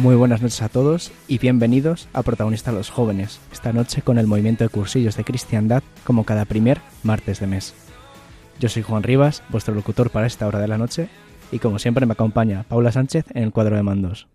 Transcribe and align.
Muy 0.00 0.16
buenas 0.16 0.40
noches 0.40 0.62
a 0.62 0.70
todos 0.70 1.12
y 1.28 1.36
bienvenidos 1.36 2.08
a 2.14 2.22
Protagonistas 2.22 2.72
los 2.72 2.88
Jóvenes, 2.88 3.38
esta 3.52 3.74
noche 3.74 4.00
con 4.00 4.16
el 4.16 4.26
movimiento 4.26 4.64
de 4.64 4.70
cursillos 4.70 5.14
de 5.14 5.24
cristiandad 5.24 5.82
como 6.04 6.24
cada 6.24 6.46
primer 6.46 6.80
martes 7.02 7.38
de 7.38 7.46
mes. 7.46 7.74
Yo 8.58 8.70
soy 8.70 8.80
Juan 8.80 9.02
Rivas, 9.02 9.42
vuestro 9.50 9.74
locutor 9.74 10.08
para 10.08 10.26
esta 10.26 10.46
hora 10.46 10.58
de 10.58 10.68
la 10.68 10.78
noche, 10.78 11.10
y 11.52 11.58
como 11.58 11.78
siempre 11.78 12.06
me 12.06 12.14
acompaña 12.14 12.62
Paula 12.62 12.92
Sánchez 12.92 13.26
en 13.34 13.42
el 13.42 13.52
cuadro 13.52 13.76
de 13.76 13.82
mandos. 13.82 14.26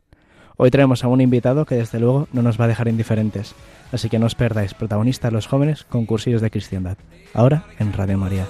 Hoy 0.55 0.69
traemos 0.69 1.03
a 1.03 1.07
un 1.07 1.19
invitado 1.19 1.65
que 1.65 1.73
desde 1.73 1.99
luego 1.99 2.27
no 2.31 2.43
nos 2.43 2.61
va 2.61 2.65
a 2.65 2.67
dejar 2.67 2.87
indiferentes, 2.87 3.55
así 3.91 4.07
que 4.07 4.19
no 4.19 4.27
os 4.27 4.35
perdáis 4.35 4.75
Protagonistas 4.75 5.33
los 5.33 5.47
Jóvenes 5.47 5.83
con 5.83 6.05
cursillos 6.05 6.43
de 6.43 6.51
cristiandad, 6.51 6.99
ahora 7.33 7.65
en 7.79 7.91
Radio 7.91 8.19
María. 8.19 8.45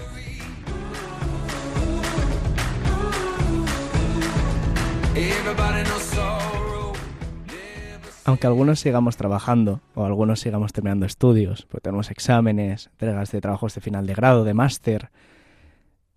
Aunque 8.27 8.47
algunos 8.47 8.79
sigamos 8.79 9.17
trabajando 9.17 9.81
o 9.93 10.03
algunos 10.03 10.39
sigamos 10.39 10.73
terminando 10.73 11.05
estudios, 11.05 11.67
pues 11.69 11.83
tenemos 11.83 12.09
exámenes, 12.09 12.87
entregas 12.87 13.31
de 13.31 13.39
trabajos 13.39 13.75
de 13.75 13.81
final 13.81 14.07
de 14.07 14.15
grado, 14.15 14.43
de 14.43 14.55
máster, 14.55 15.11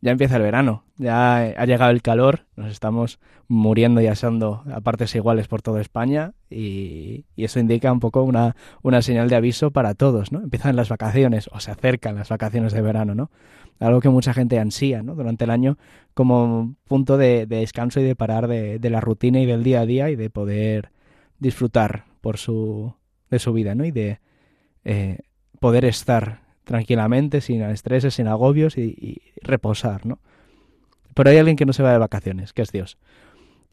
ya 0.00 0.12
empieza 0.12 0.36
el 0.36 0.42
verano, 0.42 0.84
ya 0.96 1.36
ha 1.36 1.66
llegado 1.66 1.90
el 1.90 2.00
calor, 2.00 2.46
nos 2.56 2.70
estamos 2.70 3.18
muriendo 3.46 4.00
y 4.00 4.06
asando 4.06 4.62
a 4.72 4.80
partes 4.80 5.14
iguales 5.14 5.48
por 5.48 5.60
toda 5.60 5.82
España 5.82 6.32
y, 6.48 7.26
eso 7.36 7.60
indica 7.60 7.92
un 7.92 8.00
poco 8.00 8.22
una, 8.22 8.56
una, 8.82 9.02
señal 9.02 9.28
de 9.28 9.36
aviso 9.36 9.70
para 9.70 9.94
todos, 9.94 10.32
¿no? 10.32 10.40
Empiezan 10.40 10.76
las 10.76 10.88
vacaciones 10.88 11.50
o 11.52 11.60
se 11.60 11.72
acercan 11.72 12.14
las 12.14 12.30
vacaciones 12.30 12.72
de 12.72 12.80
verano, 12.80 13.14
¿no? 13.14 13.30
Algo 13.80 14.00
que 14.00 14.08
mucha 14.08 14.32
gente 14.32 14.58
ansía, 14.58 15.02
¿no? 15.02 15.14
Durante 15.14 15.44
el 15.44 15.50
año 15.50 15.76
como 16.14 16.74
punto 16.86 17.18
de, 17.18 17.44
descanso 17.46 18.00
y 18.00 18.04
de 18.04 18.16
parar 18.16 18.48
de, 18.48 18.78
de 18.78 18.90
la 18.90 19.00
rutina 19.00 19.40
y 19.40 19.46
del 19.46 19.62
día 19.62 19.80
a 19.80 19.86
día 19.86 20.10
y 20.10 20.16
de 20.16 20.30
poder 20.30 20.90
disfrutar 21.38 22.04
por 22.20 22.38
su, 22.38 22.94
de 23.30 23.38
su 23.38 23.52
vida, 23.52 23.74
¿no? 23.74 23.84
Y 23.84 23.90
de 23.90 24.20
eh, 24.84 25.18
poder 25.60 25.84
estar 25.84 26.42
tranquilamente, 26.64 27.40
sin 27.40 27.62
estreses, 27.62 28.14
sin 28.14 28.28
agobios 28.28 28.76
y, 28.76 29.22
reposar, 29.40 30.04
¿no? 30.04 30.18
Pero 31.14 31.30
hay 31.30 31.38
alguien 31.38 31.56
que 31.56 31.64
no 31.64 31.72
se 31.72 31.82
va 31.82 31.92
de 31.92 31.98
vacaciones, 31.98 32.52
que 32.52 32.62
es 32.62 32.70
Dios. 32.70 32.98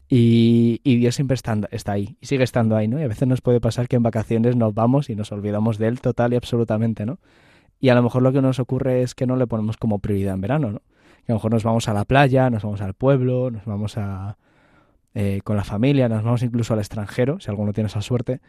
Y, 0.08 0.80
Dios 0.84 1.14
siempre 1.14 1.34
está, 1.34 1.58
ahí, 1.92 2.16
y 2.20 2.26
sigue 2.26 2.44
estando 2.44 2.76
ahí, 2.76 2.88
¿no? 2.88 2.98
Y 2.98 3.02
a 3.02 3.08
veces 3.08 3.28
nos 3.28 3.40
puede 3.40 3.60
pasar 3.60 3.88
que 3.88 3.96
en 3.96 4.02
vacaciones 4.02 4.56
nos 4.56 4.72
vamos 4.72 5.10
y 5.10 5.16
nos 5.16 5.32
olvidamos 5.32 5.78
de 5.78 5.88
Él 5.88 6.00
total 6.00 6.32
y 6.32 6.36
absolutamente, 6.36 7.04
¿no? 7.04 7.18
Y 7.78 7.90
a 7.90 7.94
lo 7.94 8.02
mejor 8.02 8.22
lo 8.22 8.32
que 8.32 8.40
nos 8.40 8.58
ocurre 8.58 9.02
es 9.02 9.14
que 9.14 9.26
no 9.26 9.36
le 9.36 9.46
ponemos 9.46 9.76
como 9.76 9.98
prioridad 9.98 10.34
en 10.34 10.40
verano, 10.40 10.70
¿no? 10.72 10.82
Que 11.26 11.32
a 11.32 11.34
lo 11.34 11.34
mejor 11.34 11.52
nos 11.52 11.64
vamos 11.64 11.88
a 11.88 11.92
la 11.92 12.04
playa, 12.04 12.48
nos 12.50 12.62
vamos 12.62 12.80
al 12.80 12.94
pueblo, 12.94 13.50
nos 13.50 13.64
vamos 13.64 13.98
a, 13.98 14.38
eh, 15.18 15.40
con 15.42 15.56
la 15.56 15.64
familia, 15.64 16.10
nos 16.10 16.22
vamos 16.22 16.42
incluso 16.42 16.74
al 16.74 16.80
extranjero, 16.80 17.40
si 17.40 17.48
alguno 17.48 17.72
tiene 17.72 17.86
esa 17.86 18.02
suerte, 18.02 18.42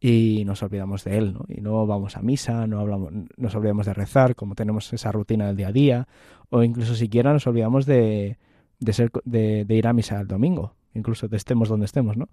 y 0.00 0.42
nos 0.46 0.64
olvidamos 0.64 1.04
de 1.04 1.16
él, 1.16 1.32
¿no? 1.32 1.44
Y 1.46 1.60
no 1.60 1.86
vamos 1.86 2.16
a 2.16 2.22
misa, 2.22 2.66
no 2.66 2.80
hablamos, 2.80 3.12
nos 3.36 3.54
olvidamos 3.54 3.86
de 3.86 3.94
rezar, 3.94 4.34
como 4.34 4.56
tenemos 4.56 4.92
esa 4.92 5.12
rutina 5.12 5.46
del 5.46 5.54
día 5.54 5.68
a 5.68 5.72
día, 5.72 6.08
o 6.50 6.64
incluso 6.64 6.96
siquiera 6.96 7.32
nos 7.32 7.46
olvidamos 7.46 7.86
de, 7.86 8.36
de, 8.80 8.92
ser, 8.92 9.12
de, 9.24 9.64
ir 9.68 9.86
a 9.86 9.92
misa 9.92 10.20
el 10.20 10.26
domingo, 10.26 10.74
incluso 10.92 11.28
estemos 11.30 11.68
donde 11.68 11.86
estemos, 11.86 12.16
¿no? 12.16 12.28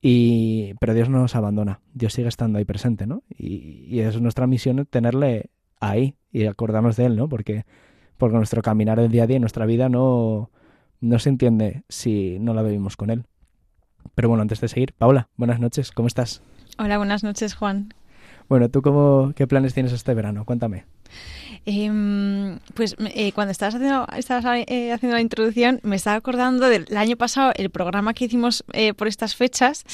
Y, 0.00 0.72
pero 0.80 0.94
Dios 0.94 1.10
no 1.10 1.18
nos 1.18 1.36
abandona, 1.36 1.80
Dios 1.92 2.14
sigue 2.14 2.28
estando 2.28 2.56
ahí 2.56 2.64
presente, 2.64 3.06
¿no? 3.06 3.22
Y, 3.28 3.84
y 3.86 4.00
es 4.00 4.18
nuestra 4.18 4.46
misión 4.46 4.86
tenerle 4.86 5.50
ahí 5.78 6.14
y 6.32 6.46
acordarnos 6.46 6.96
de 6.96 7.04
él, 7.04 7.16
¿no? 7.16 7.28
Porque, 7.28 7.66
porque 8.16 8.38
nuestro 8.38 8.62
caminar 8.62 8.98
del 8.98 9.10
día 9.10 9.24
a 9.24 9.26
día, 9.26 9.38
nuestra 9.40 9.66
vida 9.66 9.90
no, 9.90 10.50
no 11.00 11.18
se 11.18 11.28
entiende 11.28 11.82
si 11.88 12.38
no 12.40 12.54
la 12.54 12.62
vivimos 12.62 12.96
con 12.96 13.10
él. 13.10 13.24
Pero 14.14 14.28
bueno, 14.28 14.42
antes 14.42 14.60
de 14.60 14.68
seguir, 14.68 14.94
Paula, 14.94 15.28
buenas 15.36 15.60
noches, 15.60 15.92
¿cómo 15.92 16.08
estás? 16.08 16.42
Hola, 16.78 16.98
buenas 16.98 17.22
noches, 17.24 17.54
Juan. 17.54 17.94
Bueno, 18.48 18.68
¿tú 18.70 18.82
cómo, 18.82 19.32
qué 19.36 19.46
planes 19.46 19.74
tienes 19.74 19.92
este 19.92 20.14
verano? 20.14 20.44
Cuéntame. 20.44 20.86
Em, 21.66 22.58
pues 22.74 22.96
eh, 22.98 23.32
cuando 23.32 23.52
estabas 23.52 23.74
haciendo, 23.74 24.06
estabas, 24.16 24.64
eh, 24.66 24.92
haciendo 24.92 25.16
la 25.16 25.20
introducción, 25.20 25.80
me 25.82 25.96
estaba 25.96 26.16
acordando 26.16 26.68
del 26.68 26.86
año 26.96 27.16
pasado, 27.16 27.52
el 27.56 27.70
programa 27.70 28.14
que 28.14 28.26
hicimos 28.26 28.64
eh, 28.72 28.94
por 28.94 29.08
estas 29.08 29.34
fechas, 29.34 29.84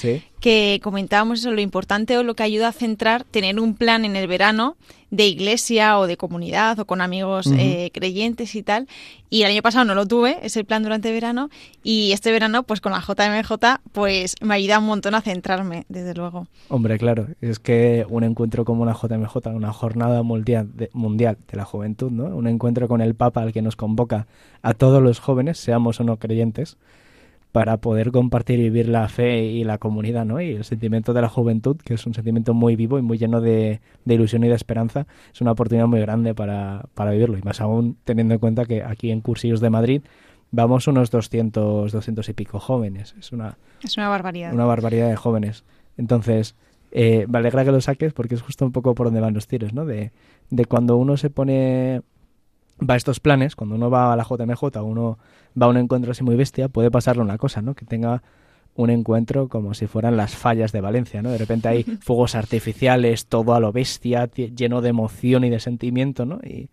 que 0.40 0.80
comentábamos 0.82 1.40
eso, 1.40 1.50
lo 1.52 1.60
importante 1.60 2.18
o 2.18 2.22
lo 2.22 2.34
que 2.34 2.42
ayuda 2.42 2.68
a 2.68 2.72
centrar, 2.72 3.24
tener 3.24 3.58
un 3.58 3.74
plan 3.74 4.04
en 4.04 4.16
el 4.16 4.26
verano 4.26 4.76
de 5.14 5.26
iglesia 5.26 5.98
o 5.98 6.06
de 6.06 6.16
comunidad 6.16 6.78
o 6.80 6.86
con 6.86 7.00
amigos 7.00 7.48
eh, 7.56 7.90
creyentes 7.92 8.54
y 8.54 8.62
tal. 8.62 8.88
Y 9.30 9.42
el 9.42 9.50
año 9.50 9.62
pasado 9.62 9.84
no 9.84 9.94
lo 9.94 10.06
tuve, 10.06 10.38
ese 10.42 10.64
plan 10.64 10.82
durante 10.82 11.12
verano. 11.12 11.50
Y 11.82 12.12
este 12.12 12.30
verano, 12.32 12.62
pues 12.64 12.80
con 12.80 12.92
la 12.92 13.00
JMJ, 13.00 13.52
pues 13.92 14.34
me 14.40 14.54
ayuda 14.54 14.78
un 14.78 14.86
montón 14.86 15.14
a 15.14 15.20
centrarme, 15.20 15.86
desde 15.88 16.14
luego. 16.14 16.46
Hombre, 16.68 16.98
claro, 16.98 17.28
es 17.40 17.58
que 17.58 18.06
un 18.08 18.24
encuentro 18.24 18.64
como 18.64 18.82
una 18.82 18.94
JMJ, 18.94 19.48
una 19.54 19.72
jornada 19.72 20.22
mundial 20.22 20.68
de, 20.74 20.90
mundial 20.92 21.36
de 21.54 21.58
la 21.58 21.64
juventud, 21.64 22.10
¿no? 22.10 22.24
Un 22.24 22.46
encuentro 22.46 22.88
con 22.88 23.00
el 23.00 23.14
Papa 23.14 23.42
al 23.42 23.52
que 23.52 23.62
nos 23.62 23.76
convoca 23.76 24.26
a 24.62 24.74
todos 24.74 25.02
los 25.02 25.20
jóvenes, 25.20 25.58
seamos 25.58 26.00
o 26.00 26.04
no 26.04 26.18
creyentes, 26.18 26.76
para 27.52 27.76
poder 27.76 28.10
compartir 28.10 28.58
y 28.58 28.64
vivir 28.64 28.88
la 28.88 29.08
fe 29.08 29.44
y 29.44 29.62
la 29.62 29.78
comunidad, 29.78 30.24
¿no? 30.24 30.40
Y 30.40 30.54
el 30.54 30.64
sentimiento 30.64 31.12
de 31.12 31.22
la 31.22 31.28
juventud, 31.28 31.76
que 31.76 31.94
es 31.94 32.04
un 32.04 32.12
sentimiento 32.12 32.52
muy 32.52 32.74
vivo 32.74 32.98
y 32.98 33.02
muy 33.02 33.16
lleno 33.16 33.40
de, 33.40 33.80
ilusión 34.04 34.42
y 34.42 34.48
de 34.48 34.56
esperanza, 34.56 35.06
es 35.32 35.40
una 35.40 35.52
oportunidad 35.52 35.86
muy 35.86 36.00
grande 36.00 36.34
para, 36.34 36.86
para, 36.94 37.12
vivirlo. 37.12 37.38
Y 37.38 37.42
más 37.42 37.60
aún 37.60 37.96
teniendo 38.04 38.34
en 38.34 38.40
cuenta 38.40 38.64
que 38.64 38.82
aquí 38.82 39.12
en 39.12 39.20
Cursillos 39.20 39.60
de 39.60 39.70
Madrid 39.70 40.02
vamos 40.50 40.88
unos 40.88 41.12
200, 41.12 41.92
200 41.92 42.28
y 42.28 42.32
pico 42.32 42.58
jóvenes. 42.58 43.14
Es 43.20 43.30
una, 43.30 43.56
es 43.82 43.96
una 43.96 44.08
barbaridad. 44.08 44.52
Una 44.52 44.64
barbaridad 44.64 45.08
de 45.08 45.16
jóvenes. 45.16 45.64
Entonces, 45.96 46.56
eh, 46.96 47.26
me 47.28 47.38
alegra 47.38 47.64
que 47.64 47.72
lo 47.72 47.80
saques 47.80 48.12
porque 48.12 48.36
es 48.36 48.42
justo 48.42 48.64
un 48.64 48.70
poco 48.70 48.94
por 48.94 49.08
donde 49.08 49.20
van 49.20 49.34
los 49.34 49.48
tiros, 49.48 49.74
¿no? 49.74 49.84
De, 49.84 50.12
de 50.50 50.64
cuando 50.64 50.96
uno 50.96 51.16
se 51.16 51.28
pone 51.28 52.02
va 52.80 52.94
a 52.94 52.96
estos 52.96 53.18
planes, 53.18 53.56
cuando 53.56 53.74
uno 53.74 53.90
va 53.90 54.12
a 54.12 54.16
la 54.16 54.22
JMJ, 54.24 54.62
uno 54.82 55.18
va 55.60 55.66
a 55.66 55.68
un 55.68 55.76
encuentro 55.76 56.12
así 56.12 56.22
muy 56.22 56.36
bestia, 56.36 56.68
puede 56.68 56.92
pasarle 56.92 57.22
una 57.22 57.36
cosa, 57.36 57.62
¿no? 57.62 57.74
Que 57.74 57.84
tenga 57.84 58.22
un 58.76 58.90
encuentro 58.90 59.48
como 59.48 59.74
si 59.74 59.88
fueran 59.88 60.16
las 60.16 60.36
fallas 60.36 60.70
de 60.70 60.80
Valencia, 60.80 61.20
¿no? 61.20 61.30
De 61.30 61.38
repente 61.38 61.66
hay 61.66 61.82
fuegos 62.00 62.36
artificiales, 62.36 63.26
todo 63.26 63.54
a 63.54 63.60
lo 63.60 63.72
bestia, 63.72 64.26
lleno 64.26 64.80
de 64.80 64.90
emoción 64.90 65.42
y 65.42 65.50
de 65.50 65.58
sentimiento, 65.58 66.26
¿no? 66.26 66.38
Y, 66.44 66.70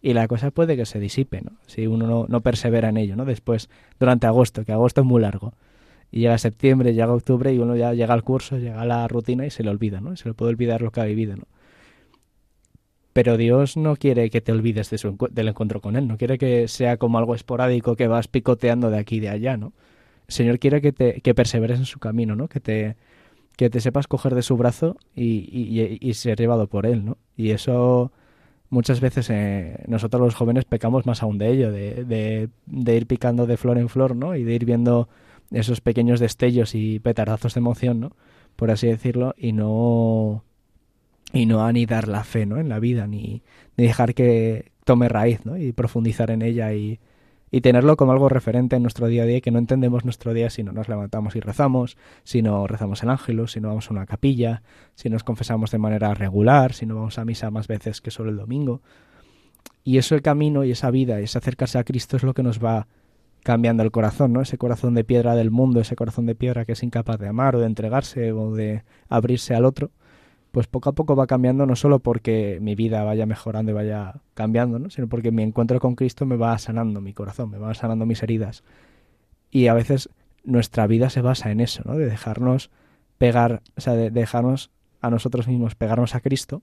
y 0.00 0.14
la 0.14 0.28
cosa 0.28 0.50
puede 0.50 0.76
que 0.78 0.86
se 0.86 0.98
disipe, 0.98 1.42
¿no? 1.42 1.52
Si 1.66 1.86
uno 1.86 2.06
no, 2.06 2.24
no, 2.26 2.40
persevera 2.40 2.88
en 2.88 2.96
ello, 2.96 3.16
¿no? 3.16 3.26
Después, 3.26 3.68
durante 4.00 4.26
agosto, 4.26 4.64
que 4.64 4.72
agosto 4.72 5.02
es 5.02 5.06
muy 5.06 5.20
largo, 5.20 5.52
y 6.10 6.20
llega 6.20 6.38
septiembre, 6.38 6.94
llega 6.94 7.12
octubre 7.12 7.52
y 7.52 7.58
uno 7.58 7.76
ya 7.76 7.92
llega 7.92 8.14
al 8.14 8.22
curso, 8.22 8.58
llega 8.58 8.80
a 8.80 8.86
la 8.86 9.06
rutina 9.08 9.46
y 9.46 9.50
se 9.50 9.62
le 9.62 9.70
olvida, 9.70 10.00
¿no? 10.00 10.16
se 10.16 10.28
le 10.28 10.34
puede 10.34 10.50
olvidar 10.50 10.82
lo 10.82 10.90
que 10.90 11.00
ha 11.00 11.04
vivido, 11.04 11.36
¿no? 11.36 11.44
Pero 13.12 13.36
Dios 13.36 13.76
no 13.76 13.96
quiere 13.96 14.30
que 14.30 14.40
te 14.40 14.52
olvides 14.52 14.90
de 14.90 14.98
su 14.98 15.16
del 15.32 15.48
encuentro 15.48 15.80
con 15.80 15.96
Él, 15.96 16.06
no 16.06 16.16
quiere 16.16 16.38
que 16.38 16.68
sea 16.68 16.98
como 16.98 17.18
algo 17.18 17.34
esporádico 17.34 17.96
que 17.96 18.06
vas 18.06 18.28
picoteando 18.28 18.90
de 18.90 18.98
aquí 18.98 19.16
y 19.16 19.20
de 19.20 19.28
allá, 19.28 19.56
¿no? 19.56 19.72
El 20.28 20.34
Señor 20.34 20.58
quiere 20.60 20.80
que, 20.80 20.92
te, 20.92 21.20
que 21.20 21.34
perseveres 21.34 21.80
en 21.80 21.86
su 21.86 21.98
camino, 21.98 22.36
¿no? 22.36 22.48
Que 22.48 22.60
te, 22.60 22.96
que 23.56 23.70
te 23.70 23.80
sepas 23.80 24.06
coger 24.06 24.36
de 24.36 24.42
su 24.42 24.56
brazo 24.56 24.96
y, 25.16 25.98
y, 26.00 26.14
ser 26.14 26.38
llevado 26.38 26.68
por 26.68 26.86
Él, 26.86 27.04
¿no? 27.04 27.18
Y 27.36 27.50
eso 27.50 28.12
muchas 28.70 29.00
veces 29.00 29.30
eh, 29.30 29.82
nosotros 29.88 30.22
los 30.22 30.34
jóvenes 30.36 30.64
pecamos 30.64 31.06
más 31.06 31.22
aún 31.22 31.38
de 31.38 31.48
ello, 31.48 31.72
de, 31.72 32.04
de, 32.04 32.50
de, 32.66 32.96
ir 32.96 33.06
picando 33.06 33.46
de 33.46 33.56
flor 33.56 33.78
en 33.78 33.88
flor, 33.88 34.14
¿no? 34.14 34.36
Y 34.36 34.44
de 34.44 34.54
ir 34.54 34.64
viendo 34.64 35.08
esos 35.50 35.80
pequeños 35.80 36.20
destellos 36.20 36.74
y 36.74 36.98
petardazos 36.98 37.54
de 37.54 37.60
emoción, 37.60 38.00
¿no? 38.00 38.12
Por 38.56 38.70
así 38.70 38.86
decirlo, 38.86 39.34
y 39.38 39.52
no 39.52 40.44
y 41.32 41.46
no 41.46 41.64
anidar 41.64 42.08
la 42.08 42.24
fe 42.24 42.46
¿no? 42.46 42.58
en 42.58 42.68
la 42.68 42.78
vida, 42.78 43.06
ni, 43.06 43.42
dejar 43.76 44.14
que 44.14 44.72
tome 44.84 45.08
raíz 45.08 45.44
¿no? 45.44 45.56
y 45.56 45.72
profundizar 45.72 46.30
en 46.30 46.42
ella 46.42 46.72
y, 46.72 47.00
y 47.50 47.60
tenerlo 47.60 47.96
como 47.96 48.12
algo 48.12 48.28
referente 48.28 48.76
en 48.76 48.82
nuestro 48.82 49.06
día 49.06 49.24
a 49.24 49.26
día 49.26 49.40
que 49.40 49.50
no 49.50 49.58
entendemos 49.58 50.04
nuestro 50.04 50.32
día 50.32 50.50
si 50.50 50.62
no 50.62 50.72
nos 50.72 50.88
levantamos 50.88 51.36
y 51.36 51.40
rezamos, 51.40 51.96
si 52.24 52.42
no 52.42 52.66
rezamos 52.66 53.02
el 53.02 53.10
ángel, 53.10 53.46
si 53.48 53.60
no 53.60 53.68
vamos 53.68 53.90
a 53.90 53.94
una 53.94 54.06
capilla, 54.06 54.62
si 54.94 55.10
nos 55.10 55.24
confesamos 55.24 55.70
de 55.70 55.78
manera 55.78 56.14
regular, 56.14 56.72
si 56.72 56.86
no 56.86 56.94
vamos 56.96 57.18
a 57.18 57.24
misa 57.24 57.50
más 57.50 57.68
veces 57.68 58.00
que 58.00 58.10
solo 58.10 58.30
el 58.30 58.36
domingo. 58.36 58.80
Y 59.84 59.98
eso 59.98 60.14
el 60.14 60.22
camino 60.22 60.64
y 60.64 60.72
esa 60.72 60.90
vida, 60.90 61.20
ese 61.20 61.38
acercarse 61.38 61.78
a 61.78 61.84
Cristo 61.84 62.16
es 62.16 62.22
lo 62.22 62.34
que 62.34 62.42
nos 62.42 62.62
va 62.62 62.86
cambiando 63.48 63.82
el 63.82 63.90
corazón, 63.90 64.34
¿no? 64.34 64.42
Ese 64.42 64.58
corazón 64.58 64.92
de 64.92 65.04
piedra 65.04 65.34
del 65.34 65.50
mundo, 65.50 65.80
ese 65.80 65.96
corazón 65.96 66.26
de 66.26 66.34
piedra 66.34 66.66
que 66.66 66.72
es 66.72 66.82
incapaz 66.82 67.18
de 67.18 67.28
amar 67.28 67.56
o 67.56 67.60
de 67.60 67.64
entregarse 67.64 68.30
o 68.30 68.54
de 68.54 68.84
abrirse 69.08 69.54
al 69.54 69.64
otro 69.64 69.90
pues 70.50 70.66
poco 70.66 70.90
a 70.90 70.92
poco 70.92 71.16
va 71.16 71.26
cambiando 71.26 71.64
no 71.64 71.74
solo 71.74 71.98
porque 72.00 72.58
mi 72.60 72.74
vida 72.74 73.04
vaya 73.04 73.24
mejorando 73.24 73.72
y 73.72 73.74
vaya 73.74 74.20
cambiando, 74.34 74.78
¿no? 74.78 74.90
sino 74.90 75.08
porque 75.08 75.30
mi 75.30 75.42
encuentro 75.42 75.80
con 75.80 75.94
Cristo 75.94 76.26
me 76.26 76.36
va 76.36 76.58
sanando 76.58 77.00
mi 77.00 77.14
corazón, 77.14 77.48
me 77.50 77.56
va 77.56 77.72
sanando 77.72 78.04
mis 78.04 78.22
heridas. 78.22 78.64
Y 79.50 79.68
a 79.68 79.74
veces 79.74 80.10
nuestra 80.44 80.86
vida 80.86 81.08
se 81.08 81.22
basa 81.22 81.50
en 81.50 81.60
eso, 81.60 81.82
¿no? 81.86 81.96
De 81.96 82.04
dejarnos 82.04 82.70
pegar, 83.16 83.62
o 83.78 83.80
sea, 83.80 83.94
de 83.94 84.10
dejarnos 84.10 84.70
a 85.00 85.08
nosotros 85.08 85.48
mismos 85.48 85.74
pegarnos 85.74 86.14
a 86.14 86.20
Cristo, 86.20 86.62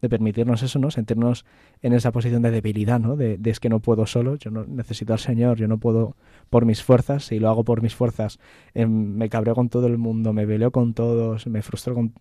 de 0.00 0.08
permitirnos 0.08 0.62
eso, 0.62 0.78
¿no? 0.78 0.90
Sentirnos 0.90 1.44
en 1.82 1.92
esa 1.92 2.12
posición 2.12 2.42
de 2.42 2.50
debilidad, 2.50 3.00
¿no? 3.00 3.16
De, 3.16 3.38
es 3.44 3.60
que 3.60 3.68
no 3.68 3.80
puedo 3.80 4.06
solo, 4.06 4.36
yo 4.36 4.50
no 4.50 4.64
necesito 4.64 5.12
al 5.12 5.18
Señor, 5.18 5.58
yo 5.58 5.68
no 5.68 5.78
puedo 5.78 6.16
por 6.50 6.64
mis 6.64 6.82
fuerzas, 6.82 7.24
si 7.24 7.38
lo 7.38 7.48
hago 7.48 7.64
por 7.64 7.82
mis 7.82 7.94
fuerzas, 7.94 8.38
em, 8.74 8.90
me 8.90 9.28
cabreo 9.28 9.54
con 9.54 9.68
todo 9.68 9.86
el 9.86 9.98
mundo, 9.98 10.32
me 10.32 10.46
peleo 10.46 10.70
con 10.70 10.94
todos, 10.94 11.46
me 11.46 11.62
frustro 11.62 11.94
con, 11.94 12.12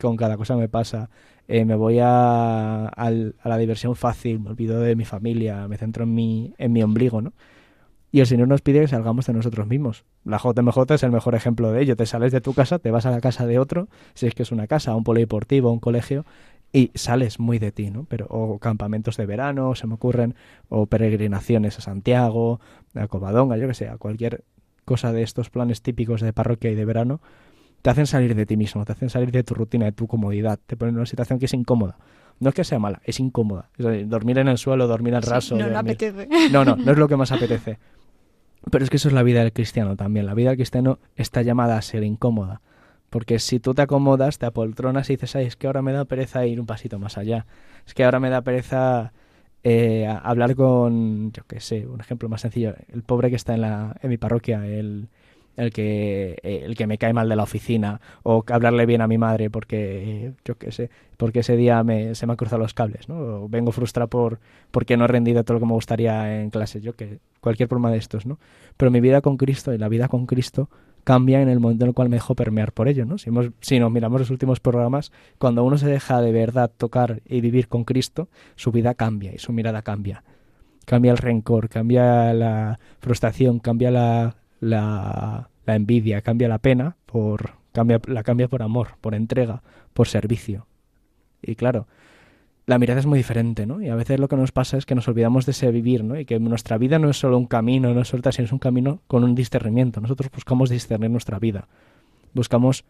con 0.00 0.16
cada 0.16 0.36
cosa 0.36 0.54
que 0.54 0.60
me 0.60 0.68
pasa, 0.68 1.10
eh, 1.48 1.64
me 1.64 1.74
voy 1.74 1.98
a, 2.00 2.86
a, 2.86 3.10
la 3.10 3.58
diversión 3.58 3.96
fácil, 3.96 4.40
me 4.40 4.50
olvido 4.50 4.80
de 4.80 4.96
mi 4.96 5.04
familia, 5.04 5.66
me 5.68 5.78
centro 5.78 6.04
en 6.04 6.14
mi, 6.14 6.54
en 6.58 6.72
mi 6.72 6.82
ombligo, 6.82 7.22
¿no? 7.22 7.32
Y 8.14 8.20
el 8.20 8.26
Señor 8.26 8.46
nos 8.46 8.60
pide 8.60 8.80
que 8.80 8.88
salgamos 8.88 9.24
de 9.24 9.32
nosotros 9.32 9.66
mismos. 9.66 10.04
La 10.22 10.36
JMJ 10.36 10.78
es 10.90 11.02
el 11.02 11.10
mejor 11.10 11.34
ejemplo 11.34 11.72
de 11.72 11.80
ello. 11.80 11.96
Te 11.96 12.04
sales 12.04 12.30
de 12.30 12.42
tu 12.42 12.52
casa, 12.52 12.78
te 12.78 12.90
vas 12.90 13.06
a 13.06 13.10
la 13.10 13.22
casa 13.22 13.46
de 13.46 13.58
otro, 13.58 13.88
si 14.12 14.26
es 14.26 14.34
que 14.34 14.42
es 14.42 14.52
una 14.52 14.66
casa, 14.66 14.94
un 14.94 15.02
polideportivo, 15.02 15.72
un 15.72 15.80
colegio, 15.80 16.26
y 16.72 16.90
sales 16.94 17.38
muy 17.38 17.58
de 17.58 17.70
ti, 17.70 17.90
¿no? 17.90 18.04
Pero, 18.08 18.26
o 18.30 18.58
campamentos 18.58 19.16
de 19.16 19.26
verano, 19.26 19.74
se 19.74 19.86
me 19.86 19.94
ocurren, 19.94 20.34
o 20.68 20.86
peregrinaciones 20.86 21.78
a 21.78 21.82
Santiago, 21.82 22.60
a 22.94 23.06
Covadonga, 23.08 23.56
yo 23.58 23.68
que 23.68 23.74
sé, 23.74 23.88
a 23.88 23.98
cualquier 23.98 24.44
cosa 24.84 25.12
de 25.12 25.22
estos 25.22 25.50
planes 25.50 25.82
típicos 25.82 26.20
de 26.22 26.32
parroquia 26.32 26.70
y 26.70 26.74
de 26.74 26.84
verano, 26.84 27.20
te 27.82 27.90
hacen 27.90 28.06
salir 28.06 28.34
de 28.34 28.46
ti 28.46 28.56
mismo, 28.56 28.84
te 28.84 28.92
hacen 28.92 29.10
salir 29.10 29.30
de 29.32 29.42
tu 29.42 29.54
rutina, 29.54 29.84
de 29.84 29.92
tu 29.92 30.06
comodidad, 30.06 30.58
te 30.66 30.76
ponen 30.76 30.94
en 30.94 31.00
una 31.00 31.06
situación 31.06 31.38
que 31.38 31.46
es 31.46 31.54
incómoda. 31.54 31.98
No 32.40 32.48
es 32.48 32.54
que 32.54 32.64
sea 32.64 32.78
mala, 32.78 33.02
es 33.04 33.20
incómoda. 33.20 33.70
dormir 34.06 34.38
en 34.38 34.48
el 34.48 34.58
suelo, 34.58 34.86
dormir 34.86 35.14
al 35.14 35.22
raso. 35.22 35.56
no, 35.56 35.68
no 35.68 35.78
apetece. 35.78 36.28
No, 36.50 36.64
no, 36.64 36.76
no 36.76 36.92
es 36.92 36.98
lo 36.98 37.06
que 37.06 37.16
más 37.16 37.32
apetece. 37.32 37.78
Pero 38.70 38.84
es 38.84 38.90
que 38.90 38.96
eso 38.96 39.08
es 39.08 39.14
la 39.14 39.22
vida 39.22 39.40
del 39.40 39.52
cristiano 39.52 39.96
también. 39.96 40.26
La 40.26 40.34
vida 40.34 40.50
del 40.50 40.56
cristiano 40.56 40.98
está 41.16 41.42
llamada 41.42 41.76
a 41.76 41.82
ser 41.82 42.04
incómoda. 42.04 42.60
Porque 43.12 43.38
si 43.38 43.60
tú 43.60 43.74
te 43.74 43.82
acomodas, 43.82 44.38
te 44.38 44.46
apoltronas 44.46 45.10
y 45.10 45.16
dices, 45.16 45.36
ay, 45.36 45.44
es 45.44 45.56
que 45.56 45.66
ahora 45.66 45.82
me 45.82 45.92
da 45.92 46.06
pereza 46.06 46.46
ir 46.46 46.58
un 46.58 46.64
pasito 46.64 46.98
más 46.98 47.18
allá. 47.18 47.44
Es 47.86 47.92
que 47.92 48.04
ahora 48.04 48.20
me 48.20 48.30
da 48.30 48.40
pereza 48.40 49.12
eh, 49.64 50.06
hablar 50.22 50.56
con, 50.56 51.30
yo 51.32 51.42
qué 51.46 51.60
sé, 51.60 51.86
un 51.86 52.00
ejemplo 52.00 52.30
más 52.30 52.40
sencillo, 52.40 52.74
el 52.88 53.02
pobre 53.02 53.28
que 53.28 53.36
está 53.36 53.54
en, 53.54 53.60
la, 53.60 53.96
en 54.00 54.08
mi 54.08 54.16
parroquia, 54.16 54.66
el, 54.66 55.08
el 55.58 55.72
que 55.74 56.38
eh, 56.42 56.62
el 56.64 56.74
que 56.74 56.86
me 56.86 56.96
cae 56.96 57.12
mal 57.12 57.28
de 57.28 57.36
la 57.36 57.42
oficina 57.42 58.00
o 58.22 58.44
hablarle 58.48 58.86
bien 58.86 59.02
a 59.02 59.06
mi 59.06 59.18
madre 59.18 59.50
porque 59.50 60.32
yo 60.44 60.56
qué 60.56 60.72
sé 60.72 60.90
porque 61.18 61.40
ese 61.40 61.56
día 61.56 61.82
me, 61.84 62.14
se 62.14 62.26
me 62.26 62.32
han 62.32 62.36
cruzado 62.38 62.62
los 62.62 62.72
cables 62.72 63.08
no 63.08 63.16
o 63.44 63.48
vengo 63.48 63.72
frustrado 63.72 64.08
por 64.08 64.40
porque 64.70 64.96
no 64.96 65.04
he 65.04 65.08
rendido 65.08 65.44
todo 65.44 65.56
lo 65.56 65.60
que 65.60 65.66
me 65.66 65.74
gustaría 65.74 66.40
en 66.40 66.48
clase 66.48 66.80
yo 66.80 66.94
que 66.94 67.18
cualquier 67.40 67.68
problema 67.68 67.90
de 67.90 67.98
estos 67.98 68.24
no 68.24 68.38
pero 68.76 68.90
mi 68.90 69.00
vida 69.00 69.20
con 69.20 69.36
Cristo 69.36 69.74
y 69.74 69.78
la 69.78 69.88
vida 69.88 70.08
con 70.08 70.26
Cristo 70.26 70.70
cambia 71.04 71.42
en 71.42 71.48
el 71.48 71.60
momento 71.60 71.84
en 71.84 71.88
el 71.88 71.94
cual 71.94 72.08
me 72.08 72.16
dejo 72.16 72.34
permear 72.34 72.72
por 72.72 72.88
ello 72.88 73.04
no 73.04 73.16
si, 73.18 73.30
nos 73.80 73.92
miramos 73.92 74.20
los 74.20 74.30
últimos 74.30 74.60
programas 74.60 75.12
cuando 75.38 75.64
uno 75.64 75.78
se 75.78 75.88
deja 75.88 76.20
de 76.20 76.32
verdad 76.32 76.70
tocar 76.76 77.22
y 77.26 77.40
vivir 77.40 77.68
con 77.68 77.84
Cristo 77.84 78.28
su 78.56 78.72
vida 78.72 78.94
cambia 78.94 79.34
y 79.34 79.38
su 79.38 79.52
mirada 79.52 79.82
cambia 79.82 80.22
cambia 80.84 81.12
el 81.12 81.18
rencor 81.18 81.68
cambia 81.68 82.32
la 82.34 82.78
frustración 83.00 83.58
cambia 83.58 83.90
la 83.90 84.36
la, 84.62 85.50
la 85.66 85.74
envidia, 85.76 86.22
cambia 86.22 86.48
la 86.48 86.58
pena 86.58 86.96
por 87.04 87.54
cambia, 87.72 88.00
la 88.06 88.22
cambia 88.22 88.48
por 88.48 88.62
amor, 88.62 88.96
por 89.00 89.14
entrega, 89.14 89.62
por 89.92 90.08
servicio. 90.08 90.66
Y 91.42 91.56
claro, 91.56 91.86
la 92.66 92.78
mirada 92.78 93.00
es 93.00 93.06
muy 93.06 93.18
diferente, 93.18 93.66
¿no? 93.66 93.82
Y 93.82 93.88
a 93.88 93.94
veces 93.94 94.20
lo 94.20 94.28
que 94.28 94.36
nos 94.36 94.52
pasa 94.52 94.76
es 94.76 94.86
que 94.86 94.94
nos 94.94 95.08
olvidamos 95.08 95.46
de 95.46 95.52
ese 95.52 95.70
vivir, 95.72 96.04
¿no? 96.04 96.18
Y 96.18 96.24
que 96.24 96.38
nuestra 96.38 96.78
vida 96.78 96.98
no 96.98 97.10
es 97.10 97.18
solo 97.18 97.36
un 97.36 97.46
camino, 97.46 97.92
no 97.92 98.00
es 98.00 98.08
solo 98.08 98.22
sino 98.30 98.44
es 98.44 98.52
un 98.52 98.58
camino 98.58 99.00
con 99.08 99.24
un 99.24 99.34
discernimiento. 99.34 100.00
Nosotros 100.00 100.30
buscamos 100.32 100.70
discernir 100.70 101.10
nuestra 101.10 101.38
vida. 101.38 101.66
Buscamos 102.34 102.84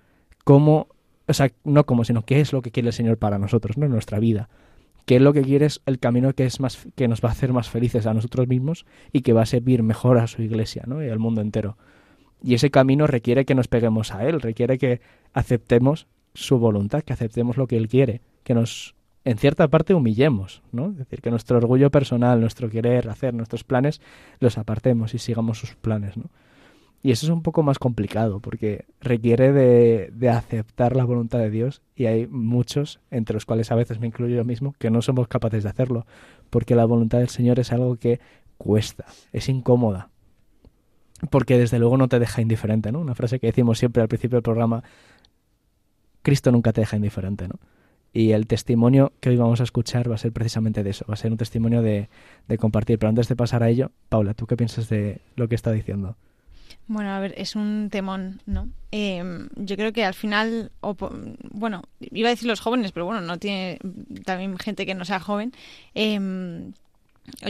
cómo, 0.45 0.89
o 1.27 1.33
sea, 1.33 1.51
no 1.65 1.87
cómo, 1.87 2.05
sino 2.05 2.23
qué 2.23 2.41
es 2.41 2.53
lo 2.53 2.61
que 2.61 2.71
quiere 2.71 2.89
el 2.89 2.93
Señor 2.93 3.17
para 3.17 3.39
nosotros, 3.39 3.79
¿no? 3.79 3.89
Nuestra 3.89 4.19
vida. 4.19 4.51
Qué 5.07 5.17
es 5.17 5.23
lo 5.23 5.33
que 5.33 5.43
quiere 5.43 5.67
es 5.67 5.81
el 5.87 5.99
camino 5.99 6.33
que 6.35 6.45
es 6.45 6.61
más 6.61 6.87
que 6.95 7.09
nos 7.09 7.23
va 7.23 7.31
a 7.31 7.33
hacer 7.33 7.53
más 7.53 7.71
felices 7.71 8.07
a 8.07 8.15
nosotros 8.15 8.47
mismos 8.49 8.85
y 9.11 9.23
que 9.23 9.33
va 9.33 9.43
a 9.43 9.47
servir 9.47 9.83
mejor 9.83 10.19
a 10.19 10.27
su 10.27 10.43
iglesia, 10.43 10.85
¿no? 10.87 11.03
Y 11.03 11.09
al 11.09 11.19
mundo 11.19 11.41
entero. 11.41 11.79
Y 12.43 12.55
ese 12.55 12.71
camino 12.71 13.07
requiere 13.07 13.45
que 13.45 13.55
nos 13.55 13.69
peguemos 13.69 14.13
a 14.13 14.29
Él, 14.29 14.41
requiere 14.41 14.77
que 14.77 15.01
aceptemos 15.33 16.07
su 16.35 16.59
voluntad, 16.59 17.03
que 17.03 17.13
aceptemos 17.13 17.57
lo 17.57 17.67
que 17.67 17.77
Él 17.77 17.89
quiere, 17.89 18.21
que 18.45 18.55
nos, 18.55 18.95
en 19.25 19.39
cierta 19.39 19.69
parte, 19.69 19.95
humillemos, 19.95 20.63
¿no? 20.73 20.91
Es 20.91 20.99
decir, 20.99 21.21
que 21.21 21.31
nuestro 21.31 21.57
orgullo 21.57 21.91
personal, 21.91 22.41
nuestro 22.41 22.69
querer 22.69 23.09
hacer, 23.09 23.35
nuestros 23.35 23.65
planes, 23.65 24.01
los 24.41 24.59
apartemos 24.59 25.15
y 25.15 25.19
sigamos 25.19 25.59
sus 25.59 25.75
planes, 25.77 26.17
¿no? 26.17 26.25
Y 27.05 27.11
eso 27.11 27.27
es 27.27 27.31
un 27.31 27.43
poco 27.43 27.65
más 27.65 27.81
complicado 27.81 28.39
porque 28.39 28.85
requiere 29.01 29.53
de, 29.53 30.11
de, 30.13 30.29
aceptar 30.29 30.95
la 30.95 31.05
voluntad 31.05 31.41
de 31.41 31.51
Dios 31.51 31.83
y 31.97 32.07
hay 32.07 32.29
muchos, 32.29 33.01
entre 33.11 33.35
los 33.35 33.45
cuales 33.45 33.73
a 33.73 33.75
veces 33.75 33.99
me 33.99 34.07
incluyo 34.07 34.37
yo 34.37 34.45
mismo, 34.45 34.73
que 34.79 34.89
no 34.89 35.03
somos 35.03 35.27
capaces 35.27 35.65
de 35.65 35.71
hacerlo 35.71 36.07
porque 36.49 36.77
la 36.77 36.85
voluntad 36.85 37.19
del 37.19 37.29
Señor 37.29 37.59
es 37.59 37.73
algo 37.73 37.97
que 37.97 38.21
cuesta, 38.57 39.05
es 39.33 39.49
incómoda, 39.49 40.11
porque 41.31 41.59
desde 41.59 41.81
luego 41.81 41.97
no 41.97 42.07
te 42.07 42.21
deja 42.21 42.41
indiferente, 42.41 42.93
¿no? 42.93 43.01
Una 43.01 43.17
frase 43.17 43.41
que 43.41 43.49
decimos 43.49 43.79
siempre 43.79 44.03
al 44.03 44.09
principio 44.09 44.37
del 44.37 44.45
programa, 44.45 44.85
Cristo 46.23 46.53
nunca 46.53 46.73
te 46.73 46.83
deja 46.83 46.97
indiferente, 46.97 47.49
¿no? 47.49 47.57
Y 48.13 48.33
el 48.33 48.47
testimonio 48.47 49.13
que 49.21 49.31
hoy 49.31 49.37
vamos 49.37 49.61
a 49.61 49.65
escuchar 49.65 50.11
va 50.11 50.17
a 50.17 50.19
ser 50.19 50.33
precisamente 50.33 50.83
de 50.83 50.91
eso, 50.91 51.05
va 51.09 51.15
a 51.15 51.17
ser 51.17 51.33
un 51.33 51.39
testimonio 51.39 51.83
de, 51.83 52.09
de 52.47 52.59
compartir. 52.59 52.99
Pero 52.99 53.09
antes 53.09 53.29
de 53.29 53.37
pasar 53.37 53.63
a 53.63 53.71
ello, 53.71 53.91
Paula, 54.09 54.35
¿tú 54.35 54.47
qué 54.47 54.57
piensas 54.57 54.89
de 54.89 55.21
lo 55.37 55.49
que 55.49 55.55
está 55.55 55.73
diciendo? 55.73 56.17
Bueno, 56.89 57.11
a 57.11 57.21
ver, 57.21 57.35
es 57.37 57.57
un 57.57 57.89
temón, 57.91 58.41
¿no? 58.45 58.69
Em, 58.91 59.49
yo 59.57 59.77
creo 59.77 59.93
que 59.93 60.05
al 60.05 60.15
final, 60.15 60.73
bueno, 61.51 61.85
iba 62.01 62.29
a 62.29 62.31
decir 62.31 62.49
los 62.49 62.61
jóvenes, 62.61 62.93
pero 62.93 63.07
bueno, 63.07 63.21
no 63.21 63.39
tiene 63.39 63.79
también 64.25 64.59
gente 64.59 64.85
que 64.85 64.95
no 64.95 65.05
sea 65.05 65.21
joven. 65.21 65.53
Eh, 65.95 66.19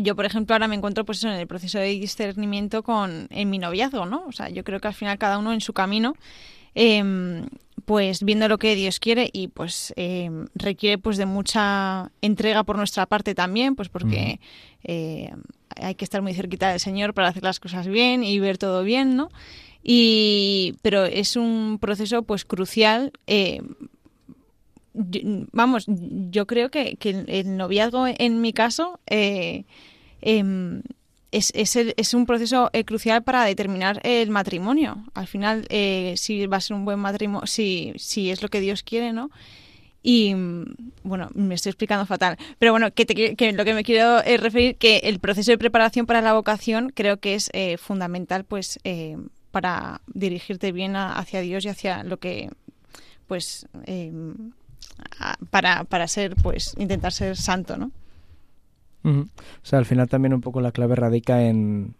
yo, 0.03 0.15
por 0.15 0.27
ejemplo, 0.27 0.55
ahora 0.55 0.69
me 0.69 0.75
encuentro 0.75 1.05
pues 1.05 1.25
en 1.25 1.31
el 1.31 1.47
proceso 1.47 1.79
de 1.79 1.87
discernimiento 1.87 2.83
con 2.83 3.27
en 3.31 3.51
mi 3.51 3.59
noviazgo, 3.59 4.07
¿no? 4.07 4.25
O 4.27 4.33
sea, 4.33 4.49
yo 4.51 4.65
creo 4.65 4.81
que 4.81 4.89
al 4.89 4.95
final 4.95 5.19
cada 5.19 5.39
uno 5.39 5.53
en 5.53 5.61
su 5.61 5.73
camino, 5.73 6.15
eh, 6.75 7.45
pues 7.85 8.23
viendo 8.23 8.49
lo 8.49 8.59
que 8.59 8.75
Dios 8.75 9.01
quiere 9.01 9.29
y 9.33 9.49
pues 9.49 9.93
eh, 9.97 10.31
requiere 10.55 10.99
pues 10.99 11.17
de 11.17 11.27
mucha 11.27 12.11
entrega 12.21 12.65
por 12.65 12.77
nuestra 12.77 13.07
parte 13.07 13.35
también, 13.35 13.75
pues 13.75 13.89
porque 13.89 14.41
eh, 14.85 15.33
hay 15.77 15.95
que 15.95 16.05
estar 16.05 16.23
muy 16.23 16.35
cerquita 16.35 16.71
del 16.71 16.81
Señor 16.81 17.15
para 17.15 17.29
hacer 17.29 17.43
las 17.43 17.61
cosas 17.61 17.87
bien 17.89 18.25
y 18.25 18.39
ver 18.39 18.59
todo 18.59 18.85
bien, 18.85 19.17
¿no? 19.17 19.31
Y, 19.83 20.75
pero 20.83 21.05
es 21.05 21.35
un 21.35 21.79
proceso 21.81 22.23
pues 22.23 22.45
crucial 22.45 23.13
eh, 23.27 23.63
vamos, 24.95 25.87
yo 25.87 26.47
creo 26.47 26.71
que, 26.71 26.99
el 27.03 27.57
noviazgo 27.57 28.07
en 28.07 28.41
mi 28.41 28.53
caso 28.53 29.01
eh, 29.07 29.65
em, 30.21 30.83
es, 31.33 31.53
es, 31.55 32.15
un 32.15 32.27
proceso 32.27 32.71
eh, 32.73 32.85
crucial 32.85 33.23
para 33.23 33.45
determinar 33.45 34.01
el 34.05 34.31
matrimonio. 34.31 35.05
Al 35.15 35.27
final, 35.27 35.67
eh, 35.71 36.15
si 36.17 36.47
va 36.47 36.59
a 36.59 36.61
ser 36.61 36.77
un 36.77 36.85
buen 36.85 36.99
matrimonio, 36.99 37.47
si, 37.47 37.93
si 37.97 38.31
es 38.31 38.43
lo 38.43 38.49
que 38.49 38.61
Dios 38.61 38.83
quiere, 38.83 39.13
¿no? 39.13 39.31
Y 40.03 40.35
bueno, 41.03 41.31
me 41.35 41.55
estoy 41.55 41.71
explicando 41.71 42.07
fatal. 42.07 42.37
Pero 42.59 42.73
bueno, 42.73 42.93
que, 42.93 43.07
que 43.07 43.53
lo 43.53 43.65
que 43.65 43.75
me 43.75 43.85
quiero 43.85 44.21
referir 44.21 44.77
que 44.77 44.99
el 45.05 45.21
proceso 45.21 45.53
de 45.53 45.59
preparación 45.59 46.07
para 46.07 46.21
la 46.21 46.33
vocación 46.33 46.91
creo 46.95 47.19
que 47.19 47.35
es 47.35 47.51
fundamental 47.81 48.45
pues 48.45 48.81
para 49.53 50.01
dirigirte 50.09 50.73
bien 50.73 50.97
hacia 50.97 51.41
Dios 51.41 51.65
y 51.65 51.69
hacia 51.69 52.03
lo 52.03 52.17
que 52.19 52.51
pues 53.29 53.67
em, 53.85 54.53
para, 55.51 55.85
para 55.85 56.09
ser, 56.09 56.35
pues, 56.37 56.75
intentar 56.79 57.13
ser 57.13 57.37
santo, 57.37 57.77
¿no? 57.77 57.91
O 59.05 59.27
sea, 59.63 59.79
al 59.79 59.87
final 59.87 60.09
también 60.09 60.35
un 60.35 60.41
poco 60.41 60.61
la 60.61 60.73
clave 60.73 60.97
radica 60.97 61.43
en, 61.43 61.95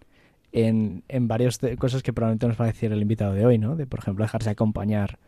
en, 0.53 1.05
en 1.09 1.29
varias 1.29 1.59
cosas 1.79 2.03
que 2.03 2.13
probablemente 2.13 2.47
nos 2.47 2.61
va 2.61 2.65
a 2.65 2.69
decir 2.69 2.93
el 2.93 3.03
invitado 3.03 3.35
de 3.35 3.47
hoy, 3.47 3.59
¿no? 3.59 3.77
De, 3.77 3.87
por 3.87 4.01
ejemplo, 4.01 4.25
dejarse 4.25 4.51
acompañar 4.51 5.19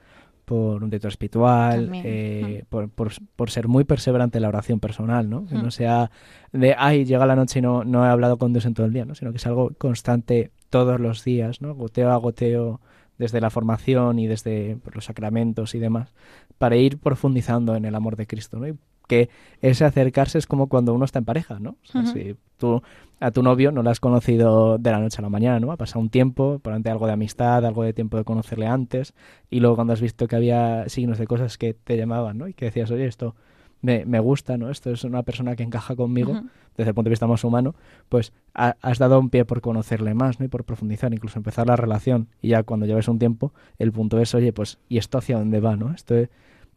por 0.44 0.82
un 0.82 0.90
director 0.90 1.10
espiritual, 1.10 1.90
eh, 1.94 2.64
por, 2.68 2.90
por, 2.90 3.50
ser 3.50 3.66
muy 3.66 3.84
perseverante 3.84 4.38
en 4.38 4.42
la 4.42 4.48
oración 4.48 4.78
personal, 4.78 5.28
¿no? 5.28 5.46
Que 5.46 5.54
no 5.54 5.70
sea 5.70 6.10
de, 6.52 6.74
ay, 6.76 7.04
llega 7.04 7.24
la 7.24 7.36
noche 7.36 7.60
y 7.60 7.62
no, 7.62 7.84
no 7.84 8.04
he 8.04 8.08
hablado 8.08 8.36
con 8.36 8.52
Dios 8.52 8.66
en 8.66 8.74
todo 8.74 8.86
el 8.86 8.92
día, 8.92 9.06
¿no? 9.06 9.14
Sino 9.14 9.30
que 9.30 9.38
es 9.38 9.46
algo 9.46 9.72
constante 9.78 10.50
todos 10.68 11.00
los 11.00 11.24
días, 11.24 11.62
¿no? 11.62 11.74
Goteo 11.74 12.10
a 12.10 12.16
goteo 12.16 12.80
desde 13.16 13.40
la 13.40 13.48
formación 13.48 14.18
y 14.18 14.26
desde 14.26 14.76
pues, 14.82 14.94
los 14.94 15.04
sacramentos 15.06 15.74
y 15.74 15.78
demás, 15.78 16.12
para 16.58 16.76
ir 16.76 16.98
profundizando 16.98 17.74
en 17.74 17.86
el 17.86 17.94
amor 17.94 18.16
de 18.16 18.26
Cristo, 18.26 18.58
¿no? 18.58 18.68
Y 18.68 18.76
que 19.06 19.28
ese 19.60 19.84
acercarse 19.84 20.38
es 20.38 20.46
como 20.46 20.68
cuando 20.68 20.94
uno 20.94 21.04
está 21.04 21.18
en 21.18 21.24
pareja, 21.24 21.58
¿no? 21.60 21.76
Si 22.12 22.36
tú 22.56 22.82
a 23.20 23.30
tu 23.30 23.42
novio 23.42 23.72
no 23.72 23.82
lo 23.82 23.90
has 23.90 24.00
conocido 24.00 24.78
de 24.78 24.90
la 24.90 24.98
noche 24.98 25.18
a 25.18 25.22
la 25.22 25.28
mañana, 25.28 25.60
¿no? 25.60 25.72
Ha 25.72 25.76
pasado 25.76 26.00
un 26.00 26.10
tiempo, 26.10 26.60
durante 26.62 26.90
algo 26.90 27.06
de 27.06 27.12
amistad, 27.12 27.64
algo 27.64 27.82
de 27.82 27.92
tiempo 27.92 28.16
de 28.16 28.24
conocerle 28.24 28.66
antes, 28.66 29.14
y 29.50 29.60
luego 29.60 29.76
cuando 29.76 29.92
has 29.92 30.00
visto 30.00 30.26
que 30.26 30.36
había 30.36 30.88
signos 30.88 31.18
de 31.18 31.26
cosas 31.26 31.58
que 31.58 31.74
te 31.74 31.96
llamaban, 31.96 32.38
¿no? 32.38 32.48
Y 32.48 32.54
que 32.54 32.66
decías, 32.66 32.90
oye, 32.90 33.06
esto 33.06 33.34
me, 33.80 34.04
me 34.06 34.18
gusta, 34.18 34.56
¿no? 34.56 34.70
Esto 34.70 34.90
es 34.90 35.04
una 35.04 35.22
persona 35.22 35.56
que 35.56 35.62
encaja 35.62 35.94
conmigo 35.94 36.42
desde 36.76 36.90
el 36.90 36.94
punto 36.94 37.08
de 37.08 37.12
vista 37.12 37.26
más 37.26 37.44
humano, 37.44 37.74
pues 38.08 38.32
has 38.52 38.98
dado 38.98 39.18
un 39.18 39.30
pie 39.30 39.44
por 39.44 39.60
conocerle 39.60 40.14
más, 40.14 40.40
¿no? 40.40 40.46
Y 40.46 40.48
por 40.48 40.64
profundizar, 40.64 41.12
incluso 41.12 41.38
empezar 41.38 41.66
la 41.66 41.76
relación. 41.76 42.28
Y 42.42 42.48
ya 42.48 42.62
cuando 42.62 42.86
lleves 42.86 43.08
un 43.08 43.18
tiempo, 43.18 43.52
el 43.78 43.92
punto 43.92 44.18
es, 44.18 44.34
oye, 44.34 44.52
pues, 44.52 44.78
¿y 44.88 44.98
esto 44.98 45.18
hacia 45.18 45.38
dónde 45.38 45.60
va, 45.60 45.76
no? 45.76 45.92
Esto, 45.92 46.14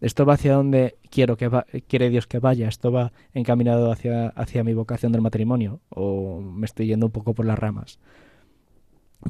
esto 0.01 0.25
va 0.25 0.33
hacia 0.33 0.53
donde 0.53 0.97
quiero 1.09 1.37
que 1.37 1.49
quiere 1.87 2.09
Dios 2.09 2.27
que 2.27 2.39
vaya, 2.39 2.67
esto 2.67 2.91
va 2.91 3.11
encaminado 3.33 3.91
hacia, 3.91 4.29
hacia 4.29 4.63
mi 4.63 4.73
vocación 4.73 5.11
del 5.11 5.21
matrimonio, 5.21 5.79
o 5.89 6.41
me 6.41 6.65
estoy 6.65 6.87
yendo 6.87 7.07
un 7.07 7.11
poco 7.11 7.33
por 7.33 7.45
las 7.45 7.57
ramas. 7.57 7.99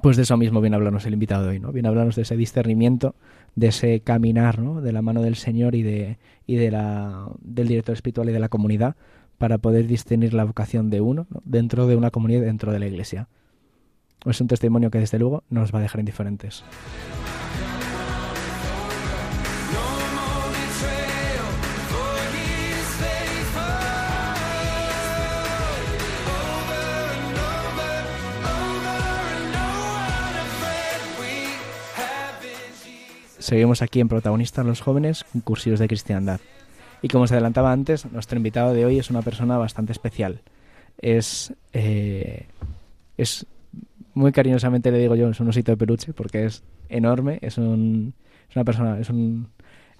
Pues 0.02 0.18
de 0.18 0.24
eso 0.24 0.36
mismo 0.36 0.60
viene 0.60 0.76
a 0.76 0.78
hablarnos 0.78 1.06
el 1.06 1.14
invitado 1.14 1.50
hoy, 1.50 1.60
¿no? 1.60 1.72
Viene 1.72 1.88
a 1.88 1.90
hablarnos 1.90 2.16
de 2.18 2.24
ese 2.24 2.36
discernimiento, 2.36 3.16
de 3.56 3.68
ese 3.68 4.02
caminar, 4.02 4.60
¿no? 4.60 4.82
De 4.82 4.92
la 4.92 5.02
mano 5.02 5.22
del 5.22 5.36
Señor 5.36 5.76
y 5.76 5.82
de, 5.82 6.18
y 6.46 6.56
de 6.56 6.72
la, 6.72 7.30
del 7.40 7.70
director 7.70 7.94
espiritual 7.94 8.30
y 8.30 8.34
de 8.34 8.40
la 8.40 8.50
comunidad 8.50 8.96
para 9.38 9.60
poder 9.60 9.88
discernir 9.88 10.34
la 10.34 10.44
vocación 10.44 10.90
de 10.90 11.00
uno 11.00 11.28
dentro 11.46 11.88
de 11.88 11.96
una 11.96 12.12
comunidad, 12.12 12.42
dentro 12.42 12.72
de 12.74 12.80
la 12.80 12.88
iglesia. 12.88 13.30
Es 14.26 14.42
un 14.42 14.48
testimonio 14.48 14.92
que 14.92 15.00
desde 15.00 15.20
luego 15.20 15.44
no 15.50 15.62
nos 15.62 15.74
va 15.74 15.80
a 15.80 15.84
dejar 15.84 16.00
indiferentes. 16.00 16.64
Seguimos 33.48 33.82
aquí 33.82 34.02
en 34.02 34.10
Protagonistas 34.10 34.66
los 34.66 34.82
Jóvenes, 34.82 35.24
cursillos 35.46 35.80
de 35.80 35.88
cristiandad. 35.88 36.42
Y 37.02 37.08
como 37.08 37.28
se 37.28 37.34
adelantaba 37.34 37.72
antes, 37.72 38.06
nuestro 38.12 38.36
invitado 38.36 38.74
de 38.74 38.84
hoy 38.84 39.00
es 39.00 39.10
una 39.10 39.22
persona 39.22 39.58
bastante 39.58 39.94
especial. 39.94 40.42
Es, 40.98 41.54
eh, 41.72 42.48
es 43.16 43.46
muy 44.14 44.34
cariñosamente 44.34 44.92
le 44.92 44.98
digo 44.98 45.16
yo, 45.16 45.30
es 45.30 45.40
un 45.40 45.48
osito 45.48 45.72
de 45.72 45.78
peluche 45.78 46.12
porque 46.12 46.44
es 46.44 46.62
enorme, 46.90 47.40
es, 47.42 47.58
un, 47.58 48.14
es 48.50 48.56
una 48.58 48.66
persona, 48.66 49.00
es 49.00 49.10
un, 49.10 49.48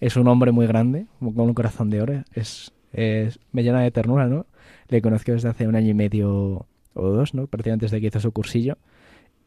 es 0.02 0.18
un 0.18 0.28
hombre 0.28 0.52
muy 0.52 0.68
grande, 0.68 1.06
con 1.22 1.40
un 1.40 1.54
corazón 1.54 1.90
de 1.90 2.02
oro. 2.02 2.24
Es, 2.34 2.74
es, 2.92 3.40
me 3.54 3.64
llena 3.64 3.80
de 3.80 3.92
ternura, 3.92 4.28
¿no? 4.28 4.46
Le 4.90 5.02
conozco 5.02 5.32
desde 5.32 5.48
hace 5.48 5.70
un 5.70 5.78
año 5.78 5.92
y 5.92 5.94
medio 5.94 6.66
o 6.96 7.02
dos, 7.02 7.34
¿no? 7.34 7.48
Prácticamente 7.48 7.86
desde 7.86 8.02
que 8.02 8.08
hizo 8.08 8.20
su 8.20 8.34
cursillo. 8.34 8.78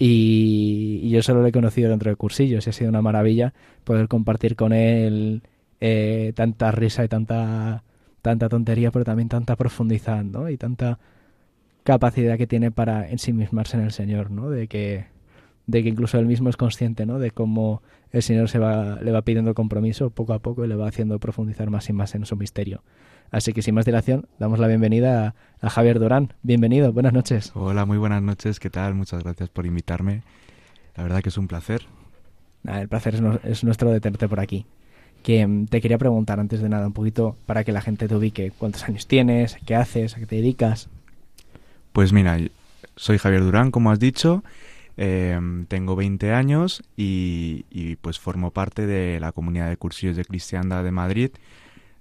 Y, 0.03 1.11
yo 1.11 1.23
solo 1.23 1.43
lo 1.43 1.49
he 1.49 1.53
conocido 1.53 1.91
dentro 1.91 2.11
de 2.11 2.17
cursillos 2.17 2.67
y 2.67 2.71
ha 2.71 2.73
sido 2.73 2.89
una 2.89 3.03
maravilla 3.03 3.53
poder 3.85 4.09
compartir 4.09 4.57
con 4.57 4.73
él 4.73 5.43
eh, 5.79 6.33
tanta 6.35 6.73
risa 6.73 7.05
y 7.05 7.09
tanta, 7.09 7.85
tanta 8.23 8.49
tontería, 8.49 8.91
pero 8.91 9.05
también 9.05 9.29
tanta 9.29 9.57
profundidad. 9.57 10.25
Y 10.49 10.57
tanta 10.57 10.99
capacidad 11.85 12.39
que 12.39 12.47
tiene 12.47 12.71
para 12.71 13.11
ensimismarse 13.11 13.77
en 13.77 13.85
el 13.85 13.93
Señor, 13.93 14.31
¿no? 14.31 14.49
De 14.49 14.69
que, 14.69 15.05
de 15.67 15.83
que 15.83 15.91
incluso 15.91 16.19
él 16.19 16.25
mismo 16.25 16.49
es 16.49 16.57
consciente, 16.57 17.05
¿no? 17.05 17.19
De 17.19 17.31
cómo 17.31 17.83
el 18.11 18.23
Señor 18.23 18.49
se 18.49 18.59
va, 18.59 18.99
le 19.03 19.13
va 19.13 19.21
pidiendo 19.21 19.53
compromiso 19.53 20.09
poco 20.09 20.33
a 20.33 20.39
poco 20.39 20.65
y 20.65 20.69
le 20.69 20.77
va 20.77 20.89
haciendo 20.89 21.19
profundizar 21.19 21.69
más 21.69 21.91
y 21.91 21.93
más 21.93 22.15
en 22.15 22.25
su 22.25 22.37
misterio. 22.37 22.83
Así 23.31 23.53
que 23.53 23.63
sin 23.63 23.75
más 23.75 23.85
dilación, 23.85 24.27
damos 24.39 24.59
la 24.59 24.67
bienvenida 24.67 25.35
a, 25.61 25.71
Javier 25.71 25.99
Durán. 25.99 26.33
Bienvenido, 26.43 26.93
buenas 26.93 27.13
noches. 27.13 27.53
Hola, 27.55 27.85
muy 27.85 27.99
buenas 27.99 28.23
noches, 28.23 28.59
¿qué 28.59 28.71
tal? 28.71 28.95
Muchas 28.95 29.23
gracias 29.23 29.49
por 29.49 29.67
invitarme. 29.67 30.23
La 30.97 31.05
verdad 31.05 31.23
que 31.23 31.29
es 31.29 31.39
un 31.39 31.47
placer. 31.47 31.83
el 32.65 32.89
placer 32.89 33.15
es, 33.15 33.23
es 33.45 33.65
nuestro 33.65 33.91
de 33.91 34.01
tenerte 34.01 34.29
por 34.29 34.41
aquí 34.41 34.67
que 35.23 35.47
mm, 35.47 35.67
te 35.67 35.81
quería 35.81 35.99
preguntar 35.99 36.41
antes 36.41 36.61
de 36.61 36.69
nada 36.69 36.87
un 36.87 36.93
poquito 36.93 37.37
para 37.47 37.65
que 37.65 37.73
la 37.73 37.81
gente 37.81 38.09
te 38.09 38.15
ubique. 38.15 38.53
¿Cuántos 38.57 38.85
años 38.85 39.07
tienes? 39.07 39.57
¿Qué 39.67 39.75
haces? 39.75 40.17
¿A 40.17 40.21
qué 40.21 40.27
te 40.27 40.37
dedicas? 40.37 40.89
Pues 41.93 42.13
mira, 42.13 42.39
soy 42.97 43.19
Javier 43.19 43.43
Durán, 43.43 43.71
como 43.71 43.91
has 43.91 43.99
dicho. 43.99 44.43
Em, 44.97 45.67
tengo 45.67 45.97
20 45.97 46.33
años 46.33 46.83
y, 46.97 47.97
pues 48.03 48.19
formo 48.19 48.51
parte 48.51 48.87
de 48.87 49.19
la 49.21 49.33
comunidad 49.33 49.69
de 49.69 49.77
cursillos 49.77 50.17
de 50.17 50.25
cristiandad 50.25 50.85
de 50.85 50.91
Madrid 50.91 51.31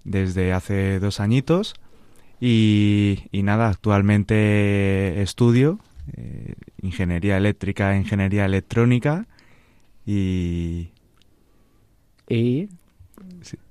desde 0.04 0.54
hace 0.54 1.00
dos 1.00 1.20
añitos. 1.20 1.74
Y, 2.42 3.30
nada, 3.34 3.70
actualmente 3.70 5.22
estudio 5.22 5.80
eh, 6.16 6.56
ingeniería 6.82 7.38
eléctrica, 7.38 7.96
ingeniería 7.96 8.46
electrónica 8.46 9.28
y... 10.06 10.90
Y 12.30 12.70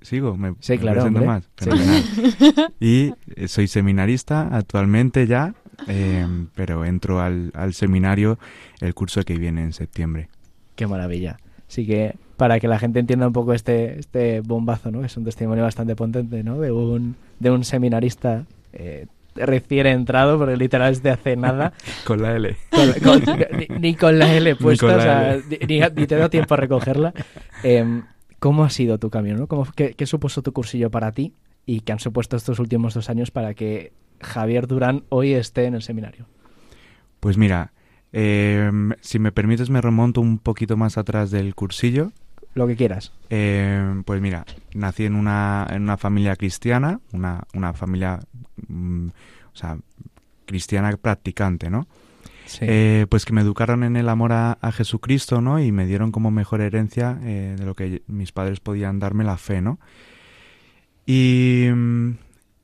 sigo, 0.02 0.36
me, 0.36 0.54
sí, 0.60 0.78
claro, 0.78 1.10
más. 1.10 1.48
Y 2.80 3.12
eh, 3.36 3.48
soy 3.48 3.68
seminarista 3.68 4.48
actualmente 4.50 5.26
ya, 5.26 5.54
em, 5.86 6.48
pero 6.54 6.84
entro 6.84 7.20
al, 7.20 7.52
seminario 7.72 8.38
el 8.80 8.94
curso 8.94 9.22
que 9.22 9.38
viene 9.38 9.62
en 9.62 9.72
septiembre. 9.72 10.28
Qué 10.76 10.86
maravilla. 10.86 11.38
Así 11.68 11.86
que 11.86 12.16
para 12.38 12.60
que 12.60 12.68
la 12.68 12.78
gente 12.78 13.00
entienda 13.00 13.26
un 13.26 13.32
poco 13.32 13.52
este, 13.52 13.98
este 13.98 14.40
bombazo, 14.40 14.92
¿no? 14.92 15.04
Es 15.04 15.16
un 15.16 15.24
testimonio 15.24 15.64
bastante 15.64 15.96
potente, 15.96 16.44
¿no? 16.44 16.60
De 16.60 16.70
un, 16.70 17.16
de 17.40 17.50
un 17.50 17.64
seminarista 17.64 18.46
eh, 18.72 19.06
recién 19.34 19.86
entrado, 19.86 20.38
porque 20.38 20.56
literal 20.56 20.92
es 20.92 21.02
de 21.02 21.10
hace 21.10 21.36
nada. 21.36 21.72
con 22.06 22.22
la 22.22 22.36
L. 22.36 22.56
ni, 23.80 23.96
con 23.96 24.18
la 24.20 24.32
L 24.32 24.54
puesta, 24.54 25.36
ni, 25.68 25.80
ni, 25.80 26.06
te 26.06 26.14
da 26.14 26.28
tiempo 26.28 26.54
a 26.54 26.56
recogerla. 26.58 27.12
Eh, 27.64 28.02
¿Cómo 28.38 28.62
ha 28.62 28.70
sido 28.70 28.98
tu 28.98 29.10
camino? 29.10 29.36
¿no? 29.50 29.66
qué, 29.74 30.06
supuso 30.06 30.40
tu 30.40 30.52
cursillo 30.52 30.92
para 30.92 31.10
ti 31.10 31.34
y 31.66 31.80
qué 31.80 31.90
han 31.90 31.98
supuesto 31.98 32.36
estos 32.36 32.60
últimos 32.60 32.94
dos 32.94 33.10
años 33.10 33.32
para 33.32 33.54
que 33.54 33.92
Javier 34.20 34.68
Durán 34.68 35.02
hoy 35.08 35.34
esté 35.34 35.64
en 35.64 35.74
el 35.74 35.82
seminario? 35.82 36.26
Pues 37.18 37.36
mira, 37.36 37.72
em, 38.12 38.92
si 39.00 39.18
me 39.18 39.32
permites 39.32 39.70
me 39.70 39.80
remonto 39.80 40.20
un 40.20 40.38
poquito 40.38 40.76
más 40.76 40.98
atrás 40.98 41.32
del 41.32 41.56
cursillo. 41.56 42.12
Lo 42.58 42.66
que 42.66 42.74
quieras. 42.74 43.12
Em, 43.30 44.02
pues 44.02 44.20
mira, 44.20 44.44
nací 44.74 45.04
en 45.04 45.14
una, 45.14 45.64
en 45.70 45.82
una 45.82 45.96
familia 45.96 46.34
cristiana, 46.34 46.98
una, 47.12 47.44
una 47.54 47.72
familia 47.72 48.18
mm, 48.66 49.06
o 49.06 49.56
sea, 49.56 49.78
cristiana 50.44 50.96
practicante, 50.96 51.70
¿no? 51.70 51.86
Eh, 52.60 53.06
pues 53.10 53.24
que 53.24 53.32
me 53.32 53.42
educaron 53.42 53.84
en 53.84 53.94
el 53.94 54.08
amor 54.08 54.32
a, 54.32 54.58
Jesucristo, 54.72 55.40
¿no? 55.40 55.60
Y 55.60 55.70
me 55.70 55.86
dieron 55.86 56.10
como 56.10 56.32
mejor 56.32 56.60
herencia 56.60 57.16
eh, 57.22 57.54
de 57.56 57.64
lo 57.64 57.76
que 57.76 58.02
mis 58.08 58.32
padres 58.32 58.58
podían 58.58 58.98
darme 58.98 59.22
la 59.22 59.36
fe, 59.36 59.60
¿no? 59.60 59.78
Y, 61.06 61.66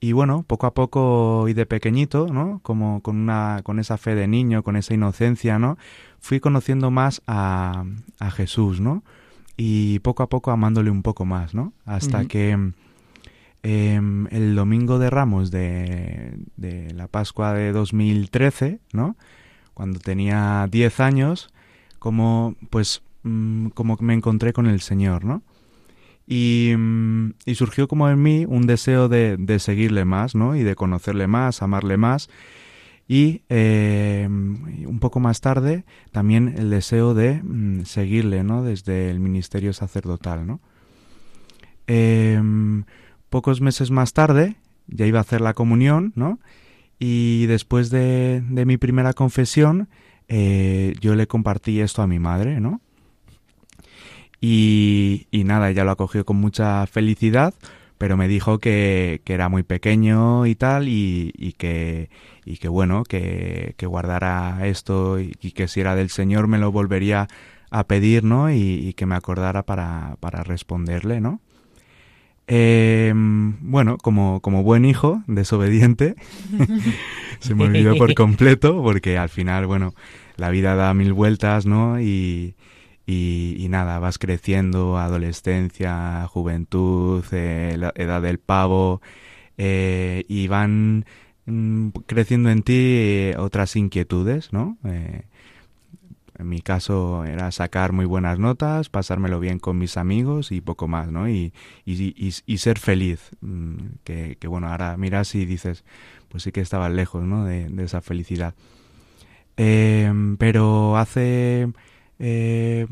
y, 0.01 0.11
bueno, 0.13 0.43
poco 0.45 0.67
a 0.67 0.75
poco 0.75 1.47
y 1.49 1.53
de 1.53 1.67
pequeñito, 1.67 2.27
¿no? 2.27 2.59
Como 2.65 3.01
con, 3.01 3.17
una, 3.17 3.61
con 3.63 3.79
esa 3.79 3.97
fe 3.97 4.17
de 4.17 4.27
niño, 4.27 4.65
con 4.65 4.75
esa 4.75 4.93
inocencia, 4.93 5.61
¿no? 5.61 5.79
Fui 6.19 6.41
conociendo 6.41 6.91
más 6.91 7.23
a, 7.29 7.85
a 8.19 8.31
Jesús, 8.33 8.81
¿no? 8.81 9.05
Y 9.57 10.01
poco 10.01 10.23
a 10.23 10.29
poco 10.29 10.51
amándole 10.51 10.91
un 10.91 11.03
poco 11.03 11.25
más, 11.25 11.55
¿no? 11.55 11.73
Hasta 11.85 12.25
que 12.25 12.51
em, 13.63 14.27
el 14.31 14.55
domingo 14.55 14.99
de 14.99 15.11
Ramos 15.11 15.51
de, 15.51 16.39
de 16.57 16.93
la 16.93 17.07
Pascua 17.09 17.55
de 17.55 17.73
2013, 17.73 18.81
¿no? 18.93 19.17
cuando 19.75 19.99
tenía 19.99 20.67
10 20.71 21.01
años, 21.01 21.51
como 21.99 22.55
pues 22.71 23.03
mm, 23.25 23.69
como 23.69 23.99
me 24.01 24.15
encontré 24.15 24.53
con 24.53 24.67
el 24.67 24.81
Señor, 24.81 25.25
¿no? 25.25 25.43
Y, 26.27 26.73
mm, 26.77 27.35
y 27.45 27.55
surgió 27.57 27.87
como 27.87 28.09
en 28.09 28.23
mí 28.23 28.47
un 28.49 28.67
deseo 28.67 29.09
de, 29.09 29.37
de, 29.37 29.59
seguirle 29.59 30.07
más, 30.07 30.35
¿no? 30.35 30.57
Y 30.57 30.63
de 30.63 30.75
conocerle 30.75 31.27
más, 31.27 31.61
amarle 31.61 31.99
más. 31.99 32.31
Y 33.07 33.43
eh, 33.51 34.27
un 34.29 34.99
poco 35.01 35.21
más 35.21 35.41
tarde 35.41 35.85
también 36.11 36.55
el 36.57 36.71
deseo 36.71 37.15
de 37.15 37.43
mm, 37.43 37.85
seguirle, 37.85 38.45
¿no? 38.45 38.63
Desde 38.63 39.11
el 39.11 39.21
ministerio 39.21 39.73
sacerdotal, 39.73 40.47
¿no? 40.47 40.61
Em, 41.87 42.85
pocos 43.29 43.61
meses 43.61 43.91
más 43.91 44.15
tarde 44.15 44.57
ya 44.87 45.07
iba 45.07 45.19
a 45.19 45.23
hacer 45.23 45.41
la 45.41 45.55
comunión, 45.55 46.13
¿no? 46.15 46.39
Y 46.99 47.47
después 47.47 47.91
de, 47.91 48.43
mi 48.49 48.77
primera 48.77 49.13
confesión, 49.13 49.89
eh, 50.29 50.95
yo 51.01 51.15
le 51.15 51.27
compartí 51.27 51.81
esto 51.81 52.03
a 52.03 52.07
mi 52.07 52.19
madre, 52.19 52.61
¿no? 52.61 52.81
Y, 54.41 55.27
nada, 55.33 55.71
ella 55.71 55.85
lo 55.85 55.93
acogió 55.93 56.25
con 56.27 56.37
mucha 56.37 56.87
felicidad, 56.87 57.55
pero 57.99 58.17
me 58.17 58.29
dijo 58.29 58.59
que, 58.59 59.21
era 59.27 59.49
muy 59.49 59.63
pequeño 59.63 60.47
y 60.47 60.55
tal, 60.55 60.89
y, 60.89 61.55
que, 61.59 62.11
y 62.45 62.57
que 62.57 62.69
bueno, 62.69 63.05
que, 63.05 63.75
guardara 63.83 64.67
esto 64.67 65.21
y, 65.21 65.33
que 65.33 65.69
si 65.69 65.81
era 65.81 65.95
del 65.95 66.11
Señor 66.11 66.49
me 66.49 66.59
lo 66.59 66.73
volvería 66.73 67.29
a 67.71 67.85
pedir, 67.85 68.25
¿no? 68.25 68.51
Y, 68.51 68.95
que 68.95 69.07
me 69.07 69.15
acordara 69.15 69.63
para, 69.65 70.17
para 70.21 70.43
responderle, 70.43 71.21
¿no? 71.21 71.41
Em, 72.47 73.57
bueno, 73.61 73.97
como, 73.97 74.41
como 74.41 74.63
buen 74.63 74.85
hijo, 74.85 75.23
desobediente, 75.27 76.15
se 77.41 77.55
me 77.55 77.65
olvidó 77.65 77.97
por 77.97 78.15
completo 78.15 78.83
porque 78.83 79.17
al 79.17 79.31
final, 79.31 79.67
bueno, 79.67 79.95
la 80.37 80.51
vida 80.51 80.75
da 80.75 80.93
mil 80.93 81.13
vueltas, 81.15 81.65
¿no? 81.65 82.01
Y, 82.01 82.55
y, 83.07 83.67
nada, 83.69 83.99
vas 83.99 84.19
creciendo, 84.19 84.99
adolescencia, 84.99 86.27
juventud, 86.29 87.25
eh, 87.33 87.77
la 87.79 87.93
edad 87.97 88.23
del 88.23 88.39
pavo, 88.39 89.03
eh, 89.59 90.25
y 90.29 90.49
van 90.49 91.05
mm, 91.47 91.89
creciendo 92.07 92.51
en 92.51 92.63
ti 92.63 92.75
eh, 92.75 93.37
otras 93.39 93.77
inquietudes, 93.77 94.53
¿no? 94.53 94.79
en 96.37 96.49
mi 96.49 96.61
caso 96.61 97.25
era 97.25 97.53
sacar 97.53 97.93
muy 97.93 98.07
buenas 98.07 98.41
notas, 98.41 98.89
pasármelo 98.89 99.39
bien 99.39 99.61
con 99.61 99.79
mis 99.79 99.97
amigos 99.97 100.51
y 100.51 100.61
poco 100.61 100.89
más, 100.89 101.13
¿no? 101.13 101.29
Y, 101.29 101.53
y, 101.85 102.59
ser 102.59 102.81
feliz. 102.81 103.31
Mm, 103.41 103.77
que, 104.03 104.37
bueno, 104.49 104.67
ahora 104.69 104.97
miras 104.97 105.33
y 105.37 105.47
dices, 105.47 105.85
pues 106.29 106.43
sí 106.43 106.51
que 106.51 106.61
estaba 106.61 106.89
lejos, 106.89 107.23
¿no? 107.23 107.45
De, 107.45 107.71
esa 107.85 108.01
felicidad. 108.01 108.55
Pero 109.55 110.97
hace 110.97 111.69
eh, 112.27 112.87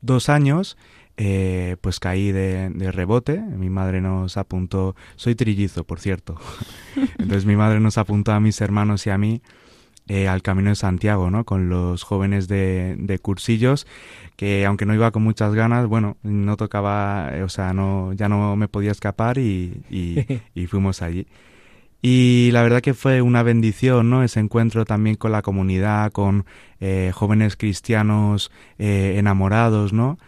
dos 0.00 0.28
años, 0.28 0.76
eh, 1.16 1.76
pues 1.80 2.00
caí 2.00 2.32
de, 2.32 2.70
de, 2.70 2.90
rebote. 2.90 3.38
Mi 3.40 3.70
madre 3.70 4.00
nos 4.00 4.36
apuntó, 4.36 4.96
soy 5.16 5.34
trillizo, 5.34 5.84
por 5.84 6.00
cierto. 6.00 6.36
Entonces 7.18 7.46
mi 7.46 7.56
madre 7.56 7.80
nos 7.80 7.98
apuntó 7.98 8.32
a 8.32 8.40
mis 8.40 8.60
hermanos 8.60 9.06
y 9.06 9.10
a 9.10 9.18
mí 9.18 9.42
eh, 10.08 10.26
al 10.26 10.40
Camino 10.40 10.70
de 10.70 10.74
Santiago, 10.74 11.30
¿no? 11.30 11.44
Con 11.44 11.68
los 11.68 12.02
jóvenes 12.02 12.48
de, 12.48 12.96
de, 12.98 13.18
cursillos, 13.18 13.86
que 14.36 14.64
aunque 14.64 14.86
no 14.86 14.94
iba 14.94 15.10
con 15.10 15.22
muchas 15.22 15.52
ganas, 15.54 15.86
bueno, 15.86 16.16
no 16.22 16.56
tocaba, 16.56 17.30
eh, 17.34 17.42
o 17.42 17.50
sea, 17.50 17.74
no, 17.74 18.14
ya 18.14 18.26
no 18.26 18.56
me 18.56 18.68
podía 18.68 18.90
escapar 18.90 19.36
y, 19.36 19.82
y, 19.90 20.66
fuimos 20.66 21.02
allí. 21.02 21.26
Y 22.00 22.50
la 22.52 22.62
verdad 22.62 22.80
que 22.80 22.94
fue 22.94 23.22
una 23.22 23.42
bendición, 23.42 24.08
¿no? 24.10 24.22
Ese 24.22 24.40
encuentro 24.40 24.84
también 24.84 25.16
con 25.16 25.32
la 25.32 25.42
comunidad, 25.42 26.12
con 26.12 26.46
eh, 26.80 27.10
jóvenes 27.14 27.56
cristianos 27.56 28.50
enamorados, 28.78 29.92
¿no? 29.92 30.18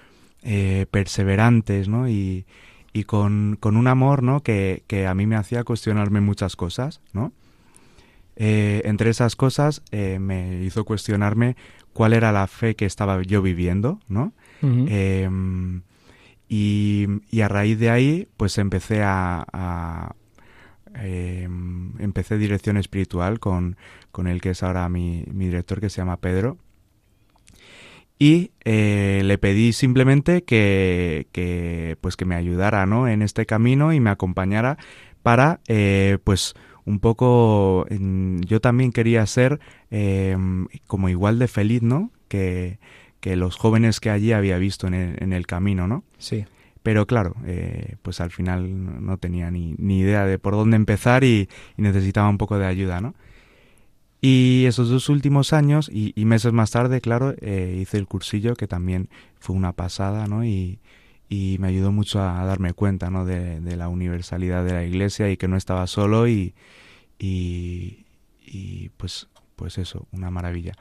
perseverantes, 0.91 1.89
¿no? 1.89 2.09
Y, 2.09 2.47
y 2.95 3.05
con, 3.05 3.59
con, 3.61 3.77
un 3.77 3.87
amor, 3.87 4.23
¿no? 4.23 4.43
Que, 4.43 4.83
que 4.87 5.07
a 5.07 5.15
mí 5.15 5.27
me 5.27 5.37
hacía 5.37 5.65
cuestionarme 5.65 6.23
muchas 6.23 6.57
cosas, 6.57 7.03
¿no? 7.13 7.33
Eh, 8.43 8.81
entre 8.87 9.11
esas 9.11 9.37
cosas 9.37 9.83
eh, 9.91 10.19
me 10.19 10.65
hizo 10.65 10.87
cuestionarme 10.87 11.57
cuál 11.93 12.15
era 12.15 12.33
la 12.33 12.47
fe 12.47 12.75
que 12.75 12.87
estaba 12.87 13.21
yo 13.23 13.43
viviendo, 13.43 14.01
¿no? 14.09 14.33
Em, 14.63 15.83
y, 16.49 17.07
a 17.43 17.49
raíz 17.49 17.79
de 17.79 17.91
ahí, 17.91 18.29
pues 18.39 18.57
empecé 18.57 19.03
a, 19.03 20.15
em, 20.95 22.01
empecé 22.01 22.39
dirección 22.39 22.77
espiritual 22.77 23.41
con, 23.41 23.77
con 24.13 24.27
el 24.27 24.41
que 24.41 24.51
es 24.51 24.63
ahora 24.63 24.89
mi, 24.89 25.25
director, 25.27 25.81
que 25.81 25.91
se 25.91 25.99
llama 25.99 26.19
Pedro. 26.19 26.59
Y 28.19 28.51
eh, 28.65 29.23
le 29.25 29.39
pedí 29.39 29.73
simplemente 29.73 30.43
que, 30.43 31.27
que, 31.33 31.97
pues 32.01 32.17
que 32.17 32.27
me 32.27 32.35
ayudara, 32.35 32.85
¿no? 32.85 33.09
En 33.09 33.23
este 33.23 33.47
camino 33.47 33.95
y 33.95 34.01
me 34.01 34.11
acompañara 34.11 34.77
para, 35.23 35.61
pues, 36.25 36.55
un 36.85 36.99
poco 37.01 37.87
yo 37.89 38.61
también 38.61 38.93
quería 38.93 39.25
ser 39.27 39.61
em, 39.91 40.67
como 40.87 41.09
igual 41.09 41.39
de 41.39 41.49
feliz, 41.49 41.83
¿no? 41.83 42.11
Que, 42.29 42.79
que, 43.21 43.37
los 43.37 43.57
jóvenes 43.57 44.01
que 44.01 44.11
allí 44.11 44.33
había 44.33 44.59
visto 44.59 44.87
en 44.87 44.95
el, 44.95 45.23
en 45.23 45.33
el 45.33 45.47
camino, 45.47 45.87
¿no? 45.87 46.05
Sí. 46.19 46.45
Pero 46.83 47.07
claro, 47.07 47.35
eh, 47.47 47.97
pues 48.03 48.21
al 48.21 48.31
final 48.31 49.05
no 49.05 49.19
tenía 49.19 49.51
ni, 49.51 49.75
ni, 49.79 50.01
idea 50.01 50.25
de 50.25 50.39
por 50.39 50.55
dónde 50.55 50.77
empezar 50.77 51.25
y, 51.25 51.49
necesitaba 51.77 52.29
un 52.29 52.39
poco 52.39 52.59
de 52.59 52.67
ayuda, 52.67 53.01
¿no? 53.01 53.15
Y 54.23 54.65
esos 54.67 54.91
dos 54.91 55.09
últimos 55.09 55.53
años 55.53 55.91
y, 55.93 56.13
meses 56.25 56.53
más 56.53 56.71
tarde, 56.71 57.01
claro, 57.01 57.35
eh, 57.41 57.79
hice 57.81 57.97
el 57.99 58.07
cursillo 58.07 58.55
que 58.55 58.67
también 58.67 59.09
fue 59.39 59.57
una 59.57 59.73
pasada, 59.73 60.27
¿no? 60.27 60.45
Y, 60.45 60.79
y 61.31 61.59
me 61.61 61.69
ayudó 61.69 61.93
mucho 61.93 62.21
a, 62.21 62.45
darme 62.45 62.75
cuenta 62.75 63.09
¿no? 63.09 63.25
de, 63.25 63.61
la 63.77 63.89
universalidad 63.89 64.65
de 64.65 64.73
la 64.73 64.85
iglesia 64.85 65.31
y 65.31 65.37
que 65.37 65.47
no 65.47 65.57
estaba 65.57 65.87
solo 65.87 66.27
y, 66.29 66.55
y, 67.19 68.89
pues, 68.97 69.29
pues 69.55 69.79
eso, 69.79 70.07
una 70.11 70.31
maravilla. 70.31 70.75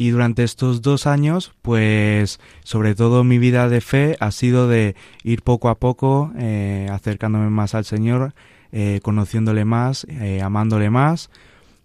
Y 0.00 0.08
durante 0.08 0.44
estos 0.44 0.80
dos 0.80 1.06
años, 1.06 1.52
pues 1.60 2.40
sobre 2.64 2.94
todo 2.94 3.22
mi 3.22 3.36
vida 3.36 3.68
de 3.68 3.82
fe 3.82 4.16
ha 4.18 4.30
sido 4.30 4.66
de 4.66 4.96
ir 5.24 5.42
poco 5.42 5.68
a 5.68 5.74
poco 5.74 6.32
eh, 6.38 6.88
acercándome 6.90 7.50
más 7.50 7.74
al 7.74 7.84
Señor, 7.84 8.32
eh, 8.72 9.00
conociéndole 9.02 9.66
más, 9.66 10.06
eh, 10.08 10.40
amándole 10.40 10.88
más 10.88 11.28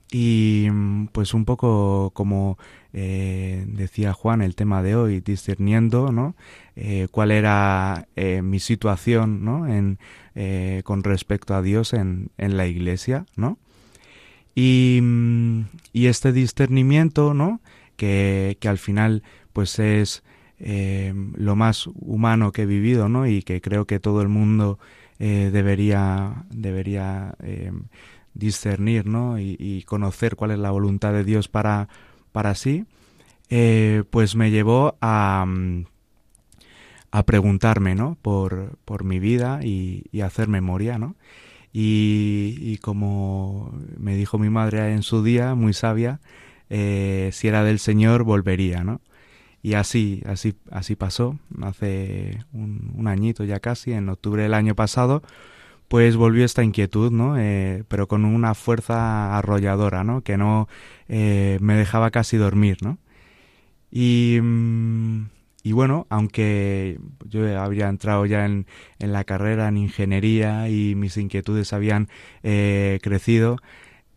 y 0.10 0.70
pues 1.12 1.34
un 1.34 1.44
poco 1.44 2.12
como 2.14 2.58
decía 2.94 4.14
Juan 4.14 4.42
el 4.42 4.56
tema 4.56 4.82
de 4.82 4.96
hoy, 4.96 5.20
discerniendo 5.20 6.14
¿no? 6.14 6.38
Cuál 7.12 7.32
era 7.32 8.08
mi 8.16 8.62
situación 8.62 9.44
¿no? 9.44 9.68
en, 9.68 10.00
con 10.86 11.04
respecto 11.04 11.54
a 11.54 11.62
Dios 11.62 11.92
en, 11.92 12.30
en 12.38 12.56
la 12.56 12.66
iglesia, 12.66 13.26
¿no? 13.36 13.58
Y, 14.56 15.02
mm, 15.04 15.66
y, 15.92 16.06
este 16.06 16.32
discernimiento, 16.32 17.34
¿no? 17.34 17.60
Que, 17.96 18.58
que 18.60 18.68
al 18.68 18.78
final 18.78 19.24
pues 19.54 19.80
es 19.80 20.24
lo 20.58 21.56
más 21.56 21.88
humano 21.88 22.52
que 22.52 22.64
he 22.64 22.66
vivido, 22.66 23.10
¿no? 23.10 23.28
Y 23.28 23.44
que 23.44 23.62
creo 23.62 23.86
que 23.86 24.00
todo 24.00 24.22
el 24.22 24.30
mundo 24.30 24.80
debería, 25.20 26.46
debería 26.50 27.36
discernir, 28.34 29.06
¿no? 29.06 29.38
Y, 29.40 29.58
y, 29.60 29.84
conocer 29.84 30.36
cuál 30.36 30.52
es 30.52 30.60
la 30.60 30.72
voluntad 30.72 31.14
de 31.14 31.24
Dios 31.24 31.50
para, 31.50 31.90
para 32.32 32.56
sí, 32.56 32.86
pues 34.10 34.36
me 34.36 34.52
llevó 34.52 34.98
a, 35.02 35.46
a 37.16 37.24
preguntarme, 37.24 37.96
¿no? 37.96 38.18
Por, 38.22 38.78
por 38.84 39.06
mi 39.06 39.20
vida 39.20 39.62
y, 39.64 40.04
y, 40.12 40.20
hacer 40.20 40.50
memoria, 40.50 40.98
¿no? 40.98 41.16
Y, 41.72 42.58
y, 42.60 42.78
como 42.80 43.74
me 43.98 44.18
dijo 44.18 44.38
mi 44.38 44.50
madre 44.50 44.92
en 44.92 45.02
su 45.02 45.24
día, 45.24 45.56
muy 45.56 45.72
sabia, 45.72 46.20
eh, 46.70 47.30
si 47.34 47.48
era 47.48 47.64
del 47.64 47.80
Señor, 47.80 48.24
volvería, 48.24 48.84
¿no? 48.84 49.02
Y 49.62 49.74
así, 49.74 50.22
así, 50.26 50.56
así 50.72 50.96
pasó, 50.96 51.40
hace 51.62 52.44
un, 52.54 53.08
añito 53.08 53.44
ya 53.44 53.60
casi, 53.60 53.94
en 53.94 54.10
octubre 54.10 54.44
del 54.44 54.54
año 54.54 54.76
pasado, 54.76 55.24
pues 55.88 56.16
volvió 56.16 56.46
esta 56.46 56.64
inquietud, 56.64 57.12
¿no? 57.12 57.38
Eh, 57.38 57.84
pero 57.88 58.08
con 58.08 58.26
una 58.26 58.54
fuerza 58.54 59.38
arrolladora, 59.38 60.04
¿no? 60.04 60.22
Que 60.22 60.38
no 60.38 60.68
eh, 61.08 61.58
me 61.62 61.76
dejaba 61.76 62.12
casi 62.12 62.38
dormir, 62.38 62.78
¿no? 62.82 63.00
Y, 63.92 64.40
mm, 64.42 65.30
y 65.64 65.72
bueno, 65.72 66.06
aunque 66.10 67.00
yo 67.28 67.60
habría 67.60 67.90
entrado 67.90 68.26
ya 68.26 68.46
en, 68.46 68.68
en 69.00 69.14
la 69.14 69.24
carrera 69.24 69.68
en 69.68 69.78
ingeniería 69.78 70.70
y 70.70 70.96
mis 70.96 71.18
inquietudes 71.18 71.74
habían 71.74 72.10
crecido, 72.44 73.58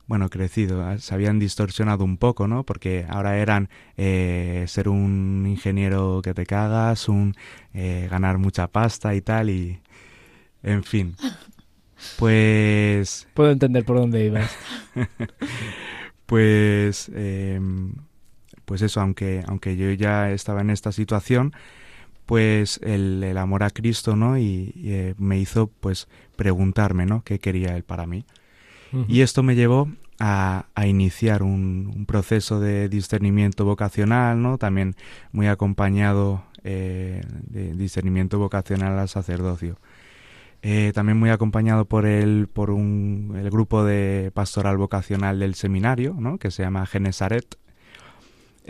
bueno, 0.09 0.29
crecido, 0.29 0.83
ah, 0.83 0.99
se 0.99 1.15
habían 1.15 1.39
distorsionado 1.39 2.05
un 2.05 2.17
poco, 2.17 2.49
¿no? 2.49 2.65
Porque 2.65 3.07
ahora 3.09 3.39
eran 3.39 3.69
eh, 3.97 4.65
ser 4.67 4.89
un 4.89 5.45
ingeniero 5.47 6.21
que 6.23 6.35
te 6.35 6.47
cagas, 6.47 7.09
un 7.09 7.35
eh, 7.75 8.09
ganar 8.11 8.39
mucha 8.39 8.67
pasta 8.67 9.15
y 9.15 9.21
tal, 9.21 9.51
y 9.51 9.81
en 10.65 10.83
fin. 10.83 11.15
Pues... 12.19 13.29
Puedo 13.35 13.53
entender 13.53 13.85
por 13.85 13.99
dónde 13.99 14.25
ibas. 14.25 14.51
pues... 16.27 17.11
Eh, 17.15 17.61
pues 18.69 18.83
eso, 18.83 19.01
aunque, 19.01 19.43
aunque 19.47 19.79
yo 19.79 19.91
ya 19.93 20.31
estaba 20.31 20.61
en 20.61 20.69
esta 20.69 20.93
situación, 20.93 21.55
pues 22.27 22.79
el, 22.83 23.25
el 23.25 23.39
amor 23.39 23.63
a 23.63 23.71
Cristo, 23.71 24.15
¿no? 24.15 24.37
Y, 24.37 24.75
eh, 24.85 25.15
me 25.17 25.39
hizo 25.39 25.69
pues 25.69 26.07
preguntarme, 26.37 27.07
¿no? 27.07 27.25
¿Qué 27.25 27.39
quería 27.39 27.75
Él 27.75 27.85
para 27.85 28.07
mí? 28.07 28.27
Y 29.09 29.21
esto 29.21 29.43
me 29.43 29.55
llevó 29.55 29.89
a, 30.19 30.67
a 30.75 30.87
iniciar 30.87 31.43
un, 31.43 31.93
un, 31.95 32.07
proceso 32.07 32.59
de 32.59 32.89
discernimiento 32.89 33.65
vocacional, 33.65 34.41
¿no? 34.41 34.59
También 34.59 34.97
muy 35.33 35.47
acompañado 35.47 36.45
eh, 36.65 37.23
de 37.43 37.75
discernimiento 37.75 38.39
vocacional 38.39 38.99
al 38.99 39.09
sacerdocio. 39.09 39.79
Eh, 40.63 40.93
también 40.95 41.19
muy 41.19 41.31
acompañado 41.31 41.85
por 41.85 42.05
el, 42.07 42.49
por 42.49 42.71
un, 42.71 43.37
el 43.39 43.51
grupo 43.51 43.85
de 43.85 44.33
pastoral 44.35 44.77
vocacional 44.77 45.39
del 45.39 45.55
seminario, 45.55 46.17
¿no? 46.19 46.39
que 46.39 46.51
se 46.51 46.65
llama 46.65 46.85
Genesaret, 46.85 47.57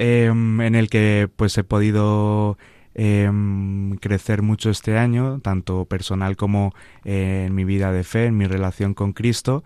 Em, 0.01 0.61
en 0.61 0.77
el 0.77 0.89
que 0.89 1.29
pues 1.35 1.59
he 1.59 1.65
podido 1.65 2.57
em, 2.95 3.97
crecer 3.97 4.43
mucho 4.43 4.71
este 4.71 4.97
año, 4.97 5.41
tanto 5.41 5.87
personal 5.87 6.37
como 6.37 6.73
eh, 7.05 7.47
en 7.49 7.55
mi 7.57 7.65
vida 7.65 7.91
de 7.91 8.05
fe, 8.05 8.27
en 8.27 8.37
mi 8.37 8.47
relación 8.47 8.95
con 8.95 9.13
Cristo. 9.13 9.65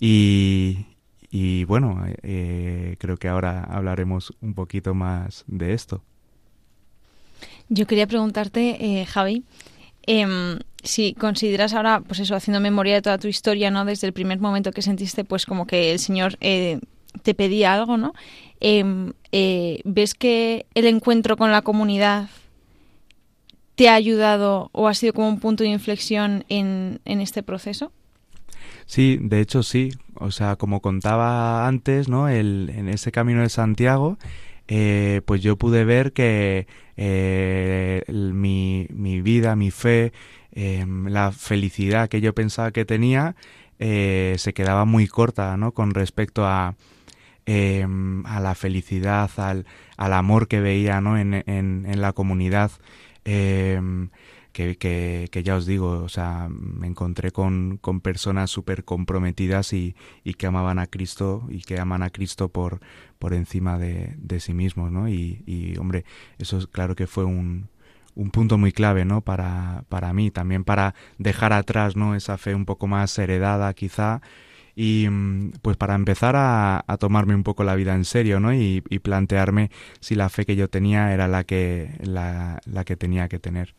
Y, 0.00 0.86
y 1.30 1.64
bueno, 1.64 2.04
eh, 2.22 2.96
creo 2.98 3.16
que 3.16 3.28
ahora 3.28 3.64
hablaremos 3.64 4.32
un 4.40 4.54
poquito 4.54 4.94
más 4.94 5.44
de 5.46 5.74
esto. 5.74 6.02
Yo 7.68 7.86
quería 7.86 8.06
preguntarte, 8.06 9.00
eh, 9.00 9.04
Javi, 9.06 9.44
em, 10.06 10.58
si 10.82 11.12
consideras 11.14 11.74
ahora, 11.74 12.00
pues 12.00 12.20
eso, 12.20 12.34
haciendo 12.34 12.60
memoria 12.60 12.94
de 12.94 13.02
toda 13.02 13.18
tu 13.18 13.28
historia, 13.28 13.70
¿no? 13.70 13.84
Desde 13.84 14.06
el 14.06 14.12
primer 14.12 14.38
momento 14.38 14.72
que 14.72 14.80
sentiste, 14.80 15.24
pues 15.24 15.44
como 15.44 15.66
que 15.66 15.92
el 15.92 15.98
Señor 15.98 16.38
eh, 16.40 16.80
te 17.22 17.34
pedía 17.34 17.74
algo, 17.74 17.96
¿no? 17.96 18.14
Em, 18.60 19.12
eh, 19.32 19.80
¿Ves 19.84 20.14
que 20.14 20.66
el 20.74 20.86
encuentro 20.86 21.36
con 21.36 21.52
la 21.52 21.62
comunidad 21.62 22.28
te 23.74 23.88
ha 23.88 23.94
ayudado 23.94 24.70
o 24.72 24.88
ha 24.88 24.94
sido 24.94 25.12
como 25.12 25.28
un 25.28 25.40
punto 25.40 25.62
de 25.62 25.70
inflexión 25.70 26.44
en, 26.48 27.00
en 27.04 27.20
este 27.20 27.42
proceso? 27.42 27.92
Sí, 28.88 29.18
de 29.20 29.40
hecho 29.40 29.62
sí. 29.62 29.90
O 30.14 30.30
sea, 30.30 30.56
como 30.56 30.80
contaba 30.80 31.68
antes, 31.68 32.08
¿no? 32.08 32.28
El, 32.28 32.72
en 32.74 32.88
ese 32.88 33.12
camino 33.12 33.42
de 33.42 33.50
Santiago, 33.50 34.18
eh, 34.66 35.20
pues 35.26 35.42
yo 35.42 35.56
pude 35.56 35.84
ver 35.84 36.12
que 36.12 36.66
eh, 36.96 38.02
mi, 38.08 38.86
mi, 38.90 39.20
vida, 39.20 39.56
mi 39.56 39.70
fe, 39.70 40.12
em, 40.52 41.06
la 41.08 41.32
felicidad 41.32 42.08
que 42.08 42.22
yo 42.22 42.34
pensaba 42.34 42.72
que 42.72 42.86
tenía, 42.86 43.36
eh, 43.78 44.36
se 44.38 44.54
quedaba 44.54 44.86
muy 44.86 45.06
corta, 45.06 45.56
¿no? 45.58 45.72
Con 45.72 45.92
respecto 45.92 46.46
a, 46.46 46.74
em, 47.46 48.24
a 48.26 48.40
la 48.40 48.54
felicidad, 48.54 49.30
al, 49.36 49.66
al, 49.98 50.12
amor 50.14 50.48
que 50.48 50.60
veía, 50.60 51.00
¿no? 51.02 51.18
En, 51.18 51.34
en, 51.34 51.86
en 51.86 52.00
la 52.00 52.12
comunidad. 52.14 52.70
Que, 54.58 55.28
que, 55.30 55.42
ya 55.44 55.54
os 55.54 55.66
digo, 55.66 56.02
o 56.02 56.08
sea, 56.08 56.48
me 56.50 56.88
encontré 56.88 57.30
con, 57.30 57.78
con 57.80 58.00
personas 58.00 58.50
súper 58.50 58.84
comprometidas 58.84 59.72
y, 59.72 59.94
y, 60.24 60.34
que 60.34 60.46
amaban 60.48 60.80
a 60.80 60.88
Cristo 60.88 61.46
y 61.48 61.60
que 61.60 61.78
aman 61.78 62.02
a 62.02 62.10
Cristo 62.10 62.48
por, 62.48 62.80
por 63.20 63.34
encima 63.34 63.78
de, 63.78 64.16
de 64.18 64.40
sí 64.40 64.54
mismos, 64.54 64.90
¿no? 64.90 65.08
Y, 65.08 65.44
y, 65.46 65.76
hombre, 65.78 66.04
eso 66.38 66.58
es 66.58 66.66
claro 66.66 66.96
que 66.96 67.06
fue 67.06 67.24
un, 67.24 67.68
un 68.16 68.30
punto 68.32 68.58
muy 68.58 68.72
clave, 68.72 69.04
¿no? 69.04 69.20
Para, 69.20 69.84
para 69.88 70.12
mí, 70.12 70.32
también 70.32 70.64
para 70.64 70.96
dejar 71.18 71.52
atrás, 71.52 71.94
¿no? 71.94 72.16
Esa 72.16 72.36
fe 72.36 72.52
un 72.54 72.64
poco 72.64 72.88
más 72.88 73.16
heredada, 73.16 73.72
quizá, 73.74 74.22
y 74.74 75.08
pues 75.62 75.76
para 75.76 75.94
empezar 75.94 76.34
a, 76.36 76.84
a, 76.86 76.96
tomarme 76.96 77.34
un 77.36 77.44
poco 77.44 77.62
la 77.62 77.76
vida 77.76 77.94
en 77.94 78.04
serio, 78.04 78.40
¿no? 78.40 78.52
Y, 78.52 78.82
y, 78.90 78.98
plantearme 78.98 79.70
si 80.00 80.16
la 80.16 80.28
fe 80.30 80.44
que 80.46 80.56
yo 80.56 80.68
tenía 80.68 81.14
era 81.14 81.28
la 81.28 81.44
que, 81.44 81.96
la, 82.02 82.60
la 82.66 82.84
que 82.84 82.96
tenía 82.96 83.28
que 83.28 83.38
tener. 83.38 83.74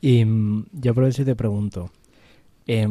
Y 0.00 0.24
mm, 0.24 0.66
yo 0.72 0.94
por 0.94 1.04
eso 1.04 1.24
te 1.24 1.36
pregunto, 1.36 1.90
eh, 2.66 2.88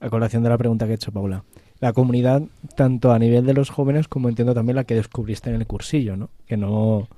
a 0.00 0.10
colación 0.10 0.42
de 0.42 0.48
la 0.48 0.58
pregunta 0.58 0.86
que 0.86 0.92
ha 0.92 0.96
hecho 0.96 1.12
Paula, 1.12 1.44
la 1.80 1.92
comunidad, 1.92 2.42
tanto 2.74 3.12
a 3.12 3.18
nivel 3.18 3.46
de 3.46 3.54
los 3.54 3.70
jóvenes 3.70 4.08
como 4.08 4.28
entiendo 4.28 4.54
también 4.54 4.76
la 4.76 4.84
que 4.84 4.94
descubriste 4.94 5.50
en 5.50 5.56
el 5.56 5.66
cursillo, 5.66 6.16
¿no? 6.16 6.30
Que 6.46 6.56
no 6.56 7.08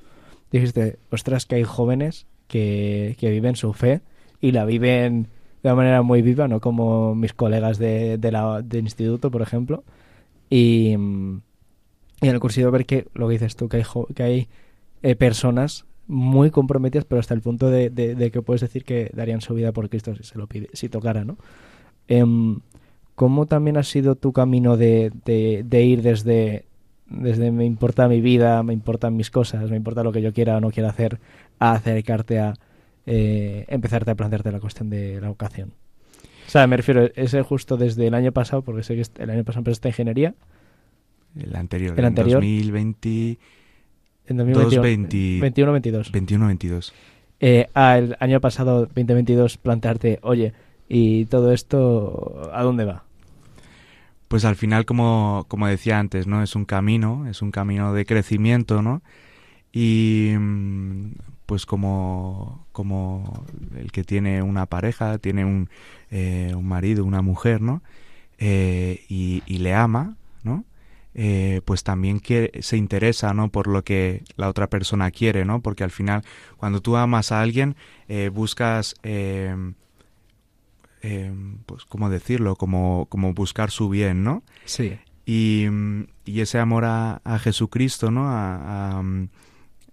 dijiste, 0.50 0.98
ostras, 1.11 1.46
que 1.46 1.57
hay 1.57 1.64
jóvenes 1.64 2.26
que, 2.48 3.16
que 3.18 3.31
viven 3.31 3.57
su 3.57 3.72
fe 3.72 4.00
y 4.40 4.52
la 4.52 4.64
viven 4.64 5.28
de 5.62 5.68
una 5.68 5.74
manera 5.74 6.02
muy 6.02 6.22
viva, 6.22 6.48
no 6.48 6.61
como 6.61 7.14
mis 7.14 7.33
colegas 7.35 7.78
de, 7.78 8.18
de 8.18 8.33
la, 8.33 8.62
del 8.62 8.85
instituto, 8.85 9.31
por 9.31 9.42
ejemplo. 9.42 9.85
Y, 10.50 10.96
mm, 10.96 11.40
y 12.20 12.28
en 12.28 12.35
el 12.35 12.40
cursillo 12.40 12.70
ver 12.70 12.87
que, 12.87 13.07
lo 13.14 13.28
que 13.28 13.35
dices 13.35 13.57
tú, 13.57 13.68
que 13.68 13.78
hay, 13.78 13.85
que 14.14 14.22
hay 14.22 14.48
eh, 15.02 15.14
personas 15.14 15.85
muy 16.09 16.51
comprometidas, 16.51 17.05
pero 17.05 17.21
hasta 17.21 17.35
el 17.35 17.42
punto 17.42 17.71
de, 17.71 17.90
de, 17.90 18.31
que 18.31 18.42
puedes 18.42 18.62
decir 18.62 18.85
que 18.85 19.11
darían 19.14 19.42
su 19.42 19.55
vida 19.55 19.73
por 19.73 19.88
Cristo 19.90 20.14
si 20.16 20.25
se 20.25 20.38
lo 20.38 20.47
pide, 20.47 20.68
si 20.73 20.88
tocara, 20.88 21.25
¿no? 21.25 21.37
Eh, 22.09 22.25
¿Cómo 23.14 23.47
también 23.47 23.77
ha 23.77 23.83
sido 23.83 24.14
tu 24.14 24.33
camino 24.33 24.77
de, 24.77 25.12
de, 25.25 25.83
ir 25.83 26.03
desde, 26.03 26.64
desde 27.11 27.51
me 27.51 27.64
importa 27.66 28.09
mi 28.09 28.21
vida, 28.21 28.62
me 28.62 28.73
importan 28.73 29.16
mis 29.16 29.31
cosas, 29.31 29.71
me 29.71 29.77
importa 29.77 30.03
lo 30.03 30.12
que 30.12 30.23
yo 30.23 30.33
quiera 30.33 30.57
o 30.57 30.61
no 30.61 30.71
quiera 30.71 30.90
hacer, 30.90 31.18
a 31.59 31.73
acercarte 31.73 32.38
a 32.38 32.55
eh, 33.07 33.64
empezarte 33.68 34.12
a 34.12 34.14
plantearte 34.14 34.53
la 34.53 34.61
cuestión 34.61 34.88
de 34.88 35.21
la 35.21 35.29
vocación? 35.29 35.73
O 36.47 36.51
sea, 36.51 36.66
me 36.66 36.77
refiero, 36.77 37.11
ese 37.16 37.42
justo 37.42 37.77
desde 37.77 38.07
el 38.07 38.14
año 38.14 38.33
pasado, 38.33 38.62
porque 38.62 38.83
sé 38.83 38.94
que 38.94 39.03
el 39.23 39.31
año 39.31 39.44
pasado 39.44 39.61
empezaste 39.61 39.88
ingeniería. 39.88 40.35
El 41.37 41.55
anterior, 41.57 41.99
el 41.99 42.05
anterior. 42.05 42.40
2020 42.40 43.38
en 44.29 44.37
2021, 44.38 45.73
22. 45.73 46.12
21, 46.12 46.47
22. 46.47 46.95
Eh, 47.41 47.69
al 47.75 48.17
año 48.21 48.41
pasado, 48.41 48.81
2022, 48.87 49.59
plantearte, 49.59 50.19
oye, 50.23 50.53
¿y 50.88 51.27
todo 51.27 51.53
esto 51.53 52.51
a 52.53 52.62
dónde 52.62 52.85
va? 52.85 53.05
Pues 54.29 54.45
al 54.45 54.57
final, 54.57 54.85
como, 54.85 55.47
como 55.49 55.67
decía 55.67 55.99
antes, 55.99 56.27
¿no? 56.27 56.43
Es 56.43 56.55
un 56.55 56.64
camino, 56.64 57.27
es 57.29 57.41
un 57.41 57.51
camino 57.51 57.93
de 57.93 58.05
crecimiento, 58.05 58.83
¿no? 58.83 59.03
Y 59.73 60.33
mm, 60.38 61.12
pues 61.47 61.64
como, 61.64 62.67
como 62.73 63.45
el 63.77 63.91
que 63.93 64.05
tiene 64.05 64.43
una 64.43 64.67
pareja, 64.67 65.19
tiene 65.19 65.45
un, 65.45 65.71
eh, 66.11 66.53
un 66.55 66.67
marido, 66.67 67.05
una 67.05 67.23
mujer, 67.23 67.62
¿no? 67.62 67.83
Eh, 68.38 69.05
y, 69.09 69.43
y, 69.47 69.59
le 69.59 69.75
ama, 69.75 70.17
¿no? 70.43 70.64
Eh, 71.20 71.62
pues 71.64 71.83
también 71.83 72.22
se 72.61 72.76
interesa 72.76 73.35
¿no? 73.35 73.48
por 73.48 73.66
lo 73.66 73.83
que 73.83 74.22
la 74.37 74.48
otra 74.48 74.70
persona 74.70 75.11
quiere, 75.11 75.44
¿no? 75.44 75.61
Porque 75.62 75.83
al 75.83 75.90
final, 75.90 76.22
cuando 76.59 76.81
tú 76.81 76.96
amas 76.96 77.33
a 77.33 77.40
alguien, 77.40 77.74
eh, 78.07 78.31
buscas, 78.33 78.94
em, 79.02 79.74
em, 81.02 81.59
pues, 81.66 81.85
¿cómo 81.87 82.09
decirlo? 82.09 82.54
Como, 82.54 83.07
como 83.07 83.35
buscar 83.35 83.72
su 83.72 83.88
bien, 83.88 84.22
¿no? 84.22 84.44
Sí. 84.64 84.96
Y, 85.26 85.66
y 86.24 86.40
ese 86.40 86.61
amor 86.61 86.85
a, 86.85 87.20
Jesucristo, 87.40 88.12
¿no? 88.12 89.28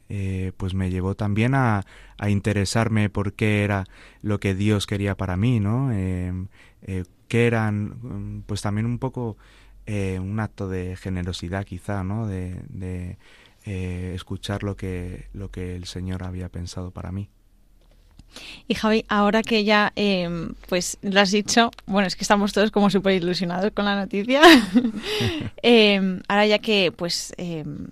Eh, 0.09 0.51
pues 0.57 0.75
me 0.75 0.91
llevó 0.91 1.15
también 1.15 1.55
a, 1.55 1.88
a, 2.19 2.29
interesarme 2.29 3.09
por 3.09 3.33
qué 3.33 3.63
era 3.63 3.85
lo 4.21 4.39
que 4.39 4.53
Dios 4.53 4.85
quería 4.85 5.17
para 5.17 5.38
mí, 5.38 5.59
¿no? 5.59 5.91
Em, 5.91 6.49
qué 7.27 7.47
eran, 7.47 8.43
pues 8.45 8.61
también 8.61 8.85
un 8.85 8.99
poco 8.99 9.38
eh, 9.88 10.19
un 10.19 10.39
acto 10.39 10.67
de 10.67 10.95
generosidad 10.95 11.63
quizá, 11.63 12.04
¿no? 12.04 12.26
De, 12.26 12.56
de 12.69 13.17
eh, 13.65 14.13
escuchar 14.15 14.63
lo 14.63 14.76
que, 14.76 15.28
lo 15.34 15.52
que 15.52 15.76
el 15.76 15.86
Señor 15.86 16.24
había 16.24 16.50
pensado 16.50 16.89
para 16.91 17.12
mí. 17.12 17.30
Y 18.67 18.74
Javi, 18.74 19.06
ahora 19.08 19.43
que 19.43 19.63
ya 19.63 19.93
em, 19.95 20.56
pues 20.67 20.98
lo 21.02 21.21
has 21.21 21.32
dicho, 21.32 21.69
bueno, 21.86 22.08
es 22.08 22.15
que 22.15 22.24
estamos 22.24 22.52
todos 22.52 22.71
como 22.71 22.89
súper 22.89 23.13
ilusionados 23.13 23.71
con 23.71 23.86
la 23.86 23.95
noticia. 23.95 24.41
Em, 25.62 26.21
ahora 26.28 26.45
ya 26.45 26.60
que 26.60 26.91
pues 26.91 27.34
em, 27.38 27.88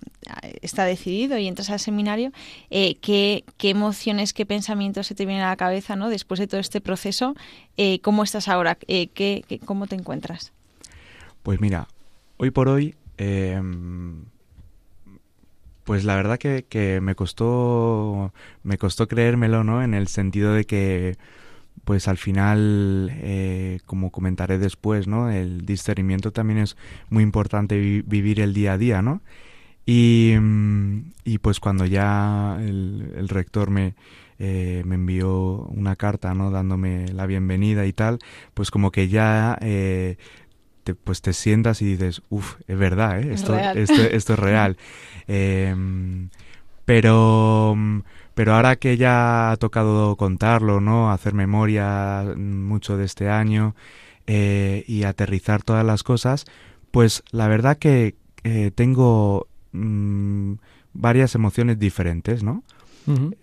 está 0.62 0.86
decidido 0.86 1.38
y 1.38 1.47
entras 1.47 1.69
al 1.69 1.79
seminario, 1.79 2.32
eh, 2.69 2.95
¿qué, 3.01 3.45
¿qué, 3.58 3.69
emociones, 3.69 4.34
qué 4.34 4.45
pensamientos 4.45 5.08
se 5.08 5.15
te 5.15 5.25
vienen 5.25 5.43
a 5.43 5.49
la 5.49 5.58
cabeza 5.58 5.95
¿no? 5.95 6.10
después 6.10 6.39
de 6.39 6.47
todo 6.47 6.60
este 6.60 6.82
proceso? 6.82 7.36
¿Cómo 8.01 8.23
estás 8.23 8.47
ahora? 8.47 8.75
¿qué, 8.75 9.10
qué, 9.13 9.60
¿Cómo 9.65 9.88
te 9.88 9.95
encuentras? 9.95 10.51
Pues 11.43 11.60
mira, 11.60 11.89
hoy 12.38 12.51
por 12.51 12.69
hoy, 12.69 12.95
em, 13.17 14.23
pues 15.84 16.06
la 16.06 16.15
verdad 16.15 16.39
que, 16.39 16.99
me 17.01 17.15
costó, 17.15 18.34
me 18.63 18.77
costó 18.77 19.10
creérmelo, 19.10 19.65
¿no? 19.65 19.84
En 19.84 19.93
el 19.93 20.08
sentido 20.08 20.53
de 20.53 20.63
que, 20.63 21.17
pues 21.84 22.08
al 22.08 22.17
final, 22.17 23.12
eh, 23.15 23.79
como 23.86 24.10
comentaré 24.12 24.58
después, 24.58 25.08
¿no? 25.08 25.29
El 25.29 25.65
discernimiento 25.65 26.32
también 26.32 26.60
es 26.60 26.77
muy 27.10 27.23
importante 27.23 27.77
vivir 28.06 28.39
el 28.39 28.53
día 28.53 28.73
a 28.73 28.77
día, 28.77 29.01
¿no? 29.01 29.21
Y, 29.86 30.36
y 31.25 31.38
pues 31.39 31.60
cuando 31.60 31.86
ya 31.86 32.58
el, 32.62 33.27
rector 33.27 33.69
me, 33.69 33.95
eh, 34.39 34.82
me 34.86 34.95
envió 34.95 35.65
una 35.65 35.97
carta, 35.97 36.34
¿no? 36.34 36.51
Dándome 36.51 37.10
la 37.10 37.25
bienvenida 37.25 37.86
y 37.86 37.91
tal, 37.91 38.19
pues 38.53 38.71
como 38.71 38.91
que 38.91 39.10
ya 39.10 39.58
eh, 39.62 40.15
te, 40.83 40.95
pues 40.95 41.21
te 41.21 41.33
sientas 41.33 41.81
y 41.81 41.85
dices, 41.85 42.21
uff, 42.29 42.55
es 42.67 42.77
verdad, 42.77 43.21
¿eh? 43.21 43.33
esto, 43.33 43.57
esto, 43.57 44.33
es 44.33 44.39
real. 44.39 44.77
Em, 45.27 46.29
pero, 46.83 47.77
pero 48.33 48.55
ahora 48.55 48.75
que 48.75 48.97
ya 48.97 49.51
ha 49.51 49.57
tocado 49.57 50.17
contarlo, 50.17 50.81
¿no? 50.81 51.11
Hacer 51.11 51.33
memoria 51.33 52.25
mucho 52.35 52.97
de 52.97 53.05
este 53.05 53.29
año 53.29 53.73
eh, 54.27 54.83
y 54.87 55.03
aterrizar 55.03 55.63
todas 55.63 55.85
las 55.85 56.03
cosas, 56.03 56.45
pues 56.91 57.23
la 57.31 57.47
verdad 57.47 57.77
que 57.77 58.15
eh, 58.43 58.71
tengo 58.75 59.47
mm, 59.71 60.55
varias 60.93 61.35
emociones 61.35 61.79
diferentes, 61.79 62.43
¿no? 62.43 62.63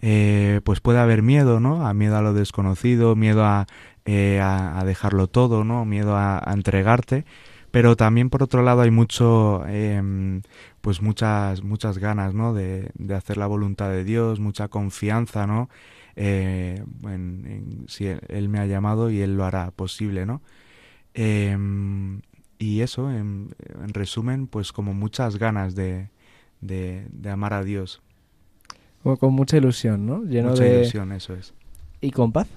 Eh, 0.00 0.60
pues 0.64 0.80
puede 0.80 0.98
haber 0.98 1.22
miedo, 1.22 1.60
¿no? 1.60 1.86
A 1.86 1.94
miedo 1.94 2.16
a 2.16 2.22
lo 2.22 2.32
desconocido, 2.32 3.16
miedo 3.16 3.44
a, 3.44 3.66
eh, 4.04 4.40
a, 4.40 4.82
dejarlo 4.84 5.26
todo, 5.26 5.64
¿no? 5.64 5.84
Miedo 5.84 6.16
a, 6.16 6.42
entregarte. 6.52 7.24
Pero 7.70 7.96
también 7.96 8.30
por 8.30 8.42
otro 8.42 8.62
lado 8.62 8.80
hay 8.80 8.90
mucho, 8.90 9.64
em, 9.66 10.42
pues 10.80 11.02
muchas, 11.02 11.62
muchas 11.62 11.98
ganas, 11.98 12.34
¿no? 12.34 12.52
De, 12.52 12.90
hacer 13.16 13.36
la 13.36 13.46
voluntad 13.46 13.90
de 13.90 14.02
Dios, 14.04 14.40
mucha 14.40 14.68
confianza, 14.68 15.46
¿no? 15.46 15.68
Eh, 16.16 16.82
en, 17.04 17.84
si 17.88 18.06
él, 18.06 18.48
me 18.48 18.58
ha 18.58 18.66
llamado 18.66 19.10
y 19.10 19.20
Él 19.20 19.36
lo 19.36 19.44
hará 19.44 19.70
posible, 19.70 20.26
¿no? 20.26 20.42
Em, 21.14 22.22
y 22.58 22.82
eso, 22.82 23.10
en, 23.10 23.54
resumen, 23.92 24.46
pues 24.46 24.72
como 24.72 24.94
muchas 24.94 25.38
ganas 25.38 25.74
de, 25.74 26.10
de, 26.60 27.30
amar 27.30 27.54
a 27.54 27.64
Dios. 27.64 28.02
Con 29.02 29.32
mucha 29.32 29.56
ilusión, 29.56 30.06
¿no? 30.06 30.24
Lleno 30.24 30.50
mucha 30.50 30.66
ilusión, 30.66 31.12
eso 31.12 31.34
es. 31.34 31.54
¿Y 32.00 32.10
con 32.10 32.32
paz? 32.32 32.48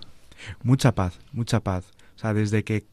Mucha 0.63 0.93
paz, 0.93 1.19
mucha 1.31 1.59
paz. 1.61 1.85
O 2.15 2.19
sea, 2.19 2.33
desde 2.33 2.63
que, 2.63 2.85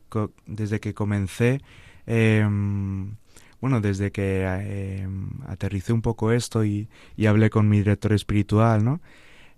desde 0.47 0.81
que 0.81 0.95
comencé, 0.95 1.61
em, 2.07 3.17
bueno, 3.61 3.81
desde 3.81 4.11
que 4.13 4.45
em, 4.45 5.29
aterricé 5.47 5.93
un 5.93 6.03
poco 6.03 6.33
esto 6.33 6.65
y, 6.65 6.89
y, 7.17 7.27
hablé 7.27 7.51
con 7.51 7.69
mi 7.69 7.79
director 7.79 8.13
espiritual, 8.13 8.85
¿no? 8.85 9.01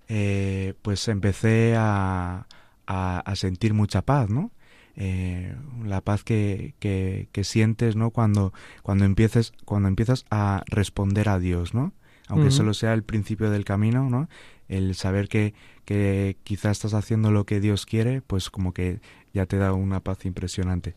Eh, 0.08 0.74
pues 0.82 1.08
empecé 1.08 1.74
a, 1.76 2.46
a, 2.86 3.36
sentir 3.36 3.74
mucha 3.74 4.02
paz, 4.02 4.28
¿no? 4.28 4.50
Eh, 4.96 5.54
la 5.84 6.00
paz 6.02 6.24
que, 6.24 6.74
que, 6.80 7.28
que, 7.32 7.44
sientes, 7.44 7.96
¿no? 7.96 8.10
Cuando, 8.10 8.52
cuando, 8.82 9.04
empieces, 9.04 9.52
cuando 9.64 9.88
empiezas 9.88 10.26
a 10.30 10.64
responder 10.66 11.28
a 11.28 11.38
Dios, 11.38 11.72
¿no? 11.72 11.92
Aunque 12.28 12.50
solo 12.50 12.72
sea 12.72 12.94
el 12.94 13.02
principio 13.02 13.50
del 13.50 13.64
camino, 13.64 14.08
¿no? 14.08 14.28
El 14.68 14.94
saber 14.94 15.28
que, 15.28 15.54
que 15.84 16.36
quizás 16.44 16.72
estás 16.72 16.94
haciendo 16.94 17.30
lo 17.30 17.44
que 17.44 17.60
Dios 17.60 17.84
quiere, 17.84 18.22
pues 18.22 18.48
como 18.48 18.72
que 18.72 19.00
ya 19.34 19.46
te 19.46 19.58
da 19.58 19.72
una 19.72 20.00
paz 20.00 20.24
impresionante. 20.24 20.94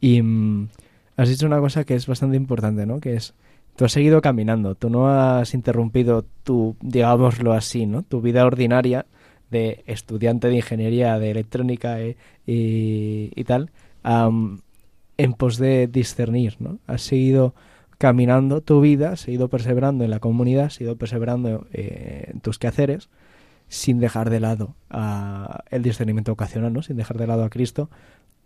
Y 0.00 0.20
mm, 0.22 0.68
has 1.16 1.28
dicho 1.28 1.46
una 1.46 1.60
cosa 1.60 1.84
que 1.84 1.94
es 1.94 2.06
bastante 2.06 2.36
importante, 2.36 2.86
¿no? 2.86 3.00
Que 3.00 3.14
es, 3.14 3.34
tú 3.76 3.84
has 3.84 3.92
seguido 3.92 4.20
caminando, 4.20 4.74
tú 4.74 4.90
no 4.90 5.08
has 5.08 5.54
interrumpido 5.54 6.24
tu, 6.42 6.76
digámoslo 6.80 7.52
así, 7.52 7.86
¿no? 7.86 8.02
Tu 8.02 8.20
vida 8.20 8.44
ordinaria 8.44 9.06
de 9.50 9.84
estudiante 9.86 10.48
de 10.48 10.56
ingeniería 10.56 11.18
de 11.18 11.30
electrónica 11.30 12.00
eh, 12.00 12.16
y, 12.46 13.44
tal, 13.44 13.70
en 15.16 15.32
pos 15.34 15.58
de 15.58 15.86
discernir, 15.86 16.56
¿no? 16.58 16.78
Has 16.86 17.02
seguido 17.02 17.54
caminando 18.04 18.60
tu 18.60 18.82
vida, 18.82 19.12
has 19.12 19.20
seguido 19.20 19.48
perseverando 19.48 20.04
en 20.04 20.10
la 20.10 20.20
comunidad, 20.20 20.66
has 20.66 20.74
seguido 20.74 20.96
perseverando 20.96 21.66
eh, 21.72 22.28
en 22.34 22.40
tus 22.40 22.58
quehaceres, 22.58 23.08
sin 23.68 23.98
dejar 23.98 24.28
de 24.28 24.40
lado 24.40 24.74
el 25.70 25.82
discernimiento 25.82 26.30
ocasional, 26.30 26.70
¿no? 26.70 26.82
Sin 26.82 26.98
dejar 26.98 27.16
de 27.16 27.26
lado 27.26 27.44
a 27.44 27.48
Cristo 27.48 27.88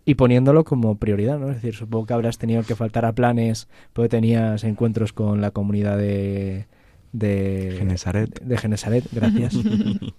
y 0.04 0.14
poniéndolo 0.14 0.62
como 0.62 0.96
prioridad, 0.98 1.40
¿no? 1.40 1.48
Es 1.48 1.56
decir, 1.56 1.74
supongo 1.74 2.06
que 2.06 2.14
habrás 2.14 2.38
tenido 2.38 2.62
que 2.62 2.76
faltar 2.76 3.04
a 3.04 3.14
planes 3.14 3.66
porque 3.94 4.08
tenías 4.08 4.62
encuentros 4.62 5.12
con 5.12 5.40
la 5.40 5.50
comunidad 5.50 5.98
de 5.98 6.68
de 7.10 7.74
Genesaret. 7.78 8.40
De, 8.40 8.58
Genesaret, 8.58 9.04
gracias. 9.10 9.56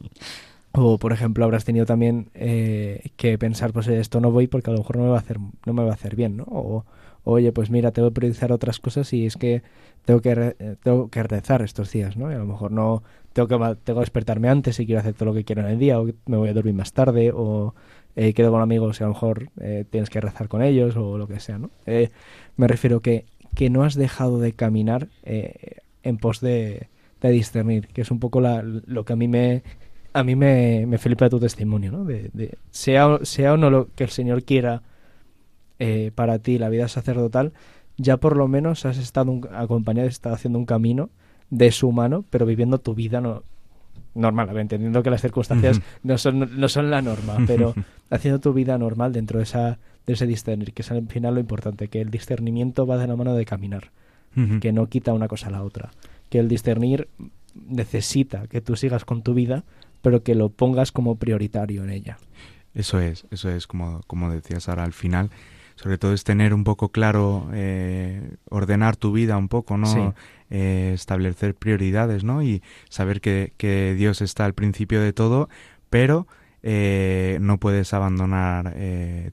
o 0.73 0.97
por 0.97 1.13
ejemplo 1.13 1.45
habrás 1.45 1.63
tenido 1.63 1.86
también 1.86 2.30
eh, 2.34 3.12
que 3.15 3.38
pensar 3.38 3.71
pues 3.71 3.88
esto 3.88 4.19
no 4.19 4.32
voy 4.32 4.47
porque 4.47 4.69
a 4.69 4.73
lo 4.73 4.80
mejor 4.80 4.97
no 4.97 5.04
me 5.04 5.10
va 5.10 5.15
a 5.15 5.21
hacer 5.21 5.39
no 5.39 5.73
me 5.73 5.84
va 5.84 5.91
a 5.91 5.93
hacer 5.93 6.17
bien, 6.17 6.36
¿no? 6.36 6.43
O 6.43 6.86
oye, 7.24 7.52
pues 7.52 7.70
mira, 7.70 7.92
tengo 7.92 8.10
que 8.10 8.16
priorizar 8.16 8.52
otras 8.52 8.80
cosas 8.80 9.12
y 9.14 9.26
es 9.26 9.38
que 9.38 9.62
tengo 10.06 10.22
que, 10.22 10.78
tengo 10.84 11.10
que 11.10 11.24
rezar 11.24 11.62
estos 11.62 11.92
días, 11.92 12.18
¿no? 12.18 12.32
Y 12.32 12.36
a 12.36 12.40
lo 12.40 12.46
mejor 12.46 12.72
no 12.72 13.04
tengo 13.34 13.48
que, 13.48 13.56
tengo 13.84 14.00
que 14.00 14.04
despertarme 14.04 14.50
antes 14.50 14.80
y 14.80 14.86
quiero 14.86 15.02
hacer 15.02 15.14
todo 15.14 15.26
lo 15.26 15.34
que 15.34 15.44
quiero 15.44 15.62
en 15.62 15.68
el 15.68 15.80
día, 15.80 16.00
o 16.00 16.08
me 16.26 16.38
voy 16.38 16.50
a 16.50 16.54
dormir 16.54 16.74
más 16.74 16.94
tarde, 16.94 17.32
o 17.34 17.76
eh, 18.16 18.34
quedo 18.34 18.52
con 18.52 18.62
amigos 18.62 19.00
y 19.00 19.04
a 19.04 19.08
lo 19.08 19.14
mejor 19.14 19.50
eh, 19.62 19.86
tienes 19.90 20.10
que 20.10 20.22
rezar 20.22 20.48
con 20.48 20.62
ellos, 20.62 20.96
o 20.96 21.18
lo 21.18 21.28
que 21.28 21.40
sea, 21.40 21.58
¿no? 21.58 21.70
Eh, 21.86 22.10
me 22.58 22.68
refiero 22.68 23.02
que, 23.02 23.26
que 23.56 23.70
no 23.70 23.84
has 23.84 23.96
dejado 23.96 24.40
de 24.40 24.54
caminar 24.54 25.08
eh, 25.24 25.78
en 26.04 26.18
pos 26.18 26.42
de, 26.42 26.88
de, 27.22 27.30
discernir, 27.30 27.88
que 27.88 28.02
es 28.02 28.12
un 28.12 28.20
poco 28.20 28.42
la, 28.42 28.64
lo 28.64 29.06
que 29.06 29.14
a 29.14 29.16
mí 29.16 29.28
me 29.28 29.64
a 30.12 30.24
mí 30.24 30.36
me, 30.36 30.86
me 30.88 30.98
flipa 30.98 31.30
tu 31.30 31.40
testimonio, 31.40 31.92
¿no? 31.92 32.04
De, 32.04 32.32
de, 32.34 32.58
sea, 32.72 33.20
sea 33.22 33.54
o 33.54 33.58
no 33.58 33.70
lo 33.70 33.90
que 33.94 34.04
el 34.04 34.10
Señor 34.10 34.44
quiera 34.44 34.82
eh, 35.80 36.12
para 36.13 36.39
ti 36.39 36.58
la 36.58 36.70
vida 36.70 36.88
sacerdotal, 36.88 37.54
ya 37.98 38.18
por 38.18 38.38
lo 38.38 38.48
menos 38.48 38.86
has 38.86 38.98
estado 38.98 39.39
acompañado, 39.54 40.08
has 40.08 40.13
estado 40.13 40.36
haciendo 40.36 40.60
un 40.60 40.65
camino 40.65 41.10
de 41.50 41.72
su 41.72 41.92
mano, 41.92 42.24
pero 42.30 42.46
viviendo 42.46 42.80
tu 42.80 42.94
vida 42.94 43.22
no, 43.22 43.44
normal, 44.15 44.56
entendiendo 44.58 45.04
que 45.04 45.10
las 45.10 45.22
circunstancias 45.22 45.82
no, 46.04 46.18
son, 46.18 46.60
no 46.60 46.70
son 46.70 46.89
la 46.89 47.02
norma, 47.02 47.38
pero 47.48 47.74
haciendo 48.10 48.39
tu 48.39 48.54
vida 48.54 48.78
normal 48.78 49.13
dentro 49.13 49.39
de, 49.39 49.44
esa, 49.44 49.80
de 50.06 50.13
ese 50.13 50.28
discernir, 50.28 50.74
que 50.74 50.82
es 50.82 50.92
al 50.92 51.08
final 51.08 51.36
lo 51.36 51.39
importante, 51.39 51.88
que 51.88 52.02
el 52.02 52.10
discernimiento 52.10 52.86
va 52.86 52.98
de 52.98 53.08
la 53.08 53.15
mano 53.15 53.34
de 53.36 53.46
caminar, 53.46 53.92
que 54.62 54.72
no 54.72 54.88
quita 54.88 55.12
una 55.12 55.28
cosa 55.28 55.48
a 55.48 55.52
la 55.52 55.63
otra, 55.63 55.92
que 56.30 56.39
el 56.39 56.48
discernir 56.48 57.10
necesita 57.68 58.48
que 58.48 58.62
tú 58.62 58.78
sigas 58.78 59.04
con 59.04 59.22
tu 59.22 59.34
vida, 59.34 59.63
pero 60.02 60.24
que 60.24 60.36
lo 60.36 60.50
pongas 60.50 60.92
como 60.92 61.15
prioritario 61.15 61.84
en 61.84 61.89
ella. 61.89 62.18
Eso 62.74 63.00
es, 63.02 63.26
eso 63.32 63.50
es 63.50 63.68
como, 63.68 64.02
como 64.08 64.32
decías 64.32 64.70
ahora 64.70 64.84
al 64.84 64.94
final, 64.94 65.30
sobre 65.82 65.98
todo 65.98 66.12
es 66.12 66.26
tener 66.26 66.54
un 66.54 66.65
poco 66.65 66.89
claro, 66.89 67.50
eh, 67.54 68.36
ordenar 68.50 68.98
tu 68.98 69.13
vida 69.13 69.38
un 69.38 69.48
poco, 69.48 69.78
¿no? 69.78 70.13
Eh, 70.50 70.92
establecer 70.94 71.56
prioridades, 71.56 72.26
¿no? 72.26 72.44
Y 72.44 72.62
saber 72.89 73.22
que, 73.22 73.54
que, 73.56 73.94
Dios 73.98 74.22
está 74.22 74.44
al 74.44 74.54
principio 74.54 75.00
de 75.00 75.13
todo, 75.13 75.48
pero 75.89 76.28
eh, 76.63 77.38
no 77.39 77.60
puedes 77.60 77.94
abandonar 77.94 78.76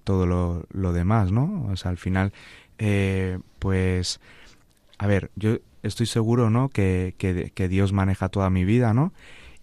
todo 0.04 0.26
lo, 0.26 0.66
lo, 0.70 0.92
demás, 0.92 1.32
¿no? 1.32 1.66
O 1.68 1.76
sea, 1.76 1.90
al 1.90 1.96
final, 1.96 2.32
pues, 3.59 4.20
a 4.98 5.06
ver, 5.09 5.32
yo 5.35 5.59
estoy 5.82 6.06
seguro, 6.06 6.48
¿no? 6.48 6.68
Que, 6.68 7.16
que, 7.18 7.50
que 7.52 7.66
Dios 7.66 7.92
maneja 7.92 8.28
toda 8.28 8.50
mi 8.50 8.64
vida, 8.64 8.94
¿no? 8.94 9.12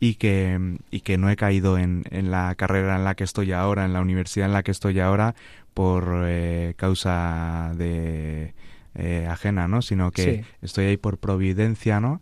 Y 0.03 0.15
que, 0.15 0.59
y 0.91 0.99
que 0.99 1.17
no 1.17 1.29
he 1.29 1.37
caído 1.37 1.77
en, 1.77 2.03
en, 2.11 2.29
la 2.29 2.55
carrera 2.55 2.97
en 2.97 3.05
la 3.05 3.15
que 3.15 3.23
estoy 3.23 3.53
ahora, 3.53 3.85
en 3.85 3.93
la 3.93 4.01
universidad 4.01 4.47
en 4.47 4.51
la 4.51 4.61
que 4.61 4.71
estoy 4.71 4.99
ahora, 4.99 5.33
por 5.73 6.25
eh, 6.25 6.73
causa 6.75 7.71
de 7.77 8.53
eh, 8.95 9.27
ajena, 9.29 9.69
¿no? 9.69 9.81
Sino 9.81 10.11
que 10.11 10.43
estoy 10.61 10.87
ahí 10.87 10.97
por 10.97 11.19
providencia, 11.19 12.01
¿no? 12.01 12.21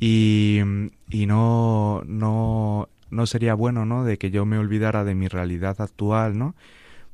Y, 0.00 0.60
y 1.10 1.26
no, 1.26 2.02
no, 2.06 2.88
no 3.10 3.26
sería 3.26 3.52
bueno, 3.52 3.84
¿no? 3.84 4.04
De 4.04 4.16
que 4.16 4.30
yo 4.30 4.46
me 4.46 4.56
olvidara 4.56 5.04
de 5.04 5.14
mi 5.14 5.28
realidad 5.28 5.82
actual, 5.82 6.38
¿no? 6.38 6.54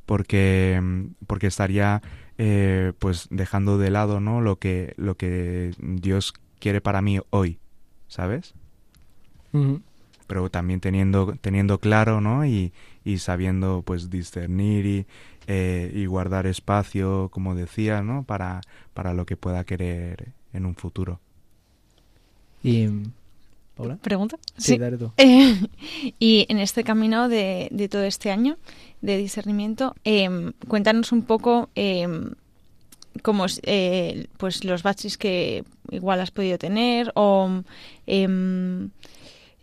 Porque, 0.07 0.81
porque 1.27 1.49
estaría 1.49 2.03
eh, 2.39 2.93
pues 3.01 3.27
dejando 3.33 3.79
de 3.79 3.91
lado, 3.91 4.21
¿no? 4.21 4.41
Lo 4.41 4.61
que, 4.61 4.95
lo 4.97 5.17
que 5.17 5.73
Dios 5.81 6.35
quiere 6.61 6.81
para 6.81 7.03
mí 7.03 7.19
hoy, 7.31 7.59
¿sabes? 8.07 8.55
Pero 10.27 10.51
también 10.51 10.81
teniendo, 10.81 11.37
teniendo 11.41 11.79
claro, 11.79 12.21
¿no? 12.21 12.47
Y, 12.47 12.73
y 13.05 13.19
sabiendo 13.19 13.83
pues 13.85 14.11
discernir 14.11 14.87
y, 14.87 15.07
eh, 15.47 15.93
y 15.95 16.07
guardar 16.07 16.47
espacio, 16.47 17.29
como 17.31 17.55
decía, 17.55 18.03
¿no? 18.03 18.25
Para, 18.25 18.61
para 18.95 19.15
lo 19.15 19.27
que 19.27 19.37
pueda 19.37 19.65
querer 19.65 20.33
en 20.53 20.67
un 20.67 20.75
futuro. 20.75 21.21
Y 22.63 22.89
¿Pregunta? 24.01 24.39
Sí, 24.57 24.79
Dale 24.79 24.97
tú. 24.97 25.13
Eh, 25.17 25.61
y 26.19 26.47
en 26.49 26.59
este 26.59 26.85
camino 26.85 27.29
de, 27.29 27.69
de, 27.73 27.89
todo 27.89 28.05
este 28.05 28.31
año 28.31 28.57
de 29.01 29.17
discernimiento, 29.17 29.95
eh, 30.05 30.53
cuéntanos 30.69 31.11
un 31.11 31.23
poco 31.23 31.71
eh, 31.75 32.07
cómo 33.23 33.47
eh, 33.63 34.27
pues 34.37 34.65
los 34.65 34.83
baches 34.83 35.19
que 35.19 35.65
igual 35.91 36.21
has 36.21 36.31
podido 36.31 36.59
tener 36.59 37.13
o 37.15 37.63
em, 38.07 38.91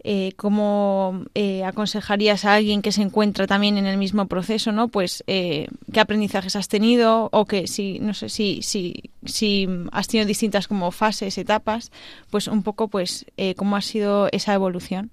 eh, 0.04 0.34
cómo 0.36 1.26
eh, 1.36 1.64
aconsejarías 1.64 2.46
a 2.46 2.56
alguien 2.56 2.82
que 2.82 2.92
se 2.92 3.02
encuentra 3.02 3.46
también 3.46 3.78
en 3.78 3.86
el 3.86 3.98
mismo 3.98 4.28
proceso, 4.28 4.72
¿no? 4.72 4.88
Pues 4.88 5.24
eh, 5.28 5.68
qué 5.94 6.00
aprendizajes 6.00 6.56
has 6.56 6.68
tenido 6.68 7.30
o 7.32 7.46
que 7.46 7.68
si 7.68 8.00
no 8.00 8.14
sé 8.14 8.30
si 8.30 8.62
si 8.64 9.12
si 9.26 9.68
has 9.92 10.08
tenido 10.08 10.28
distintas 10.28 10.68
como 10.68 10.92
fases, 10.92 11.38
etapas, 11.38 11.92
pues 12.30 12.48
un 12.48 12.64
poco 12.64 12.88
pues 12.88 13.26
cómo 13.56 13.76
ha 13.76 13.82
sido 13.82 14.28
esa 14.32 14.54
evolución. 14.54 15.12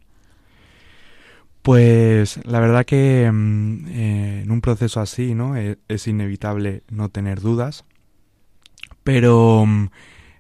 Pues 1.63 2.41
la 2.47 2.61
verdad 2.61 2.87
que 2.87 3.31
mm, 3.31 3.87
en 3.89 4.51
un 4.51 4.61
proceso 4.63 5.01
así, 5.01 5.35
¿no? 5.35 5.57
Es, 5.57 5.77
es 5.89 6.07
inevitable 6.07 6.83
no 6.89 7.11
tener 7.11 7.41
dudas, 7.41 7.85
pero 9.05 9.67
mm, 9.67 9.89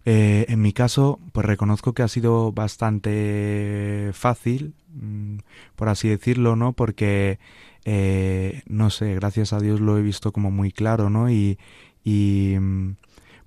eh, 0.04 0.46
en 0.48 0.62
mi 0.62 0.72
caso, 0.72 1.20
pues 1.32 1.46
reconozco 1.46 1.92
que 1.92 2.02
ha 2.02 2.08
sido 2.08 2.52
bastante 2.52 4.10
fácil, 4.14 4.74
mm, 4.94 5.38
por 5.76 5.88
así 5.88 6.08
decirlo, 6.08 6.56
¿no? 6.56 6.72
Porque, 6.72 7.38
eh, 7.84 8.62
no 8.66 8.90
sé, 8.90 9.14
gracias 9.14 9.52
a 9.52 9.60
Dios 9.60 9.80
lo 9.80 9.98
he 9.98 10.02
visto 10.02 10.32
como 10.32 10.50
muy 10.50 10.72
claro, 10.72 11.10
¿no? 11.10 11.30
Y, 11.30 11.58
y 12.04 12.56
mm, 12.58 12.96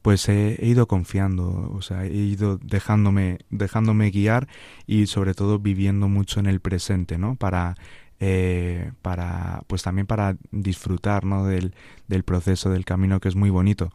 pues 0.02 0.28
he, 0.30 0.58
ido 0.62 0.88
confiando, 0.88 1.72
o 1.74 1.82
sea, 1.82 2.06
he 2.06 2.14
ido 2.14 2.58
dejándome, 2.58 3.40
dejándome 3.50 4.12
guiar 4.12 4.48
y 4.88 5.08
sobre 5.08 5.34
todo 5.34 5.60
viviendo 5.60 6.08
mucho 6.10 6.40
en 6.40 6.48
el 6.48 6.60
presente, 6.60 7.18
¿no? 7.18 7.36
Para, 7.36 7.76
eh, 8.20 8.92
para, 9.02 9.64
pues 9.68 9.84
también 9.84 10.08
para 10.08 10.38
disfrutar, 10.52 11.26
¿no? 11.26 11.46
Del, 11.46 11.74
del 12.08 12.24
proceso, 12.24 12.70
del 12.70 12.86
camino 12.86 13.20
que 13.20 13.30
es 13.30 13.36
muy 13.36 13.50
bonito. 13.50 13.92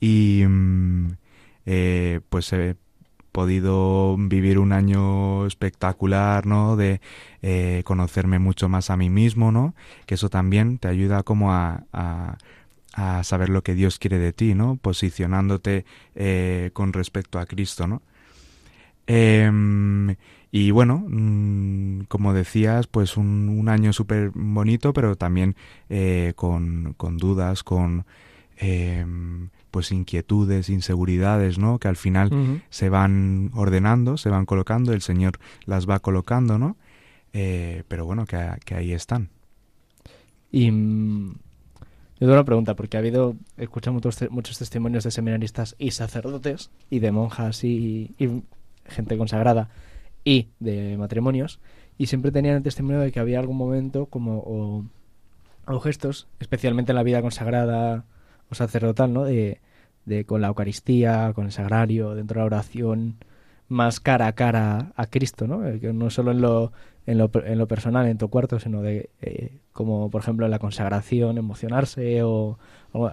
Y, 0.00 0.44
mm, 0.48 1.12
eh, 1.66 2.20
pues 2.28 2.52
he 2.52 2.76
podido 3.32 4.14
vivir 4.18 4.58
un 4.58 4.72
año 4.72 5.46
espectacular, 5.46 6.46
¿no? 6.46 6.76
De 6.76 7.00
eh, 7.40 7.82
conocerme 7.84 8.38
mucho 8.38 8.68
más 8.68 8.90
a 8.90 8.96
mí 8.96 9.08
mismo, 9.10 9.50
¿no? 9.50 9.74
Que 10.06 10.14
eso 10.14 10.28
también 10.28 10.78
te 10.78 10.88
ayuda 10.88 11.22
como 11.22 11.52
a, 11.52 11.84
a, 11.92 12.36
saber 13.24 13.48
lo 13.48 13.62
que 13.62 13.74
Dios 13.74 13.98
quiere 13.98 14.18
de 14.18 14.34
ti, 14.34 14.54
¿no? 14.54 14.76
Posicionándote 14.76 15.86
eh, 16.14 16.70
con 16.74 16.92
respecto 16.92 17.38
a 17.38 17.46
Cristo, 17.46 17.86
¿no? 17.86 18.02
Eh, 19.06 19.50
Y 20.54 20.70
bueno, 20.70 21.02
mm, 21.08 22.02
como 22.08 22.34
decías, 22.34 22.86
pues 22.86 23.16
un, 23.16 23.66
año 23.70 23.94
súper 23.94 24.30
bonito, 24.34 24.92
pero 24.92 25.16
también 25.16 25.56
con, 26.36 26.94
con, 26.98 27.16
dudas, 27.16 27.62
con 27.62 28.04
em, 28.58 29.48
pues 29.72 29.90
inquietudes, 29.90 30.68
inseguridades, 30.68 31.58
¿no? 31.58 31.80
Que 31.80 31.88
al 31.88 31.96
final 31.96 32.62
se 32.70 32.88
van 32.88 33.50
ordenando, 33.54 34.16
se 34.16 34.28
van 34.28 34.46
colocando, 34.46 34.92
el 34.92 35.02
Señor 35.02 35.40
las 35.64 35.88
va 35.88 35.98
colocando, 35.98 36.58
¿no? 36.58 36.76
Eh, 37.32 37.82
pero 37.88 38.04
bueno, 38.06 38.26
que, 38.26 38.38
que, 38.64 38.76
ahí 38.76 38.92
están. 38.92 39.30
Y 40.52 40.70
mm, 40.70 41.32
yo 41.32 42.18
tengo 42.20 42.34
una 42.34 42.44
pregunta, 42.44 42.76
porque 42.76 42.98
ha 42.98 43.00
habido, 43.00 43.34
he 43.56 43.64
escuchado 43.64 43.94
muchos, 43.94 44.30
muchos 44.30 44.58
testimonios 44.58 45.02
de 45.02 45.10
seminaristas 45.10 45.74
y 45.78 45.90
sacerdotes, 45.90 46.70
y 46.90 47.00
de 47.00 47.10
monjas 47.10 47.64
y, 47.64 48.14
y 48.18 48.42
gente 48.84 49.16
consagrada, 49.16 49.70
y 50.22 50.50
de 50.60 50.96
matrimonios, 50.98 51.58
y 51.98 52.06
siempre 52.06 52.30
tenían 52.30 52.56
el 52.56 52.62
testimonio 52.62 53.00
de 53.00 53.10
que 53.10 53.20
había 53.20 53.38
algún 53.38 53.56
momento 53.56 54.06
como 54.06 54.84
o, 55.66 55.80
gestos, 55.80 56.28
especialmente 56.40 56.92
en 56.92 56.96
la 56.96 57.02
vida 57.02 57.22
consagrada 57.22 58.04
sacerdotal, 58.54 59.12
¿no? 59.12 59.24
De, 59.24 59.60
de 60.04 60.24
con 60.24 60.40
la 60.40 60.48
Eucaristía, 60.48 61.32
con 61.34 61.46
el 61.46 61.52
sagrario, 61.52 62.14
dentro 62.14 62.36
de 62.36 62.40
la 62.40 62.46
oración, 62.46 63.16
más 63.72 64.00
cara 64.00 64.26
a 64.26 64.32
cara 64.34 64.92
a 64.96 65.06
Cristo, 65.06 65.46
¿no? 65.46 65.66
Eh, 65.66 65.80
no 65.92 66.10
solo 66.10 66.30
en 66.30 66.40
lo, 66.40 66.72
en 67.06 67.18
lo, 67.18 67.30
en 67.44 67.58
lo 67.58 67.66
personal, 67.66 68.06
en 68.06 68.18
tu 68.18 68.28
cuarto, 68.28 68.60
sino 68.60 68.82
de 68.82 69.10
eh, 69.20 69.58
como 69.72 70.10
por 70.10 70.20
ejemplo 70.20 70.44
en 70.44 70.50
la 70.50 70.58
consagración, 70.58 71.38
emocionarse 71.38 72.22
o, 72.22 72.58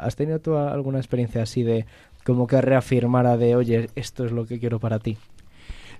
¿Has 0.01 0.17
tenido 0.17 0.41
tú 0.41 0.57
alguna 0.57 0.97
experiencia 0.97 1.41
así 1.41 1.63
de 1.63 1.85
como 2.25 2.47
que 2.47 2.59
reafirmara 2.59 3.37
de, 3.37 3.55
oye, 3.55 3.89
esto 3.95 4.25
es 4.25 4.33
lo 4.33 4.45
que 4.45 4.59
quiero 4.59 4.77
para 4.77 4.99
ti? 4.99 5.17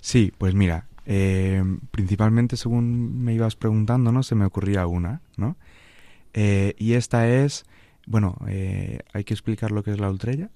Sí, 0.01 0.33
pues 0.37 0.53
mira, 0.53 0.87
eh, 1.05 1.63
principalmente 1.91 2.57
según 2.57 3.23
me 3.23 3.33
ibas 3.33 3.55
preguntando, 3.55 4.11
¿no? 4.11 4.21
Se 4.21 4.35
me 4.35 4.43
ocurría 4.43 4.85
una, 4.85 5.21
¿no? 5.37 5.55
Y 6.33 6.93
esta 6.93 7.29
es, 7.29 7.63
bueno, 8.09 8.35
eh, 8.47 8.99
hay 9.13 9.23
que 9.23 9.35
explicar 9.35 9.71
lo 9.71 9.83
que 9.83 9.91
es 9.91 9.99
la 9.99 10.09
ultrella. 10.09 10.49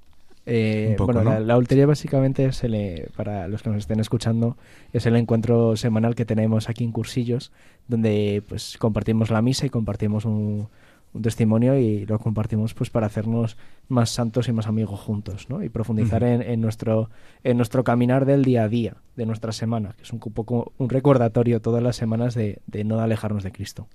bueno, 0.97 1.23
la, 1.23 1.39
la, 1.39 1.85
básicamente 1.85 2.45
es 2.45 2.63
el, 2.63 3.09
para 3.15 3.47
los 3.47 3.61
que 3.61 3.69
nos 3.69 3.77
estén 3.77 3.99
escuchando, 3.99 4.57
es 4.91 5.05
el 5.05 5.15
encuentro 5.15 5.77
semanal 5.77 6.15
que 6.15 6.25
tenemos 6.25 6.67
aquí 6.67 6.83
en 6.83 6.91
Cursillos, 6.91 7.51
donde 7.87 8.43
pues 8.49 8.77
compartimos 8.79 9.29
la 9.29 9.43
misa 9.43 9.67
y 9.67 9.69
compartimos 9.69 10.25
un, 10.25 10.67
un 11.13 11.21
testimonio 11.21 11.77
y 11.77 12.07
lo 12.07 12.17
compartimos 12.17 12.73
pues 12.73 12.89
para 12.89 13.05
hacernos 13.05 13.55
más 13.87 14.09
santos 14.09 14.47
y 14.47 14.51
más 14.51 14.65
amigos 14.65 14.99
juntos, 14.99 15.47
¿no? 15.47 15.63
Y 15.63 15.69
profundizar 15.69 16.23
en, 16.23 16.41
en, 16.41 16.59
nuestro 16.59 17.11
en 17.43 17.57
nuestro 17.57 17.83
caminar 17.83 18.25
del 18.25 18.43
día 18.43 18.63
a 18.63 18.67
día, 18.67 18.95
de 19.15 19.27
nuestra 19.27 19.51
semana, 19.51 19.93
que 19.95 20.01
es 20.01 20.11
un 20.11 20.19
poco 20.19 20.73
un 20.79 20.89
recordatorio 20.89 21.61
todas 21.61 21.83
las 21.83 21.97
semanas 21.97 22.33
de, 22.33 22.61
de 22.65 22.83
no 22.83 22.99
alejarnos 22.99 23.43
de 23.43 23.51
Cristo. 23.51 23.87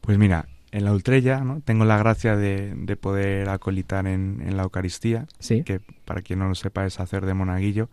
Pues 0.00 0.16
mira, 0.16 0.48
en 0.72 0.84
la 0.84 0.92
Ultrella, 0.92 1.40
¿no? 1.44 1.60
Tengo 1.60 1.84
la 1.84 1.98
gracia 1.98 2.36
de, 2.36 2.74
de 2.74 2.96
poder 2.96 3.48
acolitar 3.50 4.06
en, 4.06 4.42
en, 4.44 4.56
la 4.56 4.64
Eucaristía, 4.64 5.26
¿Sí? 5.38 5.62
que 5.62 5.80
para 6.04 6.22
quien 6.22 6.38
no 6.38 6.48
lo 6.48 6.54
sepa 6.54 6.86
es 6.86 6.98
hacer 6.98 7.26
de 7.26 7.34
monaguillo. 7.34 7.88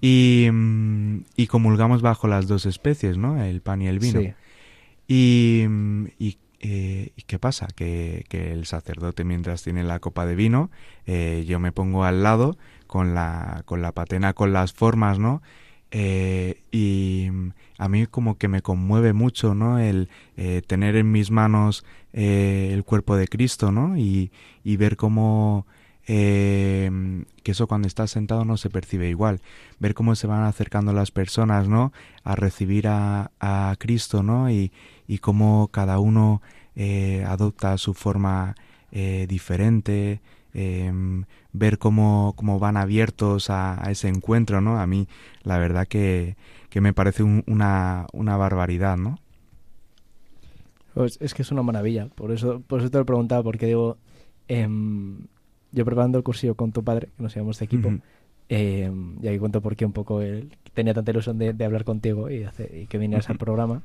Y, 0.00 0.48
mm, 0.50 1.24
y 1.36 1.46
comulgamos 1.48 2.00
bajo 2.00 2.28
las 2.28 2.46
dos 2.46 2.64
especies, 2.64 3.18
¿no? 3.18 3.42
El 3.42 3.60
pan 3.60 3.82
y 3.82 3.88
el 3.88 3.98
vino. 3.98 4.20
Sí. 4.20 4.32
Y, 5.08 5.66
mm, 5.68 6.06
y 6.18 6.38
eh, 6.62 7.12
¿Y 7.16 7.22
qué 7.22 7.38
pasa? 7.38 7.68
Que, 7.74 8.26
que, 8.28 8.52
el 8.52 8.66
sacerdote 8.66 9.24
mientras 9.24 9.62
tiene 9.62 9.82
la 9.82 9.98
copa 9.98 10.26
de 10.26 10.34
vino, 10.34 10.70
eh, 11.06 11.44
yo 11.48 11.58
me 11.58 11.72
pongo 11.72 12.04
al 12.04 12.22
lado 12.22 12.58
con 12.86 13.14
la, 13.14 13.62
con 13.64 13.80
la 13.80 13.92
patena, 13.92 14.34
con 14.34 14.52
las 14.52 14.74
formas, 14.74 15.18
¿no? 15.18 15.40
Eh, 15.90 16.62
y 16.70 17.28
a 17.78 17.88
mí 17.88 18.06
como 18.06 18.38
que 18.38 18.48
me 18.48 18.62
conmueve 18.62 19.12
mucho, 19.12 19.54
¿no? 19.54 19.78
El 19.78 20.08
tener 20.66 20.96
en 20.96 21.10
mis 21.12 21.30
manos 21.30 21.84
el 22.12 22.84
cuerpo 22.84 23.16
de 23.16 23.28
Cristo, 23.28 23.72
¿no? 23.72 23.96
Y, 23.96 24.30
y 24.64 24.76
ver 24.76 24.96
cómo 24.96 25.66
que 26.06 27.52
eso 27.52 27.68
cuando 27.68 27.86
estás 27.86 28.10
sentado 28.10 28.44
no 28.44 28.56
se 28.56 28.68
percibe 28.68 29.08
igual. 29.08 29.40
Ver 29.78 29.94
cómo 29.94 30.16
se 30.16 30.26
van 30.26 30.42
acercando 30.42 30.92
las 30.92 31.10
personas, 31.10 31.68
¿no? 31.68 31.92
A 32.24 32.34
recibir 32.34 32.88
a, 32.88 33.30
a 33.38 33.76
Cristo, 33.78 34.22
¿no? 34.22 34.50
Y, 34.50 34.72
y 35.06 35.18
cómo 35.18 35.68
cada 35.72 35.98
uno 35.98 36.40
eh, 36.76 37.24
adopta 37.26 37.76
su 37.78 37.94
forma 37.94 38.54
eh, 38.92 39.26
diferente, 39.28 40.20
em, 40.54 41.24
ver 41.52 41.78
cómo, 41.78 42.34
cómo, 42.36 42.58
van 42.58 42.76
abiertos 42.76 43.50
a, 43.50 43.82
ese 43.90 44.08
encuentro, 44.08 44.60
¿no? 44.60 44.78
A 44.78 44.86
mí 44.86 45.08
la 45.42 45.58
verdad 45.58 45.86
que, 45.86 46.36
que 46.68 46.80
me 46.80 46.92
parece 46.92 47.22
una, 47.22 48.06
una 48.12 48.36
barbaridad, 48.36 48.96
¿no? 48.96 49.18
Pues 50.94 51.18
es 51.20 51.34
que 51.34 51.42
es 51.42 51.50
una 51.50 51.62
maravilla, 51.62 52.08
por 52.08 52.32
eso, 52.32 52.62
por 52.66 52.80
eso 52.80 52.90
te 52.90 52.98
lo 52.98 53.06
preguntaba, 53.06 53.42
porque 53.42 53.66
digo, 53.66 53.96
em, 54.48 55.18
yo 55.72 55.84
preparando 55.84 56.18
el 56.18 56.24
cursillo 56.24 56.54
con 56.54 56.72
tu 56.72 56.82
padre, 56.82 57.08
que 57.16 57.22
nos 57.22 57.34
llevamos 57.34 57.58
de 57.58 57.64
equipo, 57.64 57.92
em, 58.48 59.16
y 59.22 59.28
ahí 59.28 59.38
cuento 59.38 59.60
por 59.60 59.76
qué 59.76 59.86
un 59.86 59.92
poco 59.92 60.20
él 60.20 60.50
tenía 60.74 60.94
tanta 60.94 61.12
ilusión 61.12 61.38
de, 61.38 61.64
hablar 61.64 61.84
contigo 61.84 62.30
y, 62.30 62.46
y 62.72 62.86
que 62.86 62.98
vinieras 62.98 63.30
al 63.30 63.38
programa. 63.38 63.82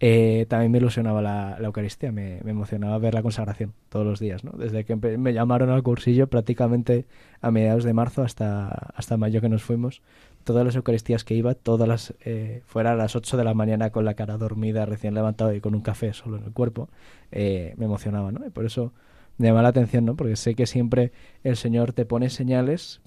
Eh, 0.00 0.46
también 0.48 0.70
me 0.70 0.78
ilusionaba 0.78 1.20
la, 1.20 1.58
Eucaristía, 1.60 2.12
me, 2.12 2.38
emocionaba 2.38 2.98
ver 2.98 3.14
la 3.14 3.22
consagración 3.22 3.74
todos 3.88 4.06
los 4.06 4.20
días, 4.20 4.44
¿no? 4.44 4.52
Desde 4.52 4.84
que 4.84 4.94
me 4.96 5.32
llamaron 5.32 5.70
al 5.70 5.82
cursillo, 5.82 6.28
prácticamente 6.28 7.06
a 7.40 7.50
mediados 7.50 7.82
de 7.82 7.92
marzo 7.92 8.22
hasta, 8.22 8.68
hasta 8.68 9.16
mayo 9.16 9.40
que 9.40 9.48
nos 9.48 9.64
fuimos, 9.64 10.02
todas 10.44 10.64
las 10.64 10.76
Eucaristías 10.76 11.24
que 11.24 11.34
iba, 11.34 11.54
todas 11.54 11.88
las, 11.88 12.14
eh, 12.24 12.62
fuera 12.64 12.92
a 12.92 12.96
las 12.96 13.16
8 13.16 13.36
de 13.36 13.44
la 13.44 13.54
mañana 13.54 13.90
con 13.90 14.04
la 14.04 14.14
cara 14.14 14.38
dormida, 14.38 14.86
recién 14.86 15.14
levantado 15.14 15.52
y 15.52 15.60
con 15.60 15.74
un 15.74 15.82
café 15.82 16.12
solo 16.12 16.36
en 16.36 16.44
el 16.44 16.52
cuerpo, 16.52 16.88
eh, 17.32 17.74
me 17.76 17.86
emocionaba, 17.86 18.30
¿no? 18.30 18.46
Y 18.46 18.50
por 18.50 18.64
eso 18.64 18.92
me 19.36 19.48
llama 19.48 19.62
la 19.62 19.68
atención, 19.68 20.04
¿no? 20.04 20.16
Porque 20.16 20.36
sé 20.36 20.54
que 20.54 20.66
siempre 20.66 21.12
el 21.42 21.56
Señor 21.56 21.92
te 21.92 22.06
pone 22.06 22.30
señales 22.30 23.00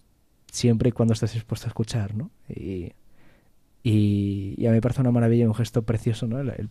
siempre 0.51 0.89
y 0.89 0.91
cuando 0.91 1.13
estés 1.13 1.33
dispuesto 1.33 1.67
a 1.67 1.69
escuchar, 1.69 2.15
¿no? 2.15 2.31
Y 2.49 2.93
y, 3.83 4.65
a 4.65 4.69
mí 4.69 4.75
me 4.75 4.81
parece 4.81 5.01
una 5.01 5.11
maravilla 5.11 5.43
y 5.43 5.47
un 5.47 5.55
gesto 5.55 5.81
precioso, 5.83 6.27
¿no? 6.27 6.39
El, 6.39 6.69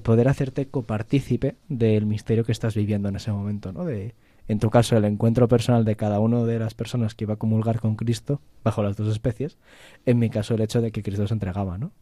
poder 0.00 0.28
hacerte 0.28 0.66
copartícipe 0.66 1.56
del 1.68 2.06
misterio 2.06 2.44
que 2.44 2.52
estás 2.52 2.74
viviendo 2.74 3.08
en 3.08 3.16
ese 3.16 3.32
momento, 3.32 3.72
¿no? 3.72 3.84
De, 3.84 4.14
en 4.48 4.58
tu 4.58 4.70
caso, 4.70 4.96
el 4.96 5.04
encuentro 5.04 5.48
personal 5.48 5.84
de 5.84 5.96
cada 5.96 6.20
una 6.20 6.44
de 6.44 6.58
las 6.58 6.74
personas 6.74 7.14
que 7.14 7.24
iba 7.24 7.34
a 7.34 7.38
comulgar 7.38 7.80
con 7.80 7.96
Cristo, 7.96 8.40
bajo 8.64 8.82
las 8.82 8.96
dos 8.96 9.08
especies. 9.08 9.58
En 10.06 10.18
mi 10.18 10.30
caso, 10.30 10.54
el 10.54 10.60
hecho 10.60 10.80
de 10.80 10.92
que 10.92 11.02
Cristo 11.02 11.26
se 11.26 11.34
entregaba, 11.34 11.78
¿no? 11.78 11.92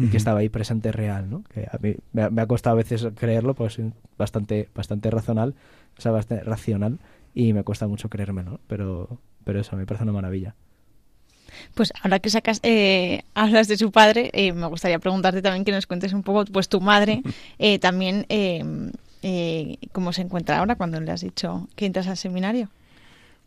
Y 0.00 0.10
que 0.10 0.16
estaba 0.16 0.38
ahí 0.38 0.48
presente 0.48 0.92
real, 0.92 1.28
¿no? 1.28 1.42
Que 1.52 1.66
a 1.68 1.76
mí 1.82 1.96
me 2.12 2.22
ha, 2.22 2.46
costado 2.46 2.74
a 2.74 2.76
veces 2.76 3.04
creerlo, 3.16 3.54
pues 3.54 3.80
bastante, 4.16 4.68
bastante 4.72 5.10
racional, 5.10 5.56
o 5.96 6.00
sea, 6.00 6.12
bastante 6.12 6.44
racional, 6.44 7.00
y 7.34 7.52
me 7.52 7.64
cuesta 7.64 7.88
mucho 7.88 8.08
creérmelo, 8.08 8.60
pero, 8.68 9.18
pero 9.42 9.58
eso, 9.58 9.76
me 9.76 9.86
parece 9.86 10.04
una 10.04 10.12
maravilla. 10.12 10.54
Pues 11.74 11.92
ahora 12.02 12.18
que 12.18 12.30
sacas, 12.30 12.60
eh, 12.62 13.22
hablas 13.34 13.68
de 13.68 13.76
su 13.76 13.90
padre, 13.90 14.30
eh, 14.32 14.52
me 14.52 14.66
gustaría 14.66 14.98
preguntarte 14.98 15.42
también 15.42 15.64
que 15.64 15.72
nos 15.72 15.86
cuentes 15.86 16.12
un 16.12 16.22
poco, 16.22 16.44
pues 16.46 16.68
tu 16.68 16.80
madre 16.80 17.22
eh, 17.58 17.78
también, 17.78 18.26
cómo 19.92 20.12
se 20.12 20.22
encuentra 20.22 20.58
ahora 20.58 20.76
cuando 20.76 21.00
le 21.00 21.10
has 21.10 21.20
dicho 21.20 21.68
que 21.76 21.86
entras 21.86 22.06
al 22.06 22.16
seminario. 22.16 22.68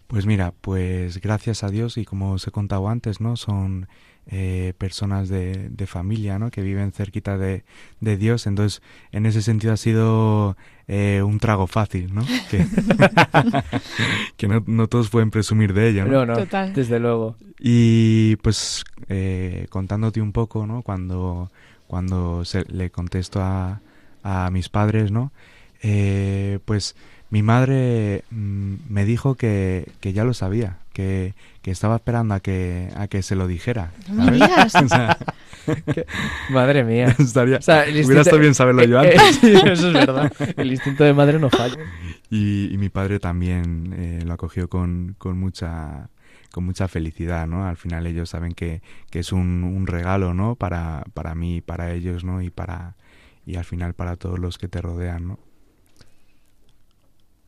Pues 0.07 0.25
mira, 0.25 0.53
pues 0.59 1.21
gracias 1.21 1.63
a 1.63 1.69
Dios 1.69 1.97
y 1.97 2.03
como 2.03 2.33
os 2.33 2.45
he 2.45 2.51
contado 2.51 2.89
antes, 2.89 3.21
¿no? 3.21 3.37
Son 3.37 3.87
eh, 4.27 4.73
personas 4.77 5.29
de, 5.29 5.69
de, 5.69 5.87
familia, 5.87 6.39
¿no? 6.39 6.51
Que 6.51 6.61
viven 6.61 6.91
cerquita 6.91 7.37
de, 7.37 7.63
de, 7.99 8.17
Dios. 8.17 8.47
Entonces, 8.47 8.81
en 9.11 9.25
ese 9.25 9.41
sentido 9.41 9.73
ha 9.73 9.77
sido 9.77 10.55
eh, 10.87 11.21
un 11.23 11.39
trago 11.39 11.67
fácil, 11.67 12.13
¿no? 12.13 12.21
Que, 12.49 12.65
que 14.37 14.47
no, 14.47 14.63
no, 14.67 14.87
todos 14.87 15.09
pueden 15.09 15.31
presumir 15.31 15.73
de 15.73 15.89
ello, 15.89 16.05
¿no? 16.05 16.25
No, 16.25 16.35
Total. 16.35 16.73
desde 16.73 16.99
luego. 16.99 17.35
Y 17.59 18.35
pues 18.37 18.83
eh, 19.09 19.67
contándote 19.69 20.21
un 20.21 20.31
poco, 20.31 20.65
¿no? 20.65 20.81
Cuando, 20.81 21.51
cuando 21.87 22.45
se, 22.45 22.63
le 22.71 22.89
contesto 22.89 23.41
a, 23.41 23.81
a 24.23 24.49
mis 24.51 24.69
padres, 24.69 25.11
¿no? 25.11 25.31
Eh, 25.83 26.59
pues 26.65 26.95
mi 27.29 27.41
madre 27.41 28.23
mm, 28.29 28.75
me 28.89 29.05
dijo 29.05 29.35
que, 29.35 29.89
que 29.99 30.13
ya 30.13 30.23
lo 30.23 30.33
sabía, 30.33 30.77
que, 30.93 31.33
que, 31.61 31.71
estaba 31.71 31.95
esperando 31.95 32.33
a 32.33 32.39
que, 32.39 32.89
a 32.95 33.07
que 33.07 33.21
se 33.21 33.35
lo 33.35 33.47
dijera. 33.47 33.91
madre 36.49 36.83
mía. 36.83 37.07
Estaría, 37.19 37.59
Hubiera 37.59 38.21
estado 38.21 38.39
bien 38.39 38.55
saberlo 38.55 38.83
yo 38.83 39.01
eh, 39.01 39.15
antes. 39.17 39.43
eso 39.43 39.87
es 39.87 39.93
verdad. 39.93 40.31
El 40.57 40.71
instinto 40.71 41.03
de 41.03 41.13
madre 41.13 41.39
no 41.39 41.49
falla. 41.49 41.77
Y, 42.29 42.75
mi 42.77 42.89
padre 42.89 43.19
también 43.19 43.93
eh, 43.97 44.21
lo 44.25 44.33
acogió 44.33 44.69
con, 44.69 45.15
con 45.17 45.37
mucha 45.37 46.09
con 46.51 46.65
mucha 46.65 46.89
felicidad, 46.89 47.47
¿no? 47.47 47.65
Al 47.65 47.77
final 47.77 48.05
ellos 48.07 48.29
saben 48.29 48.53
que, 48.53 48.81
que 49.09 49.19
es 49.19 49.31
un, 49.31 49.63
un, 49.63 49.87
regalo, 49.87 50.33
¿no? 50.33 50.55
Para, 50.55 51.05
para 51.13 51.33
mí, 51.33 51.61
para 51.61 51.93
ellos, 51.93 52.25
¿no? 52.25 52.41
Y 52.41 52.49
para 52.49 52.97
y 53.45 53.55
al 53.55 53.63
final 53.63 53.93
para 53.93 54.17
todos 54.17 54.37
los 54.37 54.57
que 54.57 54.67
te 54.67 54.81
rodean, 54.81 55.29
¿no? 55.29 55.39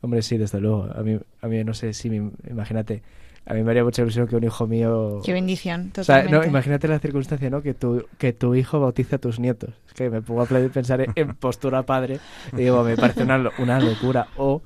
Hombre, 0.01 0.21
sí, 0.21 0.37
desde 0.37 0.59
luego. 0.59 0.89
A 0.93 1.01
mí, 1.01 1.17
a 1.41 1.47
mí 1.47 1.63
no 1.63 1.73
sé 1.73 1.93
si, 1.93 2.09
imagínate, 2.49 3.03
a 3.45 3.53
mí 3.53 3.63
me 3.63 3.71
haría 3.71 3.83
mucha 3.83 4.01
ilusión 4.01 4.27
que 4.27 4.35
un 4.35 4.43
hijo 4.43 4.67
mío... 4.67 5.21
Qué 5.23 5.33
bendición, 5.33 5.91
totalmente. 5.91 6.35
O 6.35 6.39
sea, 6.39 6.39
no, 6.39 6.47
imagínate 6.47 6.87
la 6.87 6.99
circunstancia, 6.99 7.49
¿no? 7.49 7.61
Que 7.61 7.73
tu, 7.73 8.05
que 8.17 8.31
tu 8.31 8.55
hijo 8.55 8.79
bautice 8.79 9.15
a 9.15 9.17
tus 9.17 9.39
nietos. 9.39 9.71
Es 9.87 9.93
que 9.93 10.09
me 10.09 10.21
pongo 10.21 10.43
a 10.43 10.45
pensar 10.45 11.05
en, 11.15 11.35
postura 11.35 11.83
padre 11.83 12.19
y 12.53 12.57
digo, 12.57 12.83
me 12.83 12.95
parece 12.95 13.23
una, 13.23 13.51
una 13.59 13.79
locura. 13.79 14.27
O, 14.37 14.61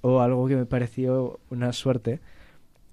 o 0.00 0.20
algo 0.20 0.48
que 0.48 0.56
me 0.56 0.66
pareció 0.66 1.40
una 1.50 1.72
suerte, 1.72 2.20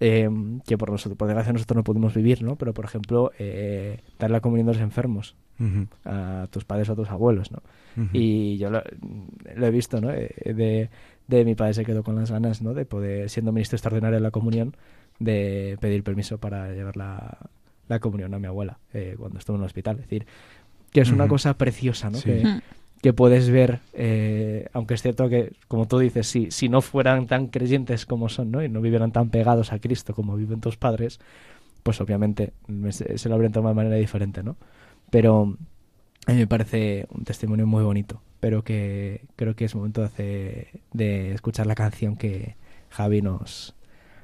eh, 0.01 0.29
que 0.65 0.77
por, 0.77 0.91
nosotros, 0.91 1.17
por 1.17 1.27
desgracia 1.27 1.53
nosotros 1.53 1.75
no 1.75 1.83
pudimos 1.83 2.13
vivir, 2.13 2.41
¿no? 2.43 2.55
Pero, 2.55 2.73
por 2.73 2.85
ejemplo, 2.85 3.31
eh, 3.39 4.01
dar 4.17 4.31
la 4.31 4.41
comunión 4.41 4.69
a 4.69 4.73
los 4.73 4.81
enfermos, 4.81 5.35
a 6.05 6.47
tus 6.51 6.63
padres 6.63 6.87
o 6.89 6.93
a 6.93 6.95
tus 6.95 7.09
abuelos, 7.09 7.51
¿no? 7.51 7.61
Y 8.13 8.57
yo 8.57 8.69
lo, 8.69 8.81
he 8.81 9.71
visto, 9.71 9.99
¿no? 9.99 10.11
Eh, 10.11 10.31
de, 10.53 10.89
de 11.27 11.45
mi 11.45 11.55
padre 11.55 11.73
se 11.73 11.83
quedó 11.83 12.01
con 12.01 12.15
las 12.15 12.31
ganas, 12.31 12.61
¿no? 12.61 12.73
De 12.73 12.85
poder, 12.85 13.29
siendo 13.29 13.51
ministro 13.51 13.75
extraordinario 13.75 14.17
de 14.17 14.23
la 14.23 14.31
comunión, 14.31 14.75
de 15.19 15.77
pedir 15.79 16.03
permiso 16.03 16.37
para 16.37 16.71
llevar 16.73 16.97
la, 16.97 17.49
la 17.87 17.99
comunión 17.99 18.33
a 18.33 18.39
mi 18.39 18.47
abuela 18.47 18.79
eh, 18.93 19.15
cuando 19.17 19.39
estuvo 19.39 19.57
en 19.57 19.63
el 19.63 19.65
hospital. 19.65 19.97
Es 19.97 20.03
decir, 20.03 20.25
que 20.91 21.01
es 21.01 21.11
una 21.11 21.27
cosa 21.27 21.55
preciosa, 21.55 22.09
¿no? 22.09 22.19
Que, 22.21 22.61
que, 23.01 23.13
puedes 23.13 23.49
ver, 23.49 23.79
eh, 23.93 24.67
aunque 24.73 24.93
es 24.93 25.01
cierto 25.01 25.29
que, 25.29 25.53
como 25.67 25.87
tú 25.87 25.99
dices, 25.99 26.27
si, 26.27 26.51
si 26.51 26.69
no 26.69 26.81
fueran 26.81 27.27
tan 27.27 27.47
creyentes 27.47 28.05
como 28.05 28.29
son, 28.29 28.51
¿no? 28.51 28.63
Y 28.63 28.69
no 28.69 28.81
vivieran 28.81 29.11
tan 29.11 29.29
pegados 29.29 29.73
a 29.73 29.79
Cristo 29.79 30.13
como 30.13 30.35
viven 30.35 30.61
tus 30.61 30.77
padres, 30.77 31.19
pues 31.83 31.99
obviamente 32.01 32.53
se 32.89 33.29
lo 33.29 33.35
habrían 33.35 33.51
tomado 33.51 33.73
de 33.73 33.77
manera 33.77 33.95
diferente, 33.95 34.43
¿no? 34.43 34.55
Pero 35.09 35.57
a 36.25 36.31
mí 36.31 36.37
me 36.37 36.47
parece 36.47 37.07
un 37.09 37.23
testimonio 37.23 37.65
muy 37.65 37.83
bonito, 37.83 38.21
pero 38.39 38.63
que 38.63 39.25
creo 39.35 39.55
que 39.55 39.65
es 39.65 39.75
momento 39.75 40.07
de, 40.17 40.67
de 40.93 41.33
escuchar 41.33 41.65
la 41.65 41.75
canción 41.75 42.15
que 42.15 42.55
Javi 42.89 43.21
nos, 43.21 43.75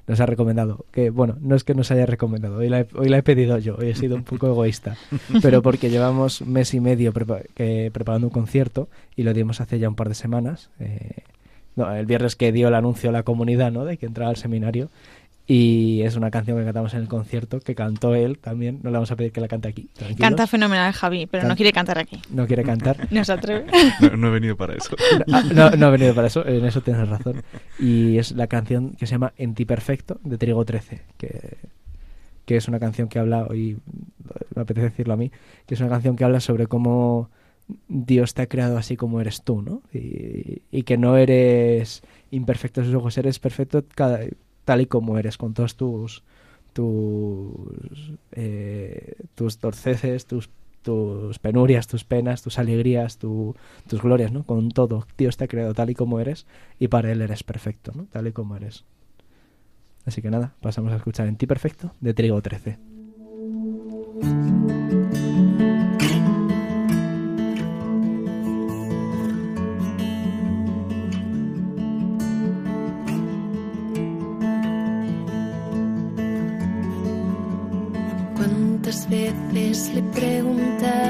nos 0.08 0.20
ha 0.20 0.26
recomendado. 0.26 0.86
Que 0.92 1.10
bueno, 1.10 1.38
no 1.42 1.56
es 1.56 1.64
que 1.64 1.74
nos 1.74 1.92
haya 1.92 2.06
recomendado, 2.06 2.58
hoy 2.58 2.70
la 2.70 2.82
he, 2.82 2.88
hoy 2.96 3.10
la 3.10 3.18
he 3.18 3.24
pedido 3.24 3.58
yo, 3.58 3.76
hoy 3.78 3.90
he 3.90 3.96
sido 3.96 4.16
un 4.16 4.24
poco 4.24 4.48
egoísta, 4.48 4.98
pero 5.42 5.62
porque 5.62 5.90
llevamos 5.90 6.42
mes 6.42 6.74
y 6.74 6.80
medio 6.80 7.14
que, 7.54 7.90
preparando 7.94 8.28
un 8.28 8.34
concierto 8.34 8.90
y 9.16 9.24
lo 9.24 9.34
dimos 9.34 9.62
hace 9.62 9.80
ya 9.80 9.90
un 9.90 9.96
par 9.96 10.10
de 10.10 10.16
semanas. 10.16 10.70
Eh, 10.80 11.24
no, 11.76 11.94
el 11.94 12.06
viernes 12.06 12.36
que 12.36 12.52
dio 12.52 12.70
el 12.70 12.76
anuncio 12.76 13.10
a 13.10 13.14
la 13.14 13.24
comunidad 13.24 13.72
¿no? 13.72 13.84
de 13.84 13.98
que 13.98 14.06
entraba 14.06 14.30
al 14.30 14.38
seminario 14.38 14.90
y 15.48 16.02
es 16.02 16.16
una 16.16 16.32
canción 16.32 16.58
que 16.58 16.66
cantamos 16.66 16.94
en 16.96 17.02
el 17.02 17.08
concierto, 17.08 17.60
que 17.60 17.76
cantó 17.76 18.16
él 18.16 18.40
también. 18.40 18.80
No 18.82 18.90
le 18.90 18.96
vamos 18.96 19.12
a 19.12 19.16
pedir 19.16 19.32
que 19.32 19.42
la 19.42 19.48
cante 19.48 19.68
aquí. 19.68 19.90
Canta 20.18 20.48
fenomenal 20.48 20.92
Javi, 20.92 21.28
pero 21.28 21.48
no 21.48 21.56
quiere 21.56 21.72
cantar 21.72 22.00
aquí. 22.00 22.20
No 22.32 22.48
quiere 22.48 22.64
cantar. 22.64 23.08
no 23.12 23.24
se 23.24 23.34
atreve. 23.34 23.66
No, 24.18 24.30
he 24.30 24.32
venido 24.32 24.58
para 24.58 24.74
eso. 24.76 24.96
No, 25.28 25.70
no, 25.72 25.88
he 25.88 25.92
venido 25.92 26.16
para 26.16 26.28
eso, 26.28 26.46
en 26.46 26.66
eso 26.66 26.82
tienes 26.82 27.08
razón. 27.08 27.44
Y 27.80 28.18
es 28.18 28.32
la 28.32 28.48
canción 28.48 28.92
que 28.92 29.06
se 29.06 29.12
llama 29.12 29.34
En 29.38 29.54
ti 29.54 29.66
perfecto, 29.66 30.20
de 30.24 30.38
Trigo 30.38 30.66
13, 30.66 31.02
que, 31.18 31.58
que 32.46 32.58
es 32.58 32.68
una 32.68 32.80
canción 32.80 33.08
que 33.08 33.20
habla, 33.20 33.46
hoy 33.48 33.78
me 34.56 34.62
apetece 34.62 34.90
decirlo 34.90 35.14
a 35.14 35.18
mí, 35.18 35.32
que 35.66 35.76
es 35.76 35.80
una 35.80 35.90
canción 35.90 36.16
que 36.16 36.24
habla 36.24 36.40
sobre 36.40 36.68
cómo 36.68 37.30
Dios 37.88 38.34
te 38.34 38.42
ha 38.44 38.48
creado 38.48 38.78
así 38.78 38.98
como 38.98 39.22
eres 39.22 39.44
tú, 39.44 39.62
¿no? 39.62 39.82
Y, 39.94 40.64
y 40.72 40.84
que 40.84 40.98
no 40.98 41.18
eres 41.18 42.02
imperfecto 42.32 42.82
a 42.82 42.84
sus 42.84 42.94
ojos, 42.94 43.18
eres 43.18 43.40
perfecto 43.40 43.84
cada, 43.96 44.20
tal 44.66 44.82
y 44.82 44.86
como 44.88 45.18
eres, 45.18 45.38
con 45.38 45.54
todos 45.54 45.76
tus 45.76 46.24
tus, 46.76 48.12
eh, 48.34 49.14
tus 49.34 49.60
torceces, 49.60 50.26
tus, 50.26 50.50
tus 50.82 51.40
penurias, 51.40 51.88
tus 51.88 52.04
penas, 52.04 52.42
tus 52.42 52.60
alegrías, 52.60 53.18
tus 53.18 53.56
glorias, 53.90 54.34
¿no? 54.34 54.44
Con 54.44 54.70
todo. 54.72 55.08
Dios 55.18 55.38
te 55.38 55.46
ha 55.46 55.48
creado 55.48 55.74
tal 55.74 55.90
y 55.90 55.96
como 55.96 56.20
eres 56.20 56.46
y 56.78 56.90
para 56.90 57.14
Él 57.14 57.22
eres 57.22 57.44
perfecto, 57.44 57.94
¿no? 57.96 58.08
Tal 58.12 58.28
y 58.28 58.34
como 58.34 58.58
eres. 58.58 58.84
Así 60.06 60.22
que 60.22 60.30
nada, 60.30 60.54
pasamos 60.62 60.92
a 60.92 60.98
escuchar 60.98 61.28
En 61.28 61.38
ti 61.38 61.48
perfecto 61.48 61.96
de 62.02 62.14
Trigo 62.14 62.42
13. 62.42 62.95
Le 79.96 80.02
he 80.02 81.05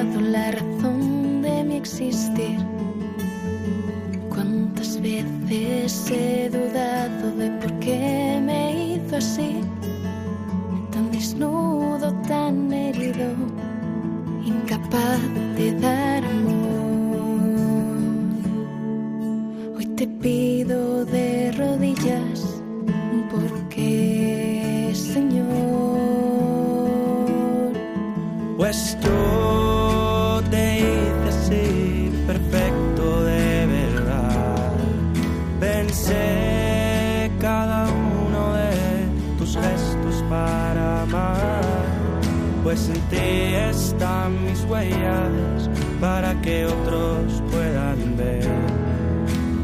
huellas 44.64 45.70
para 45.99 46.39
que 46.41 46.66
otros 46.66 47.43
puedan 47.51 48.18
ver. 48.18 48.47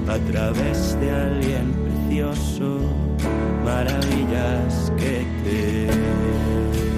A 0.08 0.18
través 0.32 1.00
de 1.00 1.12
alguien 1.12 1.72
precioso 1.74 2.80
maravillas 3.64 4.92
que 4.98 5.26
te 5.44 6.91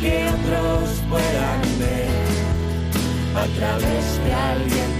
que 0.00 0.26
otros 0.28 1.02
puedan 1.08 1.60
ver 1.78 2.08
a 3.34 3.46
través 3.58 4.24
de 4.24 4.34
alguien 4.34 4.95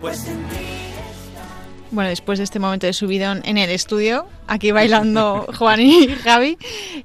pues 0.00 0.26
bueno, 1.92 2.08
después 2.08 2.38
de 2.38 2.44
este 2.44 2.60
momento 2.60 2.86
de 2.86 2.92
subidón 2.92 3.42
en 3.44 3.58
el 3.58 3.68
estudio, 3.68 4.28
aquí 4.46 4.70
bailando 4.70 5.48
Juan 5.58 5.80
y 5.80 6.06
Javi, 6.06 6.56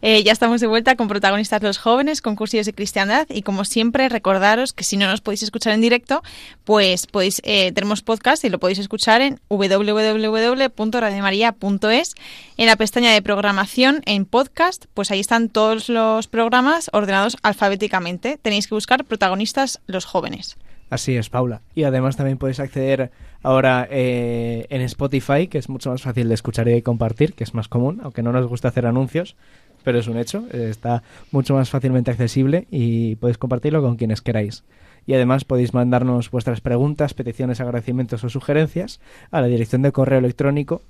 eh, 0.04 0.22
ya 0.24 0.32
estamos 0.32 0.62
de 0.62 0.68
vuelta 0.68 0.96
con 0.96 1.08
protagonistas 1.08 1.64
los 1.64 1.80
jóvenes, 1.80 2.22
con 2.22 2.36
cursillos 2.36 2.68
de 2.68 2.74
cristiandad 2.74 3.26
y 3.30 3.42
como 3.42 3.66
siempre 3.66 4.10
recordaros 4.10 4.74
que 4.74 4.84
si 4.84 4.96
no 4.96 5.08
nos 5.08 5.22
podéis 5.22 5.42
escuchar 5.42 5.74
en 5.74 5.82
directo, 5.82 6.22
pues 6.66 7.08
podéis 7.08 7.42
eh, 7.46 7.72
tenemos 7.72 8.04
podcast 8.04 8.46
y 8.46 8.50
lo 8.50 8.60
podéis 8.60 8.78
escuchar 8.78 9.22
en 9.22 9.40
www.radiomaria.es 9.50 12.14
en 12.58 12.68
la 12.68 12.76
pestaña 12.76 13.12
de 13.12 13.24
programación 13.24 14.04
en 14.06 14.26
podcast, 14.26 14.86
pues 14.94 15.10
ahí 15.10 15.20
están 15.20 15.50
todos 15.50 15.90
los 15.90 16.28
programas 16.28 16.92
ordenados 16.94 17.38
alfabéticamente. 17.42 18.38
Tenéis 18.40 18.68
que 18.68 18.76
buscar 18.76 19.04
protagonistas 19.04 19.82
los 19.88 20.06
jóvenes. 20.06 20.58
Así 20.90 21.18
es, 21.18 21.30
Paula. 21.30 21.62
Y 21.74 21.84
además 21.84 22.16
también 22.16 22.38
podéis 22.38 22.60
acceder 22.60 23.12
ahora 23.42 23.88
eh, 23.90 24.68
en 24.70 24.82
Spotify, 24.82 25.48
que 25.48 25.58
es 25.58 25.68
mucho 25.68 25.90
más 25.90 26.04
fácil 26.04 26.28
de 26.28 26.36
escuchar 26.36 26.68
y 26.68 26.82
compartir, 26.82 27.34
que 27.34 27.44
es 27.44 27.54
más 27.54 27.68
común, 27.68 28.00
aunque 28.04 28.22
no 28.22 28.32
nos 28.32 28.46
gusta 28.48 28.68
hacer 28.68 28.86
anuncios, 28.86 29.36
pero 29.84 29.98
es 29.98 30.08
un 30.08 30.18
hecho. 30.18 30.46
Está 30.52 31.04
mucho 31.32 31.56
más 31.56 31.70
fácilmente 31.70 32.12
accesible 32.12 32.68
y 32.70 33.16
podéis 33.16 33.38
compartirlo 33.38 33.82
con 33.82 33.96
quienes 33.96 34.22
queráis. 34.22 34.64
Y 35.08 35.14
además 35.14 35.44
podéis 35.44 35.74
mandarnos 35.74 36.32
vuestras 36.32 36.62
preguntas, 36.62 37.14
peticiones, 37.14 37.62
agradecimientos 37.62 38.24
o 38.24 38.30
sugerencias 38.30 39.00
a 39.32 39.42
la 39.42 39.48
dirección 39.48 39.82
de 39.82 39.92
correo 39.92 40.20
electrónico 40.20 40.82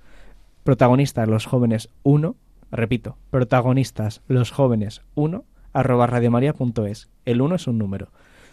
protagonistas 0.63 1.27
los 1.27 1.45
jóvenes 1.45 1.89
1, 2.03 2.35
repito, 2.71 3.17
protagonistas 3.29 4.21
los 4.27 4.51
jóvenes 4.51 5.01
1 5.13 5.43
arroba 5.73 6.07
radiomaria.es. 6.07 7.09
El 7.25 7.41
1 7.41 7.55
es 7.55 7.67
un 7.67 7.77
número 7.77 8.09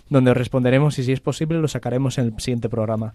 donde 0.09 0.31
os 0.31 0.37
responderemos 0.37 0.99
y 0.99 1.05
si 1.05 1.13
es 1.13 1.21
posible 1.21 1.59
lo 1.61 1.69
sacaremos 1.69 2.19
en 2.19 2.27
el 2.27 2.41
siguiente 2.41 2.69
programa. 2.69 3.15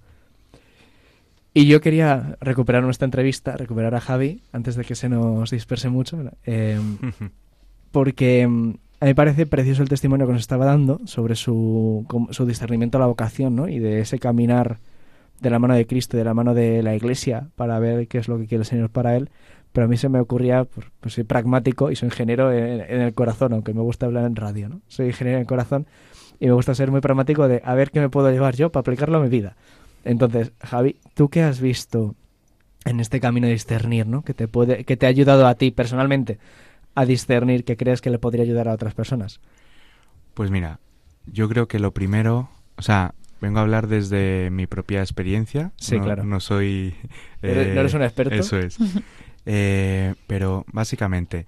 Y 1.54 1.66
yo 1.66 1.82
quería 1.82 2.38
recuperar 2.40 2.84
nuestra 2.84 3.06
entrevista, 3.06 3.58
recuperar 3.58 3.96
a 3.96 4.00
Javi, 4.00 4.42
antes 4.52 4.76
de 4.76 4.84
que 4.84 4.94
se 4.94 5.10
nos 5.10 5.50
disperse 5.50 5.90
mucho, 5.90 6.20
em, 6.44 6.98
porque 7.92 8.42
em, 8.42 8.76
a 9.00 9.06
mí 9.06 9.10
me 9.10 9.16
parece 9.16 9.48
precioso 9.48 9.82
el 9.82 9.90
testimonio 9.90 10.28
que 10.28 10.34
nos 10.34 10.42
estaba 10.42 10.66
dando 10.66 11.00
sobre 11.06 11.36
su, 11.36 12.06
su 12.30 12.46
discernimiento 12.46 13.00
a 13.00 13.02
la 13.02 13.08
vocación 13.08 13.56
¿no? 13.56 13.68
y 13.68 13.80
de 13.80 14.02
ese 14.02 14.20
caminar 14.20 14.78
de 15.42 15.50
la 15.50 15.58
mano 15.58 15.74
de 15.74 15.88
Cristo, 15.88 16.16
de 16.16 16.24
la 16.24 16.36
mano 16.36 16.54
de 16.54 16.84
la 16.84 16.96
Iglesia, 16.96 17.48
para 17.56 17.80
ver 17.80 18.08
qué 18.08 18.20
es 18.20 18.28
lo 18.28 18.38
que 18.38 18.46
quiere 18.46 18.62
el 18.62 18.68
Señor 18.68 18.92
para 18.92 19.16
él. 19.16 19.30
Pero 19.72 19.86
a 19.86 19.88
mí 19.88 19.98
se 19.98 20.10
me 20.10 20.20
ocurría, 20.20 20.64
pues, 20.64 20.88
pues 21.00 21.16
soy 21.16 21.24
pragmático 21.24 21.90
y 21.90 21.96
soy 21.96 22.10
ingeniero 22.10 22.52
en, 22.52 22.82
en, 22.82 23.02
el 23.02 23.14
corazón, 23.16 23.54
aunque 23.54 23.74
me 23.74 23.82
gusta 23.82 24.06
hablar 24.06 24.26
en 24.26 24.36
radio, 24.36 24.70
¿no? 24.70 24.82
Soy 24.88 25.08
ingeniero 25.08 25.38
en 25.38 25.42
el 25.42 25.48
corazón 25.48 25.88
y 26.40 26.48
me 26.48 26.54
gusta 26.54 26.76
ser 26.76 26.92
muy 26.92 27.02
pragmático 27.02 27.48
de 27.48 27.62
a 27.64 27.74
ver 27.76 27.92
qué 27.92 28.00
me 28.00 28.10
puedo 28.10 28.32
llevar 28.32 28.56
yo 28.56 28.72
para 28.72 28.82
aplicarlo 28.82 29.18
a 29.18 29.22
mi 29.22 29.30
vida. 29.30 29.56
Entonces, 30.04 30.52
Javi, 30.62 30.96
¿tú 31.14 31.30
qué 31.30 31.44
has 31.44 31.60
visto 31.60 32.16
en 32.86 33.00
este 33.00 33.20
camino 33.20 33.48
de 33.48 33.54
discernir, 33.54 34.08
¿no? 34.08 34.22
Que 34.22 34.34
te 34.34 34.48
puede, 34.48 34.86
que 34.86 34.96
te 34.96 35.06
ha 35.06 35.10
ayudado 35.10 35.48
a 35.48 35.56
ti 35.56 35.72
personalmente 35.72 36.40
a 36.96 37.06
discernir 37.06 37.64
que 37.64 37.78
crees 37.78 38.02
que 38.02 38.10
le 38.10 38.18
podría 38.18 38.44
ayudar 38.44 38.68
a 38.68 38.74
otras 38.74 38.94
personas. 38.94 39.40
Pues 40.34 40.50
mira, 40.50 40.80
yo 41.26 41.50
creo 41.50 41.68
que 41.68 41.80
lo 41.80 41.92
primero, 41.92 42.50
o 42.76 42.82
sea, 42.82 43.14
vengo 43.42 43.60
a 43.60 43.62
hablar 43.62 43.88
desde 43.88 44.50
mi 44.52 44.68
propia 44.68 45.02
experiencia. 45.02 45.72
Sí, 45.78 46.00
claro. 46.00 46.24
No 46.24 46.40
soy. 46.40 46.96
no 47.42 47.50
eres 47.50 47.94
un 47.94 48.04
experto. 48.04 48.36
Eso 48.36 48.58
es. 48.58 48.78
Eh, 49.50 50.14
pero 50.28 50.66
básicamente, 50.74 51.48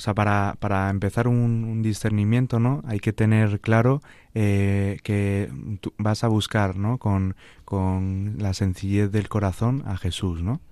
o 0.00 0.02
sea, 0.02 0.14
para, 0.14 0.56
para 0.60 0.88
empezar 0.88 1.28
un, 1.28 1.82
discernimiento, 1.82 2.58
¿no? 2.58 2.82
Hay 2.86 3.00
que 3.00 3.12
tener 3.12 3.60
claro 3.60 4.00
eh, 4.34 4.98
que 5.02 5.50
vas 5.98 6.24
a 6.24 6.28
buscar, 6.28 6.76
¿no? 6.76 6.96
Con, 6.96 7.36
con 7.66 8.36
la 8.38 8.54
sencillez 8.54 9.12
del 9.12 9.28
corazón 9.28 9.82
a 9.84 9.98
Jesús, 9.98 10.42
¿no? 10.42 10.62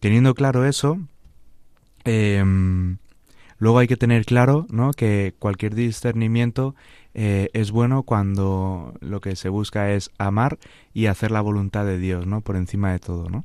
Teniendo 0.00 0.34
claro 0.34 0.66
eso, 0.66 0.98
em, 2.02 2.98
luego 3.58 3.78
hay 3.78 3.86
que 3.86 3.96
tener 3.96 4.24
claro, 4.24 4.66
¿no? 4.68 4.90
Que 4.90 5.36
cualquier 5.38 5.76
discernimiento 5.76 6.74
eh, 7.14 7.50
es 7.52 7.70
bueno 7.70 8.02
cuando 8.02 8.94
lo 9.00 9.20
que 9.20 9.36
se 9.36 9.48
busca 9.48 9.92
es 9.92 10.10
amar 10.18 10.58
y 10.92 11.06
hacer 11.06 11.30
la 11.30 11.40
voluntad 11.40 11.84
de 11.84 11.98
Dios, 11.98 12.26
¿no? 12.26 12.40
Por 12.40 12.56
encima 12.56 12.90
de 12.90 12.98
todo, 12.98 13.30
¿no? 13.30 13.44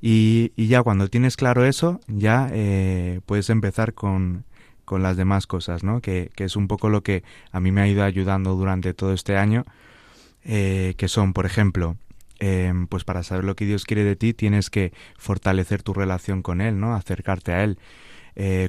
Y, 0.00 0.52
ya 0.56 0.82
cuando 0.82 1.08
tienes 1.08 1.36
claro 1.36 1.64
eso, 1.64 2.00
ya 2.06 2.48
eh, 2.52 3.20
puedes 3.26 3.50
empezar 3.50 3.94
con, 3.94 4.44
con, 4.84 5.02
las 5.02 5.16
demás 5.16 5.46
cosas, 5.46 5.82
¿no? 5.82 6.00
Que, 6.00 6.30
que, 6.36 6.44
es 6.44 6.56
un 6.56 6.68
poco 6.68 6.88
lo 6.88 7.02
que 7.02 7.24
a 7.50 7.60
mí 7.60 7.72
me 7.72 7.80
ha 7.80 7.88
ido 7.88 8.04
ayudando 8.04 8.54
durante 8.54 8.94
todo 8.94 9.12
este 9.12 9.36
año, 9.36 9.64
eh, 10.44 10.94
que 10.96 11.08
son, 11.08 11.32
por 11.32 11.46
ejemplo, 11.46 11.96
eh, 12.38 12.72
pues 12.88 13.02
para 13.02 13.24
saber 13.24 13.44
lo 13.44 13.56
que 13.56 13.66
Dios 13.66 13.84
quiere 13.84 14.04
de 14.04 14.14
ti 14.14 14.32
tienes 14.32 14.70
que 14.70 14.92
fortalecer 15.16 15.82
tu 15.82 15.94
relación 15.94 16.42
con 16.42 16.60
Él, 16.60 16.78
¿no? 16.78 16.94
Acercarte 16.94 17.52
a 17.52 17.64
Él. 17.64 17.78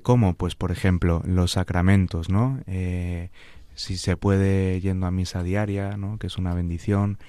¿Cómo? 0.02 0.34
Pues, 0.34 0.56
por 0.56 0.72
ejemplo, 0.72 1.22
los 1.26 1.52
sacramentos, 1.52 2.30
¿no? 2.30 2.60
si 3.76 3.98
se 3.98 4.18
puede 4.18 4.82
yendo 4.82 5.06
a 5.06 5.12
misa 5.12 5.44
diaria, 5.44 5.96
¿no? 5.96 6.18
Que 6.18 6.26
es 6.26 6.40
una 6.40 6.56
bendición, 6.56 7.20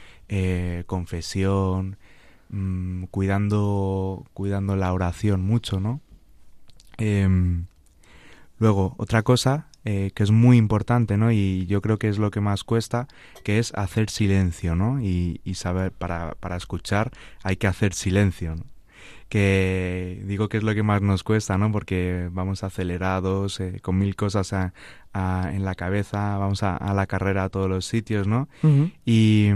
confesión, 0.86 1.98
Mm, 2.52 3.04
cuidando, 3.04 4.26
cuidando 4.34 4.74
la 4.74 4.92
oración 4.92 5.42
mucho, 5.42 5.78
¿no? 5.78 6.00
Em, 6.98 7.66
luego, 8.58 8.94
otra 8.98 9.22
cosa 9.22 9.68
eh, 9.84 10.10
que 10.14 10.24
es 10.24 10.30
muy 10.32 10.56
importante, 10.56 11.16
¿no? 11.16 11.30
Y 11.30 11.66
yo 11.66 11.80
creo 11.80 11.98
que 11.98 12.08
es 12.08 12.18
lo 12.18 12.30
que 12.30 12.40
más 12.40 12.64
cuesta, 12.64 13.06
que 13.44 13.58
es 13.58 13.72
hacer 13.74 14.10
silencio, 14.10 14.74
¿no? 14.74 15.00
Y, 15.00 15.40
saber, 15.54 15.92
para, 15.92 16.34
para, 16.40 16.56
escuchar 16.56 17.12
hay 17.42 17.56
que 17.56 17.66
hacer 17.66 17.94
silencio, 17.94 18.56
¿no? 18.56 18.64
que 19.28 20.22
digo 20.26 20.48
que 20.48 20.56
es 20.56 20.64
lo 20.64 20.74
que 20.74 20.82
más 20.82 21.02
nos 21.02 21.22
cuesta, 21.22 21.56
¿no? 21.56 21.70
Porque 21.70 22.28
vamos 22.32 22.64
acelerados, 22.64 23.60
eh, 23.60 23.78
con 23.80 23.96
mil 23.96 24.16
cosas 24.16 24.52
en 24.52 25.64
la 25.64 25.74
cabeza, 25.76 26.36
vamos 26.36 26.64
a, 26.64 26.92
la 26.94 27.06
carrera 27.06 27.44
a 27.44 27.48
todos 27.48 27.68
los 27.68 27.86
sitios, 27.86 28.26
¿no? 28.26 28.48
Y... 29.06 29.50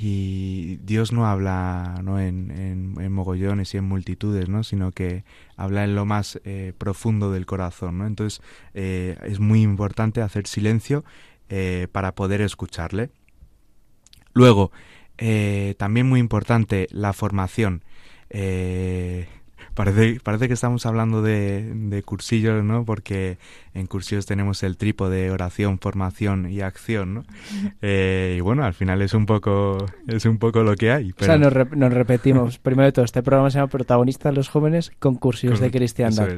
y 0.00 0.76
Dios 0.76 1.10
no 1.10 1.26
habla 1.26 2.00
¿no? 2.04 2.20
En, 2.20 2.52
en, 3.00 3.12
mogollones 3.12 3.74
y 3.74 3.78
en 3.78 3.84
multitudes, 3.84 4.48
¿no? 4.48 4.62
sino 4.62 4.92
que 4.92 5.24
habla 5.56 5.82
en 5.82 5.96
lo 5.96 6.04
más 6.04 6.40
eh, 6.44 6.72
profundo 6.78 7.32
del 7.32 7.46
corazón. 7.46 7.98
¿no? 7.98 8.06
Entonces 8.06 8.40
eh, 8.74 9.18
es 9.24 9.40
muy 9.40 9.60
importante 9.62 10.22
hacer 10.22 10.46
silencio 10.46 11.04
eh, 11.48 11.88
para 11.90 12.14
poder 12.14 12.42
escucharle. 12.42 13.10
Luego, 14.34 14.70
también 15.78 16.08
muy 16.08 16.20
importante 16.20 16.86
la 16.92 17.12
formación. 17.12 17.82
Parece, 19.78 20.18
parece 20.20 20.48
que 20.48 20.54
estamos 20.54 20.86
hablando 20.86 21.22
de, 21.22 21.72
de, 21.72 22.02
cursillos, 22.02 22.64
¿no? 22.64 22.84
Porque 22.84 23.38
en 23.74 23.86
cursillos 23.86 24.26
tenemos 24.26 24.64
el 24.64 24.76
trípode 24.76 25.30
oración, 25.30 25.78
formación 25.78 26.50
y 26.50 26.62
acción, 26.62 27.14
¿no? 27.14 27.24
Eh, 27.80 28.34
y 28.38 28.40
bueno, 28.40 28.64
al 28.64 28.74
final 28.74 29.02
es 29.02 29.14
un 29.14 29.24
poco 29.24 29.86
es 30.08 30.24
un 30.24 30.38
poco 30.38 30.64
lo 30.64 30.74
que 30.74 30.90
hay. 30.90 31.12
O 31.12 31.24
sea, 31.24 31.38
nos, 31.38 31.54
nos, 31.76 31.92
repetimos. 31.92 32.58
Primero 32.58 32.86
de 32.86 32.92
todo, 32.92 33.04
este 33.04 33.22
programa 33.22 33.50
se 33.52 33.58
llama 33.58 33.68
Protagonistas 33.68 34.34
los 34.34 34.48
jóvenes 34.48 34.90
con 34.98 35.14
cursillos 35.14 35.60
de 35.60 35.70
cristiandad. 35.70 36.28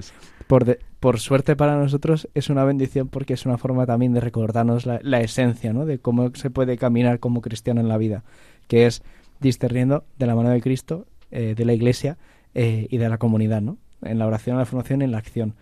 Por, 0.46 0.78
por 1.00 1.18
suerte 1.18 1.56
para 1.56 1.76
nosotros 1.76 2.28
es 2.34 2.50
una 2.50 2.64
bendición 2.64 3.08
porque 3.08 3.32
es 3.32 3.46
una 3.46 3.56
forma 3.56 3.86
también 3.86 4.12
de 4.12 4.20
recordarnos 4.20 4.84
la, 4.84 5.00
la 5.02 5.22
esencia, 5.22 5.72
¿no? 5.72 5.86
De 5.86 5.98
cómo 5.98 6.30
se 6.34 6.50
puede 6.50 6.76
caminar 6.76 7.20
como 7.20 7.40
cristiano 7.40 7.80
en 7.80 7.88
la 7.88 7.96
vida, 7.96 8.22
que 8.68 8.84
es 8.84 9.02
discerniendo 9.40 10.04
de 10.18 10.26
la 10.26 10.34
mano 10.34 10.50
de 10.50 10.60
Cristo, 10.60 11.06
eh, 11.30 11.54
de 11.56 11.64
la 11.64 11.72
Iglesia, 11.72 12.18
eh, 12.54 12.86
y 12.90 12.98
de 12.98 13.08
la 13.08 13.18
comunidad, 13.18 13.62
¿no? 13.62 13.78
En 14.02 14.18
la 14.18 14.26
oración, 14.26 14.54
en 14.54 14.60
la 14.60 14.66
formación 14.66 15.02
y 15.02 15.04
en 15.04 15.12
la 15.12 15.18
acción. 15.18 15.54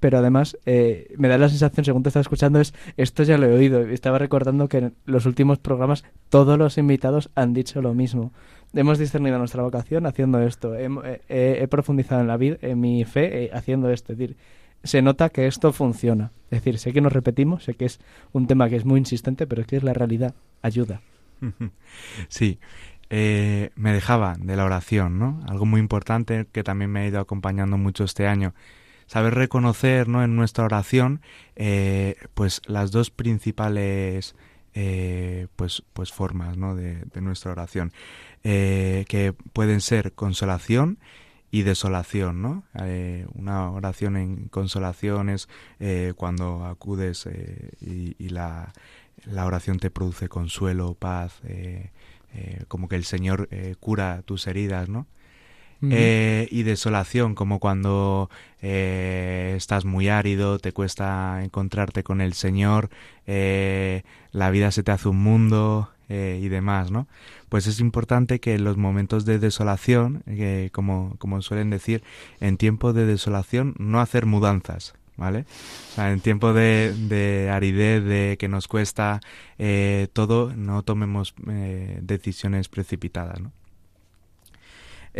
Pero 0.00 0.18
además, 0.18 0.56
eh, 0.64 1.12
me 1.16 1.28
da 1.28 1.38
la 1.38 1.48
sensación, 1.48 1.84
según 1.84 2.02
te 2.02 2.10
estaba 2.10 2.20
escuchando, 2.20 2.60
es 2.60 2.72
esto 2.96 3.24
ya 3.24 3.36
lo 3.36 3.46
he 3.46 3.54
oído. 3.54 3.80
Estaba 3.80 4.18
recordando 4.18 4.68
que 4.68 4.78
en 4.78 4.94
los 5.06 5.26
últimos 5.26 5.58
programas 5.58 6.04
todos 6.28 6.56
los 6.56 6.78
invitados 6.78 7.30
han 7.34 7.52
dicho 7.52 7.82
lo 7.82 7.94
mismo. 7.94 8.32
Hemos 8.74 8.98
discernido 8.98 9.38
nuestra 9.38 9.62
vocación 9.62 10.06
haciendo 10.06 10.40
esto. 10.40 10.74
He, 10.76 11.66
profundizado 11.68 12.20
en 12.20 12.28
la 12.28 12.36
vida, 12.36 12.58
en 12.60 12.78
mi 12.78 13.04
fe, 13.04 13.44
eh, 13.44 13.50
haciendo 13.52 13.90
esto. 13.90 14.12
Es 14.12 14.18
decir, 14.18 14.36
se 14.84 15.02
nota 15.02 15.30
que 15.30 15.48
esto 15.48 15.72
funciona. 15.72 16.30
Es 16.50 16.60
decir, 16.62 16.78
sé 16.78 16.92
que 16.92 17.00
nos 17.00 17.12
repetimos, 17.12 17.64
sé 17.64 17.74
que 17.74 17.86
es 17.86 17.98
un 18.32 18.46
tema 18.46 18.68
que 18.68 18.76
es 18.76 18.84
muy 18.84 18.98
insistente, 18.98 19.46
pero 19.46 19.62
es 19.62 19.66
que 19.66 19.76
es 19.76 19.82
la 19.82 19.94
realidad. 19.94 20.34
Ayuda. 20.62 21.00
Sí, 22.28 22.58
eh, 23.10 23.70
me 23.74 23.92
dejaba 23.92 24.36
de 24.38 24.56
la 24.56 24.64
oración, 24.64 25.18
¿no? 25.18 25.40
Algo 25.48 25.64
muy 25.64 25.80
importante 25.80 26.46
que 26.52 26.62
también 26.62 26.90
me 26.90 27.00
ha 27.00 27.06
ido 27.06 27.20
acompañando 27.20 27.78
mucho 27.78 28.04
este 28.04 28.26
año. 28.26 28.54
Saber 29.06 29.34
reconocer, 29.34 30.08
¿no? 30.08 30.22
En 30.22 30.36
nuestra 30.36 30.64
oración, 30.64 31.22
eh, 31.56 32.16
pues 32.34 32.60
las 32.66 32.90
dos 32.90 33.10
principales, 33.10 34.34
eh, 34.74 35.46
pues, 35.56 35.82
pues 35.94 36.12
formas, 36.12 36.58
¿no? 36.58 36.74
De, 36.76 37.06
nuestra 37.22 37.52
oración, 37.52 37.92
que 38.42 39.34
pueden 39.52 39.80
ser 39.80 40.12
consolación 40.12 40.98
y 41.50 41.62
desolación, 41.62 42.42
¿no? 42.42 42.64
una 43.34 43.70
oración 43.70 44.16
en 44.16 44.48
consolación 44.48 45.30
es 45.30 45.48
cuando 46.16 46.64
acudes 46.64 47.28
y, 47.80 48.28
la, 48.28 48.72
oración 49.44 49.78
te 49.78 49.90
produce 49.90 50.28
consuelo, 50.28 50.94
paz, 50.94 51.40
como 52.68 52.88
que 52.88 52.96
el 52.96 53.04
Señor 53.04 53.48
cura 53.80 54.22
tus 54.24 54.46
heridas, 54.46 54.88
¿no? 54.88 55.06
Eh, 55.80 56.48
y 56.50 56.64
desolación, 56.64 57.36
como 57.36 57.60
cuando 57.60 58.30
eh, 58.62 59.54
estás 59.56 59.84
muy 59.84 60.08
árido, 60.08 60.58
te 60.58 60.72
cuesta 60.72 61.40
encontrarte 61.44 62.02
con 62.02 62.20
el 62.20 62.32
Señor, 62.32 62.90
eh, 63.26 64.02
la 64.32 64.50
vida 64.50 64.72
se 64.72 64.82
te 64.82 64.90
hace 64.90 65.08
un 65.08 65.22
mundo 65.22 65.90
y 66.10 66.48
demás, 66.48 66.90
¿no? 66.90 67.06
Pues 67.50 67.66
es 67.66 67.80
importante 67.80 68.40
que 68.40 68.54
en 68.54 68.64
los 68.64 68.78
momentos 68.78 69.26
de 69.26 69.38
desolación, 69.38 70.24
como, 70.72 71.16
como 71.18 71.42
suelen 71.42 71.68
decir, 71.68 72.02
en 72.40 72.56
tiempo 72.56 72.94
de 72.94 73.04
desolación 73.04 73.74
no 73.78 74.00
hacer 74.00 74.24
mudanzas, 74.24 74.94
¿vale? 75.18 75.44
En 75.98 76.20
tiempo 76.20 76.54
de, 76.54 76.94
de, 76.96 77.50
aridez, 77.50 78.02
de 78.02 78.36
que 78.38 78.48
nos 78.48 78.66
cuesta 78.68 79.20
todo, 80.14 80.54
no 80.56 80.82
tomemos 80.82 81.34
decisiones 82.00 82.68
precipitadas. 82.68 83.40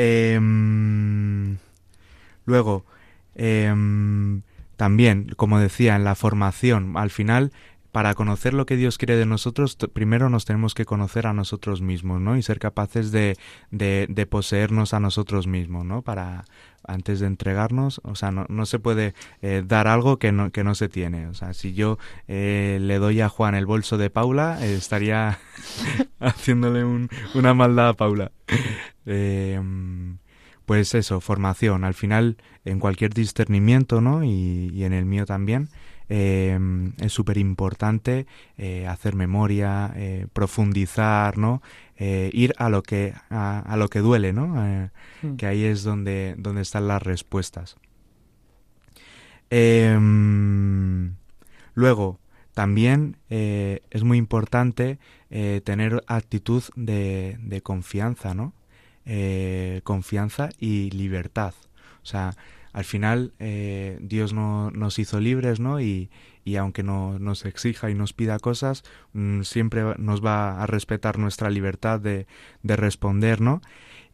Em, 0.00 1.58
luego, 2.46 2.84
em, 3.34 4.42
también, 4.76 5.34
como 5.36 5.58
decía, 5.58 5.96
en 5.96 6.04
la 6.04 6.14
formación, 6.14 6.96
al 6.96 7.10
final, 7.10 7.52
para 7.98 8.14
conocer 8.14 8.54
lo 8.54 8.64
que 8.64 8.76
Dios 8.76 8.96
quiere 8.96 9.16
de 9.16 9.26
nosotros, 9.26 9.76
primero 9.92 10.30
nos 10.30 10.44
tenemos 10.44 10.72
que 10.72 10.84
conocer 10.84 11.26
a 11.26 11.32
nosotros 11.32 11.82
mismos, 11.82 12.20
¿no? 12.20 12.36
Y 12.36 12.42
ser 12.42 12.60
capaces 12.60 13.10
de, 13.10 13.36
de, 13.72 14.26
poseernos 14.26 14.94
a 14.94 15.00
nosotros 15.00 15.48
mismos, 15.48 15.84
¿no? 15.84 16.02
Para, 16.02 16.44
antes 16.84 17.18
de 17.18 17.26
entregarnos, 17.26 18.00
o 18.04 18.14
sea, 18.14 18.30
no, 18.30 18.46
no 18.48 18.66
se 18.66 18.78
puede 18.78 19.14
eh, 19.42 19.64
dar 19.66 19.88
algo 19.88 20.20
que 20.20 20.30
no, 20.30 20.52
que 20.52 20.62
no 20.62 20.76
se 20.76 20.88
tiene. 20.88 21.26
O 21.26 21.34
sea, 21.34 21.54
si 21.54 21.74
yo 21.74 21.98
eh, 22.28 22.78
le 22.80 23.00
doy 23.00 23.20
a 23.20 23.28
Juan 23.28 23.56
el 23.56 23.66
bolso 23.66 23.98
de 23.98 24.10
Paula, 24.10 24.64
eh, 24.64 24.76
estaría 24.76 25.40
haciéndole 26.20 26.84
un, 26.84 27.08
una 27.34 27.52
maldad 27.52 27.88
a 27.88 27.94
Paula. 27.94 28.30
pues 30.66 30.94
eso, 30.94 31.20
formación. 31.20 31.82
Al 31.82 31.94
final, 31.94 32.36
en 32.64 32.78
cualquier 32.78 33.12
discernimiento, 33.12 34.00
¿no? 34.00 34.22
Y, 34.22 34.70
y 34.72 34.84
en 34.84 34.92
el 34.92 35.04
mío 35.04 35.26
también, 35.26 35.68
Em, 36.10 36.92
es 37.00 37.12
súper 37.12 37.36
importante 37.36 38.26
eh, 38.56 38.86
hacer 38.86 39.14
memoria, 39.14 39.92
eh, 39.94 40.26
profundizar, 40.32 41.36
¿no? 41.36 41.60
Eh, 41.98 42.30
ir 42.32 42.54
a 42.56 42.70
lo 42.70 42.82
que 42.82 43.12
a, 43.28 43.74
lo 43.76 43.88
que 43.88 43.98
duele, 43.98 44.32
¿no? 44.32 44.46
Hmm. 45.22 45.36
Que 45.36 45.46
ahí 45.46 45.64
es 45.64 45.82
donde 45.82 46.34
donde 46.38 46.62
están 46.62 46.88
las 46.88 47.02
respuestas. 47.02 47.76
Em, 49.50 51.14
luego 51.74 52.18
también 52.54 53.16
es 53.28 54.02
muy 54.02 54.18
importante 54.18 54.98
tener 55.64 56.02
actitud 56.06 56.64
de, 56.74 57.38
de 57.40 57.60
confianza, 57.60 58.34
¿no? 58.34 58.52
confianza 59.84 60.48
y 60.58 60.90
libertad. 60.90 61.54
O 62.02 62.06
sea, 62.06 62.34
al 62.72 62.84
final 62.84 63.32
eh, 63.38 63.98
Dios 64.00 64.32
no, 64.32 64.70
nos 64.70 64.98
hizo 64.98 65.20
libres, 65.20 65.60
¿no? 65.60 65.80
Y, 65.80 66.10
y 66.44 66.56
aunque 66.56 66.82
no, 66.82 67.18
nos 67.18 67.44
exija 67.44 67.90
y 67.90 67.94
nos 67.94 68.12
pida 68.12 68.38
cosas, 68.38 68.84
mm, 69.12 69.42
siempre 69.42 69.82
nos 69.98 70.24
va 70.24 70.62
a 70.62 70.66
respetar 70.66 71.18
nuestra 71.18 71.50
libertad 71.50 72.00
de, 72.00 72.26
de 72.62 72.76
responder, 72.76 73.40
¿no? 73.40 73.60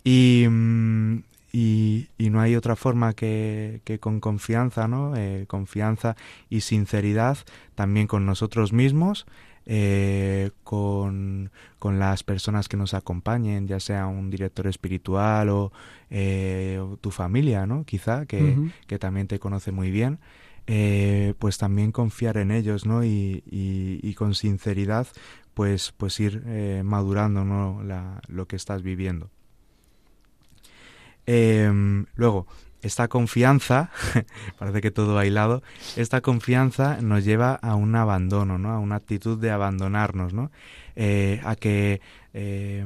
Y, 0.02 0.46
mm, 0.48 1.22
y, 1.52 2.08
no 2.18 2.40
hay 2.40 2.56
otra 2.56 2.74
forma 2.74 3.12
que, 3.12 3.80
que 3.84 4.00
con 4.00 4.18
confianza, 4.18 4.88
¿no? 4.88 5.14
Eh, 5.16 5.44
confianza 5.46 6.16
y 6.50 6.62
sinceridad 6.62 7.38
también 7.76 8.08
con 8.08 8.26
nosotros 8.26 8.72
mismos 8.72 9.24
eh, 9.66 10.50
con, 10.62 11.50
con, 11.78 11.98
las 11.98 12.22
personas 12.22 12.68
que 12.68 12.76
nos 12.76 12.94
acompañen, 12.94 13.66
ya 13.66 13.80
sea 13.80 14.06
un 14.06 14.30
director 14.30 14.66
espiritual 14.66 15.48
o, 15.48 15.72
eh, 16.10 16.80
tu 17.00 17.10
familia, 17.10 17.66
¿no? 17.66 17.84
Quizá, 17.84 18.26
que, 18.26 18.56
que, 18.86 18.98
también 18.98 19.26
te 19.26 19.38
conoce 19.38 19.72
muy 19.72 19.90
bien. 19.90 20.18
Eh, 20.66 21.34
pues 21.38 21.58
también 21.58 21.92
confiar 21.92 22.38
en 22.38 22.50
ellos, 22.50 22.86
¿no? 22.86 23.04
Y, 23.04 23.42
y, 23.46 24.14
con 24.14 24.34
sinceridad, 24.34 25.06
pues, 25.54 25.92
pues 25.96 26.18
ir 26.20 26.42
madurando, 26.84 27.44
¿no? 27.44 27.82
La, 27.82 28.20
lo 28.28 28.46
que 28.46 28.56
estás 28.56 28.82
viviendo. 28.82 29.30
Em, 31.26 32.06
luego, 32.16 32.46
esta 32.84 33.08
confianza, 33.08 33.90
parece 34.58 34.80
que 34.80 34.90
todo 34.90 35.14
bailado, 35.14 35.62
esta 35.96 36.20
confianza 36.20 36.98
nos 37.00 37.24
lleva 37.24 37.54
a 37.54 37.74
un 37.74 37.96
abandono, 37.96 38.58
¿no? 38.58 38.70
A 38.70 38.78
una 38.78 38.96
actitud 38.96 39.38
de 39.38 39.50
abandonarnos, 39.50 40.34
¿no? 40.34 40.50
Eh, 40.96 41.40
a 41.44 41.56
que 41.56 42.00
eh, 42.34 42.84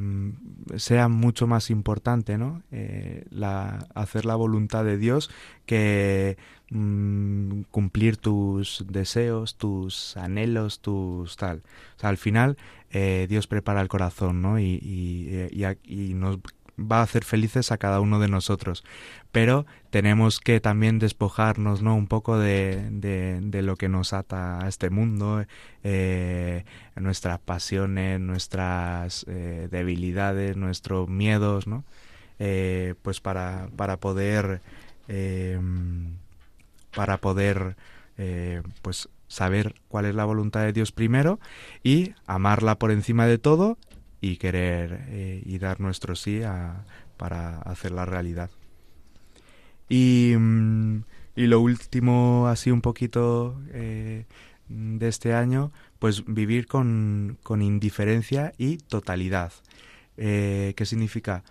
sea 0.77 1.09
mucho 1.09 1.47
más 1.47 1.69
importante, 1.71 2.39
¿no? 2.39 2.63
Eh, 2.71 3.25
la, 3.31 3.87
hacer 3.95 4.25
la 4.25 4.37
voluntad 4.37 4.85
de 4.85 4.97
Dios 4.97 5.31
que 5.67 6.39
mm, 6.71 7.63
cumplir 7.71 8.17
tus 8.19 8.85
deseos, 8.89 9.57
tus 9.57 10.17
anhelos, 10.17 10.81
tus 10.81 11.37
tal. 11.37 11.63
Al 12.01 12.17
final 12.17 12.57
Dios 12.91 13.47
prepara 13.47 13.83
el 13.83 13.89
corazón, 13.89 14.41
¿no? 14.41 14.59
Y, 14.59 14.81
y, 14.83 15.49
y, 15.53 15.67
y 15.85 16.15
nos 16.15 16.39
va 16.79 17.01
a 17.01 17.03
hacer 17.03 17.25
felices 17.25 17.73
a 17.73 17.79
cada 17.79 18.01
uno 18.01 18.21
de 18.21 18.29
nosotros. 18.29 18.85
Pero 19.33 19.67
tenemos 19.91 20.41
que 20.41 20.61
también 20.61 20.99
despojarnos 20.99 21.83
¿no? 21.83 21.95
un 21.97 22.07
poco 22.07 22.39
de, 22.39 22.89
de, 22.91 23.63
lo 23.63 23.77
que 23.77 23.89
nos 23.89 24.13
ata 24.13 24.65
a 24.65 24.69
este 24.69 24.91
mundo, 24.91 25.45
eh, 25.83 26.65
nuestras 26.97 27.39
pasiones, 27.41 28.21
nuestras 28.21 29.27
eh, 29.29 29.69
debilidades, 29.71 30.57
nuestros 30.57 31.09
miedos, 31.09 31.67
¿no? 31.67 31.85
Eh, 32.39 32.95
pues 33.03 33.21
para, 33.21 33.69
para 33.77 33.97
poder 33.97 34.61
para 36.95 37.17
poder 37.17 37.77
pues 38.83 39.09
saber 39.27 39.75
cuál 39.89 40.05
es 40.05 40.15
la 40.15 40.27
voluntad 40.27 40.61
de 40.63 40.73
Dios 40.73 40.93
primero 40.93 41.41
y 41.83 42.15
amarla 42.27 42.79
por 42.79 42.91
encima 42.91 43.27
de 43.27 43.39
todo 43.39 43.79
y 44.21 44.37
querer 44.37 45.07
eh, 45.09 45.43
y 45.45 45.59
dar 45.59 45.81
nuestro 45.81 46.17
sí 46.17 46.43
a, 46.43 46.85
para 47.17 47.59
hacer 47.63 47.93
la 47.93 48.05
realidad. 48.05 48.51
Y, 49.89 50.35
mm, 50.39 51.03
y, 51.37 51.47
lo 51.47 51.61
último, 51.61 52.47
así 52.49 52.71
un 52.71 52.81
poquito 52.81 53.61
eh, 53.73 54.27
de 54.69 55.09
este 55.09 55.35
año, 55.35 55.73
pues 55.99 56.25
vivir 56.27 56.67
con, 56.67 57.39
con 57.43 57.63
indiferencia 57.63 58.53
y 58.59 58.79
totalidad. 58.79 59.53
Eh, 60.17 60.75
¿Qué 60.77 60.85
significa? 60.85 61.45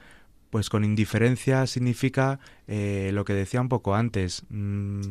Pues 0.50 0.70
con 0.70 0.84
indiferencia 0.84 1.68
significa 1.68 2.40
lo 2.68 3.26
que 3.26 3.34
decía 3.34 3.62
un 3.62 3.70
poco 3.70 3.96
antes. 3.96 4.44
Mm, 4.50 5.02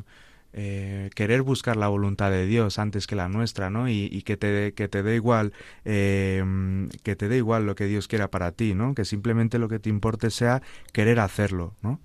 eh, 0.52 1.10
querer 1.14 1.42
buscar 1.42 1.76
la 1.76 1.88
voluntad 1.88 2.30
de 2.30 2.46
Dios 2.46 2.78
antes 2.78 3.06
que 3.06 3.14
la 3.14 3.28
nuestra, 3.28 3.68
¿no? 3.68 3.88
Y, 3.88 4.22
que 4.22 4.36
te 4.36 4.72
que 4.72 4.88
te 4.88 5.02
dé 5.02 5.16
igual 5.16 5.52
em, 5.84 6.88
que 7.02 7.14
te 7.14 7.28
dé 7.28 7.36
igual 7.36 7.66
lo 7.66 7.74
que 7.74 7.86
Dios 7.86 8.08
quiera 8.08 8.30
para 8.30 8.52
ti, 8.52 8.74
¿no? 8.74 8.94
Que 8.94 9.04
simplemente 9.04 9.58
lo 9.58 9.68
que 9.68 9.78
te 9.78 9.90
importe 9.90 10.30
sea 10.30 10.62
querer 10.92 11.20
hacerlo, 11.20 11.74
¿no? 11.82 12.00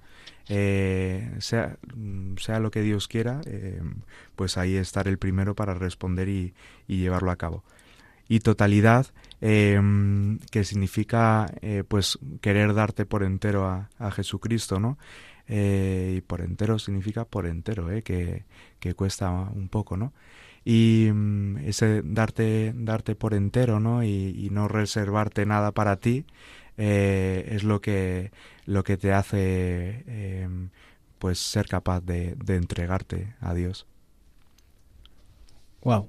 Eh, 0.50 1.32
sea, 1.40 1.78
sea 2.38 2.60
lo 2.60 2.72
que 2.72 2.82
Dios 2.82 3.08
quiera, 3.08 3.42
em, 3.46 4.02
pues 4.36 4.58
ahí 4.58 4.76
estar 4.76 5.08
el 5.08 5.18
primero 5.18 5.56
para 5.56 5.74
responder 5.74 6.28
y, 6.28 6.54
llevarlo 6.88 7.32
a 7.32 7.38
cabo. 7.38 7.64
Y 8.28 8.40
totalidad, 8.40 9.08
em, 9.42 10.40
que 10.52 10.64
significa 10.66 11.48
eh, 11.62 11.84
pues 11.88 12.20
querer 12.42 12.74
darte 12.74 13.06
por 13.06 13.24
entero 13.24 13.66
a, 13.66 13.90
a 13.98 14.12
Jesucristo, 14.12 14.80
¿no? 14.80 14.98
Eh, 15.54 16.14
y 16.18 16.22
por 16.22 16.40
entero 16.40 16.80
significa 16.80 17.26
por 17.26 17.46
entero, 17.46 17.92
eh, 17.92 18.04
que, 18.04 18.46
que, 18.80 18.94
cuesta 18.94 19.30
un 19.32 19.68
poco, 19.68 19.98
¿no? 19.98 20.14
Y 20.64 21.10
mm, 21.14 21.58
ese 21.58 22.02
darte, 22.06 22.72
darte 22.74 23.16
por 23.16 23.34
entero, 23.34 23.82
¿no? 23.82 24.02
Y, 24.02 24.50
no 24.52 24.70
reservarte 24.70 25.46
nada 25.46 25.74
para 25.74 25.98
ti, 25.98 26.26
eh, 26.78 27.50
es 27.52 27.66
lo 27.66 27.82
que, 27.82 28.32
lo 28.66 28.86
que 28.86 28.96
te 28.96 29.12
hace 29.12 30.06
em, 30.08 30.70
pues 31.20 31.38
ser 31.40 31.68
capaz 31.68 32.00
de, 32.02 32.36
de 32.38 32.56
entregarte 32.56 33.36
a 33.42 33.54
Dios. 33.54 33.88
Wow, 35.84 36.08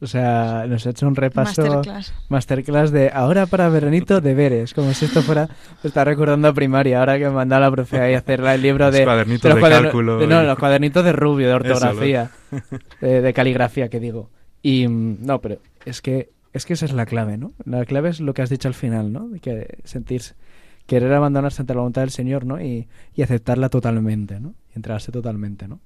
o 0.00 0.06
sea, 0.06 0.66
nos 0.68 0.86
ha 0.86 0.90
hecho 0.90 1.06
un 1.06 1.16
repaso 1.16 1.82
masterclass, 2.28 2.90
de 2.90 3.10
ahora 3.12 3.46
para 3.46 3.68
veranito 3.68 4.20
deberes, 4.20 4.74
como 4.74 4.92
si 4.92 5.04
esto 5.04 5.22
fuera, 5.22 5.48
está 5.82 6.04
recordando 6.04 6.48
a 6.48 6.52
primaria, 6.52 7.00
ahora 7.00 7.18
que 7.18 7.24
me 7.24 7.30
mandado 7.30 7.62
la 7.62 7.70
profe 7.70 8.14
a 8.14 8.18
hacer 8.18 8.40
el 8.40 8.62
libro 8.62 8.90
de, 8.90 8.98
los 8.98 9.06
cuadernitos 9.06 9.54
de, 9.54 9.60
cálculo. 9.60 10.26
no, 10.26 10.42
los 10.42 10.58
cuadernitos 10.58 11.04
de 11.04 11.12
rubio, 11.12 11.48
de 11.48 11.54
ortografía, 11.54 12.30
de, 13.00 13.32
caligrafía, 13.32 13.88
que 13.88 14.00
digo. 14.00 14.30
Y 14.62 14.88
mm, 14.88 15.18
no, 15.20 15.40
pero 15.40 15.58
es 15.84 16.00
que 16.02 16.30
es 16.52 16.66
que 16.66 16.74
esa 16.74 16.84
es 16.84 16.92
la 16.92 17.06
clave, 17.06 17.36
¿no? 17.36 17.52
La 17.64 17.84
clave 17.84 18.10
es 18.10 18.20
lo 18.20 18.32
que 18.32 18.42
has 18.42 18.50
dicho 18.50 18.68
al 18.68 18.74
final, 18.74 19.12
¿no? 19.12 19.28
Que 19.42 19.78
sentirse, 19.84 20.34
querer 20.86 21.12
abandonarse 21.12 21.62
ante 21.62 21.74
la 21.74 21.80
voluntad 21.80 22.02
del 22.02 22.10
Señor, 22.10 22.46
¿no? 22.46 22.60
Y, 22.60 22.88
y 23.14 23.22
aceptarla 23.22 23.68
totalmente, 23.68 24.38
¿no? 24.38 24.54
Y 24.72 24.76
entregarse 24.76 25.10
totalmente, 25.10 25.66
¿no? 25.66 25.80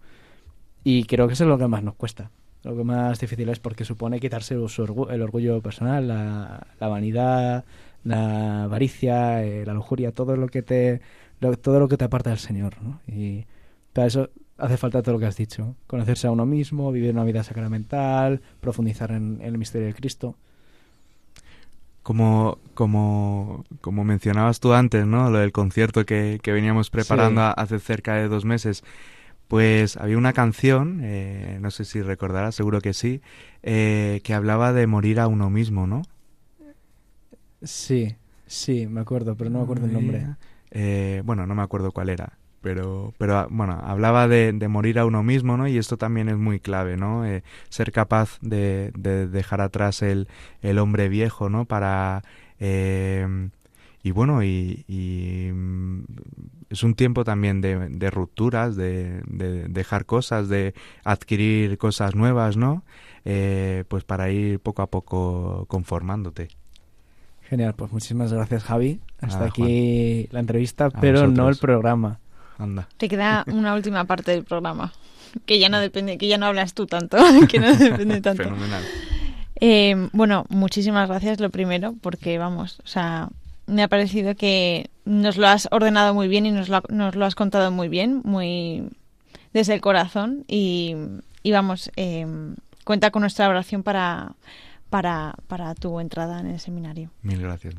Y 0.85 1.05
creo 1.05 1.27
que 1.27 1.35
eso 1.35 1.45
es 1.45 1.49
lo 1.49 1.59
que 1.59 1.69
más 1.69 1.83
nos 1.83 1.95
cuesta. 1.95 2.31
Lo 2.65 2.77
que 2.77 2.85
más 2.85 3.21
difícil 3.21 3.49
es 3.49 3.61
porque 3.61 3.85
supone 3.85 4.21
quitarse 4.21 4.55
el 4.55 5.23
orgullo 5.23 5.63
personal, 5.63 6.09
la, 6.09 6.89
vanidad, 6.89 7.65
la 8.05 8.65
avaricia, 8.65 9.45
eh, 9.45 9.65
la 9.65 9.75
lujuria, 9.75 10.13
todo 10.13 10.37
lo 10.37 10.49
que 10.49 10.63
te 10.63 11.01
todo 11.63 11.79
lo 11.79 11.87
que 11.87 11.97
te 11.97 12.05
aparta 12.05 12.31
del 12.31 12.41
Señor, 12.41 12.83
¿no? 12.83 13.01
Y 13.07 13.45
para 13.93 14.09
eso 14.09 14.29
hace 14.59 14.77
falta 14.77 15.03
todo 15.03 15.15
lo 15.15 15.19
que 15.21 15.27
has 15.27 15.37
dicho, 15.37 15.77
conocerse 15.87 16.27
a 16.27 16.33
uno 16.33 16.45
mismo, 16.45 16.91
vivir 16.91 17.13
una 17.13 17.25
vida 17.25 17.45
sacramental, 17.45 18.43
profundizar 18.61 19.13
en, 19.13 19.39
el 19.41 19.57
misterio 19.57 19.87
de 19.87 19.95
Cristo. 19.95 20.35
Como, 22.03 22.59
como, 22.75 23.65
como 23.81 24.03
mencionabas 24.03 24.61
tú 24.61 24.73
antes, 24.73 25.07
¿no? 25.07 25.31
Lo 25.31 25.39
del 25.39 25.53
concierto 25.53 26.05
que, 26.07 26.41
que 26.43 26.53
veníamos 26.53 26.91
preparando 26.91 27.43
hace 27.43 27.79
cerca 27.79 28.15
de 28.15 28.29
dos 28.29 28.45
meses. 28.45 28.83
Pues 29.49 29.97
había 29.97 30.19
una 30.19 30.35
canción, 30.35 31.01
eh, 31.03 31.59
no 31.63 31.71
sé 31.71 31.87
si 31.87 32.03
recordarás, 32.03 32.55
seguro 32.55 32.83
que 32.83 32.93
sí, 32.93 33.23
eh, 33.63 34.21
que 34.23 34.35
hablaba 34.35 34.75
de 34.75 34.87
morir 34.87 35.21
a 35.21 35.27
uno 35.27 35.49
mismo, 35.49 35.87
¿no? 35.87 36.03
Sí, 37.63 38.15
sí, 38.47 38.87
me 38.87 39.01
acuerdo, 39.01 39.37
pero 39.37 39.49
no 39.49 39.61
me 39.61 39.65
acuerdo 39.65 39.87
el 39.87 39.95
nombre. 39.95 40.27
Eh, 40.71 41.23
bueno, 41.25 41.47
no 41.47 41.55
me 41.55 41.63
acuerdo 41.63 41.93
cuál 41.93 42.11
era, 42.11 42.39
pero, 42.61 43.15
pero 43.17 43.49
bueno, 43.51 43.81
hablaba 43.83 44.29
de, 44.29 44.53
morir 44.69 44.99
a 44.99 45.07
uno 45.07 45.23
mismo, 45.23 45.57
¿no? 45.57 45.67
Y 45.67 45.79
esto 45.79 45.97
también 45.97 46.29
es 46.29 46.37
muy 46.37 46.61
clave, 46.61 46.99
¿no? 46.99 47.25
ser 47.71 47.91
capaz 47.91 48.39
de, 48.43 48.93
dejar 48.93 49.63
atrás 49.63 50.03
el, 50.03 50.29
el 50.61 50.79
hombre 50.79 51.09
viejo, 51.09 51.49
¿no? 51.49 51.65
Para 51.65 52.23
y 54.03 54.11
bueno, 54.13 54.43
y, 54.43 54.85
mm, 55.53 56.01
es 56.71 56.83
un 56.83 56.95
tiempo 56.95 57.25
también 57.25 57.61
de, 57.61 58.11
rupturas, 58.11 58.77
de, 58.77 59.23
dejar 59.69 60.07
cosas, 60.07 60.49
de 60.49 60.75
adquirir 61.05 61.79
cosas 61.79 62.15
nuevas, 62.15 62.57
¿no? 62.57 62.85
Eh, 63.25 63.85
pues 63.89 64.05
para 64.05 64.31
ir 64.31 64.61
poco 64.61 64.83
a 64.83 64.87
poco 64.87 65.67
conformándote. 65.69 66.49
Genial, 67.43 67.75
pues 67.75 67.93
muchísimas 67.93 68.33
gracias 68.33 68.63
Javi. 68.65 69.01
Hasta 69.21 69.47
aquí 69.47 70.29
la 70.31 70.41
entrevista, 70.41 70.91
pero 70.91 71.27
no 71.27 71.49
el 71.49 71.57
programa. 71.57 72.21
Anda. 72.59 72.89
Te 72.97 73.09
queda 73.09 73.45
una 73.53 73.75
última 73.75 74.05
parte 74.05 74.33
del 74.33 74.45
programa, 74.45 74.93
que 75.47 75.59
ya 75.59 75.69
no 75.69 75.81
depende, 75.81 76.19
que 76.19 76.29
ya 76.29 76.39
no 76.39 76.47
hablas 76.47 76.75
tú 76.75 76.87
tanto, 76.87 77.17
que 77.49 77.59
no 77.59 77.75
depende 77.75 78.21
tanto. 78.21 78.45
Fenomenal. 78.45 78.83
Eh, 79.61 80.09
bueno, 80.13 80.45
muchísimas 80.51 81.09
gracias 81.09 81.41
lo 81.41 81.51
primero, 81.51 81.95
porque 82.01 82.39
vamos, 82.39 82.81
o 82.85 82.87
sea, 82.87 83.29
me 83.69 83.83
ha 83.83 83.89
parecido 83.89 84.35
que 84.35 84.91
nos 85.05 85.37
lo 85.37 85.47
has 85.47 85.69
ordenado 85.71 86.15
muy 86.15 86.27
bien 86.27 86.47
y 86.47 86.51
nos 86.51 86.69
lo, 86.69 86.83
nos 86.89 87.15
lo 87.15 87.25
has 87.25 87.35
contado 87.35 87.71
muy 87.71 87.89
bien, 87.89 88.23
muy 88.25 88.89
desde 89.53 89.75
el 89.75 89.81
corazón 89.81 90.45
y, 90.49 90.97
vamos, 91.45 91.91
eh, 91.97 92.27
cuenta 92.85 93.11
con 93.11 93.21
nuestra 93.21 93.49
oración 93.49 93.83
para, 93.83 94.33
para, 94.91 95.35
para 95.47 95.75
tu 95.75 96.01
entrada 96.01 96.41
en 96.41 96.49
el 96.49 96.61
seminario. 96.61 97.11
Mil 97.23 97.41
gracias. 97.41 97.75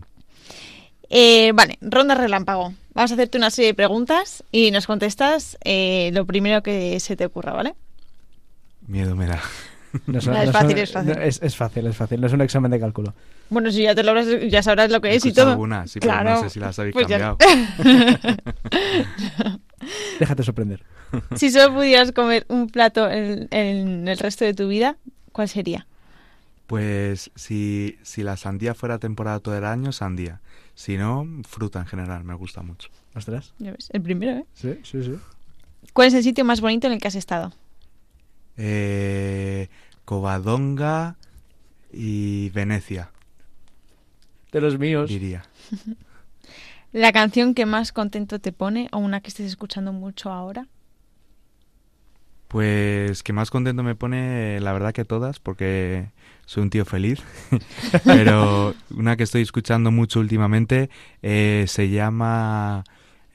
Eh, 1.10 1.52
vale, 1.54 1.78
ronda 1.82 2.16
relámpago. 2.16 2.74
Vamos 2.94 3.12
a 3.12 3.16
hacerte 3.16 3.38
una 3.38 3.50
serie 3.50 3.70
de 3.70 3.74
preguntas 3.74 4.44
y 4.52 4.72
nos 4.72 4.86
contestas 4.86 5.58
eh, 5.64 6.12
lo 6.14 6.26
primero 6.26 6.62
que 6.62 7.00
se 7.00 7.16
te 7.16 7.26
ocurra, 7.26 7.54
¿vale? 7.54 7.74
Miedo 8.88 9.16
me 9.16 9.26
da. 9.26 9.42
Es, 10.14 10.26
fácil, 10.26 10.78
es 10.78 10.92
fácil, 10.92 11.18
es 11.18 11.56
fácil. 11.56 11.88
Es 11.88 11.96
fácil, 11.96 12.22
no 12.22 12.28
es 12.28 12.34
un 12.34 12.42
examen 12.42 12.72
de 12.72 12.80
cálculo. 12.80 13.14
Bueno, 13.50 13.72
si 13.72 13.84
ya 13.84 13.96
te 13.96 14.04
lo 14.04 14.14
ya 14.48 14.62
sabrás 14.62 14.92
lo 14.92 15.02
que 15.02 15.16
es 15.16 15.26
y 15.26 15.34
todo. 15.34 15.52
Alguna, 15.52 15.88
sí, 15.88 16.00
claro. 16.00 16.32
no 16.32 16.42
sé 16.42 16.50
si 16.50 16.60
las 16.60 16.78
habéis 16.78 16.94
pues 16.94 17.08
cambiado. 17.08 17.38
Déjate 20.20 20.44
sorprender. 20.44 20.84
Si 21.36 21.50
solo 21.50 21.76
pudieras 21.76 22.12
comer 22.12 22.46
un 22.50 22.70
plato 22.70 23.10
en, 23.10 24.08
el 24.08 24.18
resto 24.18 24.46
de 24.46 24.54
tu 24.54 24.68
vida, 24.68 24.98
¿cuál 25.32 25.50
sería? 25.50 25.88
Pues 26.68 27.32
si, 27.36 27.98
si 28.04 28.22
la 28.22 28.38
sandía 28.38 28.76
fuera 28.76 29.00
temporada 29.00 29.40
todo 29.40 29.58
el 29.58 29.66
año, 29.66 29.92
sandía. 29.92 30.40
Si 30.76 30.98
no, 30.98 31.28
fruta 31.48 31.80
en 31.80 31.88
general, 31.88 32.24
me 32.24 32.36
gusta 32.36 32.62
mucho. 32.62 32.90
¿Ostras? 33.16 33.54
Ya 33.58 33.72
ves, 33.72 33.90
el 33.92 34.02
primero, 34.02 34.32
¿eh? 34.32 34.46
Sí, 34.54 34.80
sí, 34.84 35.04
sí. 35.04 35.16
¿Cuál 35.94 36.10
es 36.10 36.14
el 36.14 36.24
sitio 36.24 36.46
más 36.46 36.62
bonito 36.62 36.88
en 36.88 36.94
el 36.94 37.02
que 37.02 37.08
has 37.08 37.16
estado? 37.16 37.52
Eh, 38.62 39.70
Covadonga 40.04 41.16
y 41.94 42.50
Venecia. 42.50 43.12
De 44.52 44.60
los 44.60 44.78
míos. 44.78 45.10
Diría. 45.10 45.44
¿La 46.92 47.14
canción 47.14 47.54
que 47.54 47.66
más 47.66 47.92
contento 47.94 48.40
te 48.40 48.52
pone 48.52 48.90
o 48.92 48.98
una 48.98 49.22
que 49.22 49.30
estés 49.30 49.46
escuchando 49.46 49.94
mucho 49.94 50.32
ahora? 50.32 50.68
Pues 52.50 53.22
que 53.22 53.32
más 53.32 53.52
contento 53.52 53.84
me 53.84 53.96
pone, 53.96 54.60
la 54.60 54.74
verdad 54.74 54.92
que 54.92 55.06
todas, 55.06 55.40
porque 55.40 56.10
soy 56.46 56.64
un 56.64 56.70
tío 56.72 56.84
feliz. 56.84 57.20
Pero 58.04 58.74
una 58.90 59.16
que 59.16 59.24
estoy 59.24 59.44
escuchando 59.44 59.92
mucho 59.92 60.20
últimamente 60.20 60.90
eh, 61.22 61.66
se 61.68 61.90
llama 61.90 62.84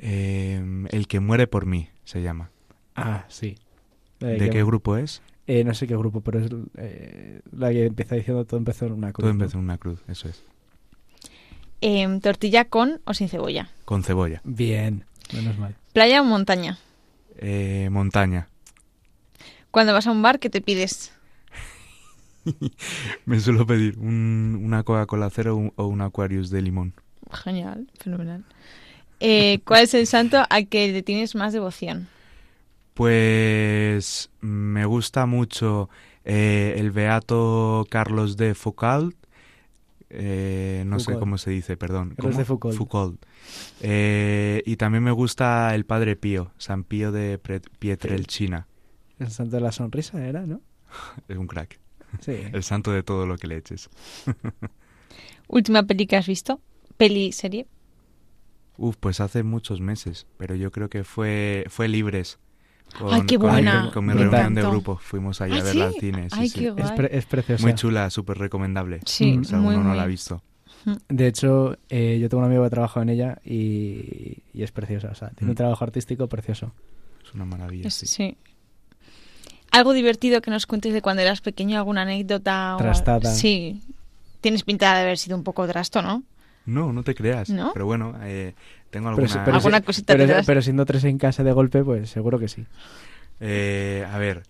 eh, 0.00 0.86
El 0.90 1.06
que 1.06 1.20
muere 1.20 1.46
por 1.46 1.64
mí, 1.64 1.88
se 2.04 2.20
llama. 2.20 2.50
Ah, 2.94 3.24
sí. 3.28 3.56
¿De 4.20 4.50
qué 4.50 4.64
grupo 4.64 4.96
es? 4.96 5.22
Eh, 5.46 5.62
no 5.64 5.74
sé 5.74 5.86
qué 5.86 5.96
grupo, 5.96 6.22
pero 6.22 6.38
es 6.38 6.50
la 7.52 7.70
que 7.70 7.86
empieza 7.86 8.14
diciendo 8.14 8.44
todo 8.44 8.56
empezó 8.56 8.86
en 8.86 8.92
una 8.92 9.12
cruz. 9.12 9.24
Todo 9.24 9.30
empezó 9.30 9.58
en 9.58 9.64
una 9.64 9.78
cruz, 9.78 10.00
eso 10.08 10.28
es. 10.28 10.42
Em, 11.80 12.20
¿Tortilla 12.20 12.64
con 12.64 13.00
o 13.04 13.12
sin 13.12 13.28
cebolla? 13.28 13.68
Con 13.84 14.02
cebolla. 14.02 14.40
Bien, 14.44 15.04
menos 15.34 15.58
mal. 15.58 15.76
¿Playa 15.92 16.22
o 16.22 16.24
montaña? 16.24 16.78
Eh, 17.36 17.88
montaña. 17.90 18.48
Cuando 19.70 19.92
vas 19.92 20.06
a 20.06 20.10
un 20.10 20.22
bar, 20.22 20.38
¿qué 20.38 20.48
te 20.48 20.62
pides? 20.62 21.12
Me 23.26 23.38
suelo 23.40 23.66
pedir 23.66 23.98
una 23.98 24.82
Coca-Cola 24.82 25.28
cero 25.28 25.72
o 25.76 25.86
un 25.86 26.00
Aquarius 26.00 26.48
de 26.48 26.62
limón. 26.62 26.94
Genial, 27.30 27.86
fenomenal. 27.98 28.44
Eh, 29.20 29.60
¿Cuál 29.64 29.84
es 29.84 29.94
el 29.94 30.06
santo 30.06 30.42
al 30.48 30.68
que 30.68 30.90
le 30.92 31.02
tienes 31.02 31.34
más 31.34 31.52
devoción? 31.52 32.08
Pues 32.94 34.30
me 34.40 34.86
gusta 34.86 35.26
mucho 35.26 35.90
eh, 36.24 36.74
el 36.78 36.90
beato 36.90 37.86
Carlos 37.90 38.36
de 38.36 38.54
Foucault 38.54 39.16
eh, 40.16 40.84
no 40.86 41.00
sé 41.00 41.18
cómo 41.18 41.38
se 41.38 41.50
dice, 41.50 41.76
perdón. 41.76 42.14
¿Cómo? 42.18 42.36
de 42.36 42.44
Foucault. 42.44 42.76
Foucault. 42.76 43.26
Eh, 43.80 44.62
y 44.64 44.76
también 44.76 45.02
me 45.02 45.10
gusta 45.10 45.74
el 45.74 45.84
Padre 45.84 46.14
Pío, 46.14 46.52
San 46.56 46.84
Pío 46.84 47.10
de 47.10 47.40
Pietrelcina. 47.78 48.68
El 49.18 49.30
santo 49.30 49.56
de 49.56 49.62
la 49.62 49.72
sonrisa 49.72 50.24
era, 50.24 50.46
¿no? 50.46 50.60
es 51.28 51.36
un 51.36 51.48
crack. 51.48 51.80
Sí. 52.20 52.36
El 52.52 52.62
santo 52.62 52.92
de 52.92 53.02
todo 53.02 53.26
lo 53.26 53.36
que 53.36 53.48
le 53.48 53.56
eches. 53.56 53.90
¿Última 55.48 55.82
peli 55.82 56.06
que 56.06 56.16
has 56.16 56.28
visto? 56.28 56.60
¿Peli 56.96 57.32
serie? 57.32 57.66
Uf, 58.76 58.96
pues 58.98 59.20
hace 59.20 59.42
muchos 59.42 59.80
meses, 59.80 60.26
pero 60.36 60.54
yo 60.54 60.70
creo 60.70 60.88
que 60.88 61.02
fue, 61.02 61.64
fue 61.68 61.88
Libres. 61.88 62.38
Con, 62.98 63.12
Ay, 63.12 63.22
qué 63.26 63.36
buena. 63.36 63.90
Con, 63.92 64.06
mi 64.06 64.12
reunión 64.12 64.54
de 64.54 64.62
grupo 64.62 64.96
fuimos 64.96 65.40
allá 65.40 65.60
a 65.60 65.62
verla 65.62 65.86
al 65.86 65.94
cine. 65.94 66.28
Ay, 66.30 66.50
qué 66.50 66.70
guay. 66.70 66.84
Es, 67.10 67.26
preciosa. 67.26 67.62
Muy 67.62 67.74
chula, 67.74 68.08
súper 68.10 68.38
recomendable. 68.38 69.00
Sí, 69.04 69.40
si 69.42 69.54
alguno 69.54 69.82
no 69.82 69.94
la 69.94 70.04
ha 70.04 70.06
visto. 70.06 70.42
De 71.08 71.26
hecho, 71.26 71.78
eh, 71.88 72.18
yo 72.20 72.28
tengo 72.28 72.42
un 72.42 72.46
amigo 72.46 72.62
que 72.64 72.70
trabaja 72.70 73.00
en 73.02 73.08
ella 73.08 73.38
y, 73.44 74.42
es 74.54 74.70
preciosa. 74.70 75.08
O 75.10 75.14
sea, 75.14 75.30
tiene 75.30 75.50
un 75.50 75.54
mm. 75.54 75.56
trabajo 75.56 75.84
artístico 75.84 76.28
precioso. 76.28 76.72
Es 77.24 77.34
una 77.34 77.44
maravilla. 77.44 77.90
sí. 77.90 78.36
Algo 79.70 79.92
divertido 79.92 80.40
que 80.40 80.52
nos 80.52 80.66
cuentes 80.66 80.92
de 80.92 81.02
cuando 81.02 81.22
eras 81.22 81.40
pequeño, 81.40 81.76
alguna 81.76 82.02
anécdota. 82.02 82.76
Trastada. 82.78 83.34
Sí. 83.34 83.82
Tienes 84.40 84.62
pinta 84.62 84.94
de 84.94 85.00
haber 85.00 85.18
sido 85.18 85.36
un 85.36 85.42
poco 85.42 85.66
trasto, 85.66 86.00
¿no? 86.00 86.22
No, 86.66 86.92
no 86.92 87.02
te 87.02 87.14
creas. 87.14 87.52
Pero 87.72 87.86
bueno, 87.86 88.14
eh, 88.22 88.54
tengo 88.90 89.08
alguna, 89.08 89.44
¿Alguna 89.44 89.80
cosita. 89.82 90.16
Pero, 90.16 90.62
siendo 90.62 90.86
tres 90.86 91.04
en 91.04 91.18
casa 91.18 91.44
de 91.44 91.52
golpe, 91.52 91.82
pues 91.84 92.10
seguro 92.10 92.38
que 92.38 92.48
sí. 92.48 92.66
Eh, 93.40 94.06
a 94.10 94.18
ver, 94.18 94.44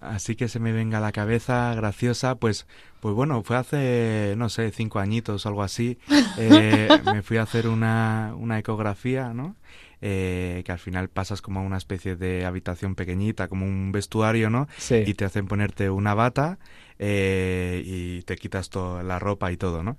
así 0.00 0.36
que 0.36 0.48
se 0.48 0.58
me 0.58 0.72
venga 0.72 0.98
a 0.98 1.00
la 1.00 1.12
cabeza 1.12 1.74
graciosa, 1.74 2.34
pues, 2.34 2.66
pues 3.00 3.14
bueno, 3.14 3.42
fue 3.42 3.56
hace, 3.56 4.34
no 4.36 4.48
sé, 4.48 4.70
cinco 4.70 4.98
añitos 4.98 5.46
o 5.46 5.48
algo 5.48 5.62
así. 5.62 5.98
Eh, 6.38 6.88
me 7.14 7.22
fui 7.22 7.38
a 7.38 7.42
hacer 7.44 7.66
una, 7.66 8.34
una 8.36 8.58
ecografía, 8.58 9.32
¿no? 9.32 9.56
Eh, 10.02 10.62
que 10.66 10.72
al 10.72 10.78
final 10.78 11.08
pasas 11.08 11.40
como 11.40 11.60
a 11.60 11.62
una 11.62 11.78
especie 11.78 12.14
de 12.16 12.44
habitación 12.44 12.94
pequeñita, 12.94 13.48
como 13.48 13.64
un 13.64 13.90
vestuario, 13.90 14.50
¿no? 14.50 14.68
Sí. 14.76 15.02
Y 15.06 15.14
te 15.14 15.24
hacen 15.24 15.46
ponerte 15.46 15.88
una 15.88 16.12
bata 16.12 16.58
eh, 16.98 17.82
y 17.86 18.22
te 18.22 18.36
quitas 18.36 18.68
toda 18.68 19.02
la 19.02 19.18
ropa 19.18 19.50
y 19.50 19.56
todo, 19.56 19.82
¿no? 19.82 19.96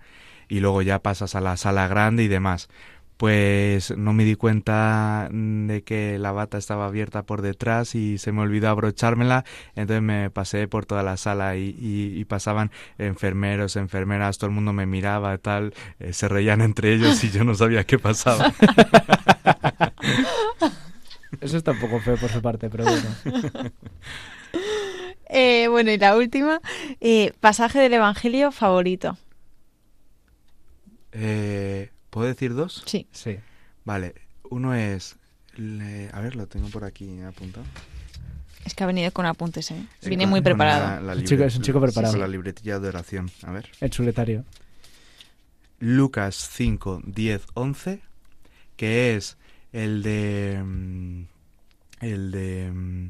Y 0.47 0.59
luego 0.59 0.81
ya 0.81 0.99
pasas 0.99 1.35
a 1.35 1.41
la 1.41 1.57
sala 1.57 1.87
grande 1.87 2.23
y 2.23 2.27
demás. 2.27 2.69
Pues 3.17 3.97
no 3.97 4.13
me 4.13 4.25
di 4.25 4.35
cuenta 4.35 5.27
de 5.31 5.81
que 5.81 6.19
la 6.19 6.31
bata 6.31 6.59
estaba 6.59 6.85
abierta 6.85 7.23
por 7.23 7.41
detrás 7.41 7.95
y 7.95 8.19
se 8.19 8.31
me 8.31 8.41
olvidó 8.41 8.69
abrochármela, 8.69 9.43
entonces 9.75 10.03
me 10.03 10.29
pasé 10.29 10.67
por 10.67 10.85
toda 10.85 11.01
la 11.01 11.17
sala 11.17 11.55
y, 11.55 12.23
pasaban 12.25 12.69
enfermeros, 12.99 13.75
enfermeras, 13.75 14.37
todo 14.37 14.49
el 14.51 14.55
mundo 14.55 14.71
me 14.71 14.85
miraba 14.85 15.33
y 15.33 15.37
tal, 15.39 15.73
eh, 15.99 16.13
se 16.13 16.27
reían 16.27 16.61
entre 16.61 16.93
ellos 16.93 17.23
y 17.23 17.31
yo 17.31 17.43
no 17.43 17.55
sabía 17.55 17.85
qué 17.85 17.97
pasaba. 17.97 18.53
Eso 21.41 21.57
está 21.57 21.71
un 21.71 21.79
poco 21.79 21.99
feo 21.99 22.17
por 22.17 22.29
su 22.29 22.41
parte, 22.41 22.69
pero 22.69 22.85
bueno. 22.85 23.71
Eh, 25.29 25.67
bueno, 25.67 25.91
y 25.91 25.97
la 25.97 26.15
última, 26.15 26.61
eh, 27.01 27.33
pasaje 27.41 27.79
del 27.79 27.93
Evangelio 27.93 28.53
favorito. 28.53 29.17
Eh, 31.19 31.89
¿Puedo 32.11 32.27
decir 32.27 32.53
dos? 32.53 32.83
Sí. 32.85 33.07
Sí. 33.11 33.37
Vale, 33.85 34.13
uno 34.49 34.75
es... 34.75 35.17
a 36.13 36.21
ver, 36.21 36.35
lo 36.35 36.47
tengo 36.47 36.69
por 36.69 36.83
aquí 36.83 37.19
apuntado. 37.21 37.65
Es 38.65 38.75
que 38.75 38.83
ha 38.83 38.87
venido 38.87 39.11
con 39.11 39.25
apuntes, 39.25 39.71
¿eh? 39.71 39.81
Viene 40.05 40.27
muy 40.27 40.41
preparado. 40.41 41.11
es 41.11 41.55
un 41.55 41.61
chico 41.61 41.81
preparado. 41.81 42.17
la 42.17 42.27
libretilla 42.27 42.79
de 42.79 42.89
oración. 42.89 43.31
A 43.43 43.51
ver. 43.51 43.69
El 43.81 43.89
chuletario. 43.89 44.45
Lucas 45.79 46.49
5, 46.53 47.01
10, 47.05 47.45
11, 47.53 48.01
que 48.75 49.15
es 49.15 49.37
el 49.71 50.03
de... 50.03 50.61
Mm, 50.63 51.23
el 52.01 52.31
de... 52.31 52.71
Mm, 52.71 53.09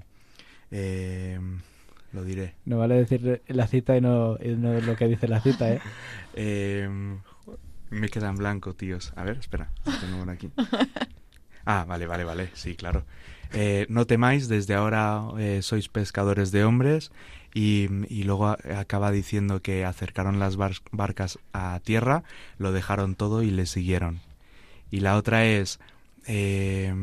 eh, 0.72 1.40
lo 2.14 2.24
diré. 2.24 2.56
No 2.66 2.78
vale 2.78 2.96
decir 2.96 3.42
la 3.48 3.68
cita 3.68 3.98
y 3.98 4.02
no, 4.02 4.38
no 4.38 4.80
lo 4.80 4.96
que 4.96 5.08
dice 5.08 5.28
la 5.28 5.42
cita, 5.42 5.74
¿eh? 5.74 5.82
eh 6.36 7.18
me 7.90 8.10
queda 8.10 8.30
en 8.30 8.36
blanco, 8.36 8.74
tíos. 8.74 9.14
A 9.16 9.24
ver, 9.24 9.38
espera. 9.38 9.72
Tengo 10.02 10.30
aquí. 10.32 10.52
Ah, 11.70 11.84
vale, 11.86 12.08
vale, 12.08 12.24
vale. 12.24 12.50
Sí, 12.54 12.76
claro. 12.76 13.04
Eh, 13.52 13.88
no 13.90 14.08
temáis, 14.08 14.48
desde 14.48 14.74
ahora 14.74 15.22
eh, 15.38 15.60
sois 15.62 15.90
pescadores 15.90 16.54
de 16.54 16.64
hombres. 16.64 17.12
Y, 17.54 17.90
luego 18.24 18.48
acaba 18.48 19.12
diciendo 19.12 19.62
que 19.62 19.84
acercaron 19.84 20.40
las 20.40 20.56
barcas 20.56 21.40
a 21.52 21.82
tierra, 21.84 22.24
lo 22.58 22.72
dejaron 22.72 23.16
todo 23.16 23.44
y 23.44 23.52
le 23.52 23.66
siguieron. 23.66 24.22
Y 24.92 25.02
la 25.02 25.18
otra 25.18 25.46
es 25.46 25.82
eh, 26.26 26.94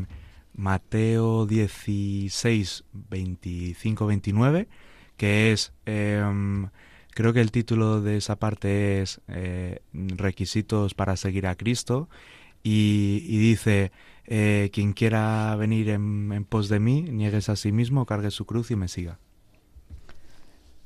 Mateo 0.54 1.44
16, 1.44 2.84
25, 3.10 4.06
29, 4.06 4.68
que 5.18 5.52
es, 5.52 5.72
creo 7.14 7.32
que 7.32 7.40
el 7.40 7.50
título 7.50 8.00
de 8.00 8.16
esa 8.16 8.36
parte 8.36 9.02
es 9.02 9.20
Requisitos 9.92 10.94
para 10.94 11.16
seguir 11.16 11.46
a 11.46 11.54
Cristo. 11.54 12.08
y 12.62 13.38
dice, 13.38 13.92
eh, 14.26 14.70
quien 14.72 14.94
quiera 14.94 15.54
venir 15.56 15.90
en, 15.90 16.44
pos 16.46 16.68
de 16.68 16.80
mí, 16.80 17.02
niegues 17.02 17.48
a 17.48 17.56
sí 17.56 17.72
mismo, 17.72 18.06
cargue 18.06 18.30
su 18.30 18.46
cruz 18.46 18.70
y 18.70 18.76
me 18.76 18.88
siga. 18.88 19.18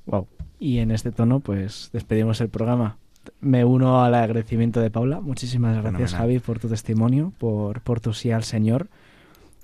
Wow. 0.07 0.27
Y 0.59 0.79
en 0.79 0.91
este 0.91 1.13
tono, 1.13 1.41
pues 1.41 1.91
despedimos 1.93 2.41
el 2.41 2.49
programa. 2.49 2.97
Me 3.41 3.65
uno 3.65 4.03
al 4.03 4.15
agradecimiento 4.15 4.81
de 4.81 4.91
Paula. 4.91 5.21
Muchísimas 5.21 5.81
gracias, 5.83 6.15
Javi, 6.15 6.39
por 6.41 6.59
tu 6.59 6.69
testimonio, 6.69 7.33
por, 7.39 7.83
por 7.83 8.01
tu 8.01 8.13
sí 8.13 8.33
al 8.33 8.43
Señor, 8.43 8.89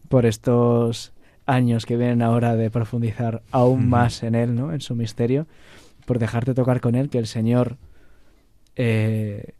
por 0.08 0.26
estos 0.26 1.12
años 1.46 1.86
que 1.86 1.96
vienen 1.96 2.22
ahora 2.22 2.56
de 2.56 2.70
profundizar 2.70 3.42
aún 3.50 3.88
más 3.88 4.22
en 4.22 4.34
Él, 4.34 4.54
¿no? 4.54 4.72
En 4.72 4.80
su 4.80 4.94
misterio, 4.94 5.46
por 6.04 6.18
dejarte 6.18 6.54
tocar 6.54 6.80
con 6.80 6.94
Él, 6.94 7.10
que 7.10 7.18
el 7.18 7.26
Señor 7.26 7.76
eh, 8.76 9.54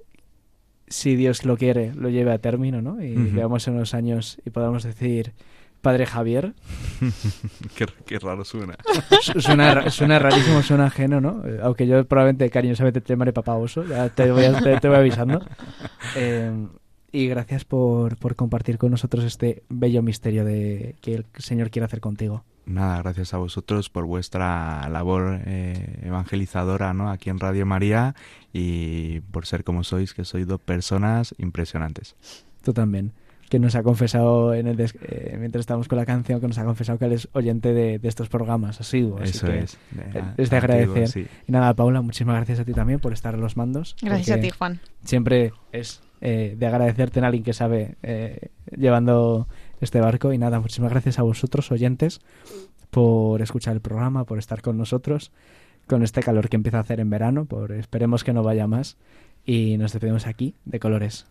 si 0.89 1.17
Dios 1.17 1.45
lo 1.45 1.57
quiere, 1.57 1.95
lo 1.95 2.09
lleve 2.09 2.33
a 2.33 2.39
término, 2.39 2.83
¿no? 2.83 3.03
Y 3.03 3.15
veamos 3.15 3.67
en 3.69 3.75
unos 3.75 3.95
años 3.95 4.39
y 4.45 4.51
podamos 4.51 4.83
decir, 4.83 5.33
Padre 5.81 6.07
Javier. 6.07 6.55
qué, 8.07 8.19
raro 8.19 8.45
suena. 8.45 8.77
suena. 9.21 9.91
Suena 9.91 10.19
rarísimo, 10.19 10.63
suena 10.63 10.87
ajeno, 10.87 11.21
¿no? 11.21 11.43
Eh, 11.45 11.61
aunque 11.63 11.87
yo 11.87 12.05
probablemente 12.05 12.49
cariñosamente 12.51 13.01
te 13.01 13.13
llamaré 13.13 13.33
papá 13.33 13.55
oso, 13.55 13.85
ya 13.85 14.09
te 14.09 14.31
voy, 14.31 14.45
te, 14.81 14.89
voy 14.89 14.97
avisando. 14.97 15.45
Eh, 16.17 16.53
y 17.11 17.27
gracias 17.27 17.65
por, 17.65 18.17
por 18.19 18.37
compartir 18.37 18.77
con 18.77 18.91
nosotros 18.91 19.25
este 19.25 19.63
bello 19.69 20.03
misterio 20.03 20.45
de 20.45 20.97
que 21.01 21.15
el 21.15 21.27
Señor 21.39 21.71
quiere 21.71 21.87
hacer 21.87 22.01
contigo. 22.01 22.45
Nada, 22.67 23.03
gracias 23.03 23.35
a 23.35 23.39
vosotros 23.39 23.91
por 23.91 24.07
vuestra 24.07 24.89
labor 24.89 25.41
eh, 25.45 26.01
evangelizadora 26.03 26.95
¿no? 26.95 27.11
aquí 27.11 27.29
en 27.29 27.39
Radio 27.39 27.67
María 27.67 28.15
y 28.53 29.21
por 29.21 29.47
ser 29.47 29.65
como 29.65 29.85
sois, 29.85 30.15
que 30.15 30.25
sois 30.25 30.47
dos 30.47 30.61
personas 30.61 31.35
impresionantes. 31.39 32.17
Tú 32.63 32.73
también, 32.73 33.13
que 33.51 33.59
nos 33.59 33.75
ha 33.75 33.83
confesado 33.83 34.55
en 34.55 34.67
el 34.67 34.81
eh, 34.81 35.37
mientras 35.39 35.61
estamos 35.61 35.89
con 35.89 35.99
la 35.99 36.07
canción, 36.07 36.41
que 36.41 36.49
nos 36.49 36.57
ha 36.57 36.65
confesado 36.65 36.99
que 36.99 37.05
él 37.05 37.13
es 37.13 37.29
oyente 37.33 37.75
de, 37.75 38.01
estos 38.03 38.31
programas 38.31 38.81
asiduos. 38.81 39.29
Eso 39.29 39.47
es. 39.49 39.79
es 40.39 40.49
de 40.49 40.57
agradecer. 40.57 41.29
Y 41.47 41.53
nada, 41.53 41.75
Paula, 41.75 42.01
muchísimas 42.01 42.37
gracias 42.37 42.61
a 42.61 42.65
ti 42.65 42.73
también 42.73 42.99
por 42.99 43.13
estar 43.13 43.35
en 43.35 43.43
los 43.43 43.59
mandos. 43.59 43.95
Gracias 44.01 44.39
a 44.39 44.41
ti, 44.41 44.49
Juan. 44.49 44.81
Siempre 45.05 45.53
es 45.73 46.01
eh, 46.23 46.55
de 46.59 46.67
agradecerte 46.67 47.19
en 47.19 47.27
alguien 47.27 47.45
que 47.45 47.53
sabe 47.53 47.97
llevando 48.75 49.49
este 49.85 50.01
barco. 50.01 50.33
Y 50.33 50.39
nada, 50.39 50.61
muchísimas 50.61 50.91
gracias 50.91 51.19
a 51.19 51.23
vosotros, 51.23 51.71
oyentes, 51.71 52.21
por 52.91 53.41
escuchar 53.43 53.75
el 53.75 53.81
programa, 53.81 54.25
por 54.25 54.39
estar 54.39 54.63
con 54.63 54.77
nosotros, 54.77 55.31
con 55.87 56.03
este 56.03 56.23
calor 56.23 56.49
que 56.49 56.57
empieza 56.57 56.79
a 56.79 56.81
hacer 56.81 57.01
en 57.01 57.11
verano, 57.11 57.45
por 57.45 57.73
esperemos 57.73 58.25
que 58.25 58.33
no 58.33 58.43
vaya 58.43 58.67
más. 58.67 58.97
Y 59.47 59.77
nos 59.77 59.93
despedimos 59.93 60.27
aquí 60.27 60.55
de 60.65 60.81
colores. 60.81 61.27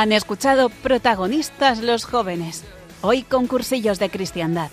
Han 0.00 0.12
escuchado 0.12 0.70
protagonistas 0.70 1.82
los 1.82 2.06
jóvenes, 2.06 2.64
hoy 3.02 3.22
concursillos 3.22 3.98
de 3.98 4.10
cristiandad. 4.10 4.70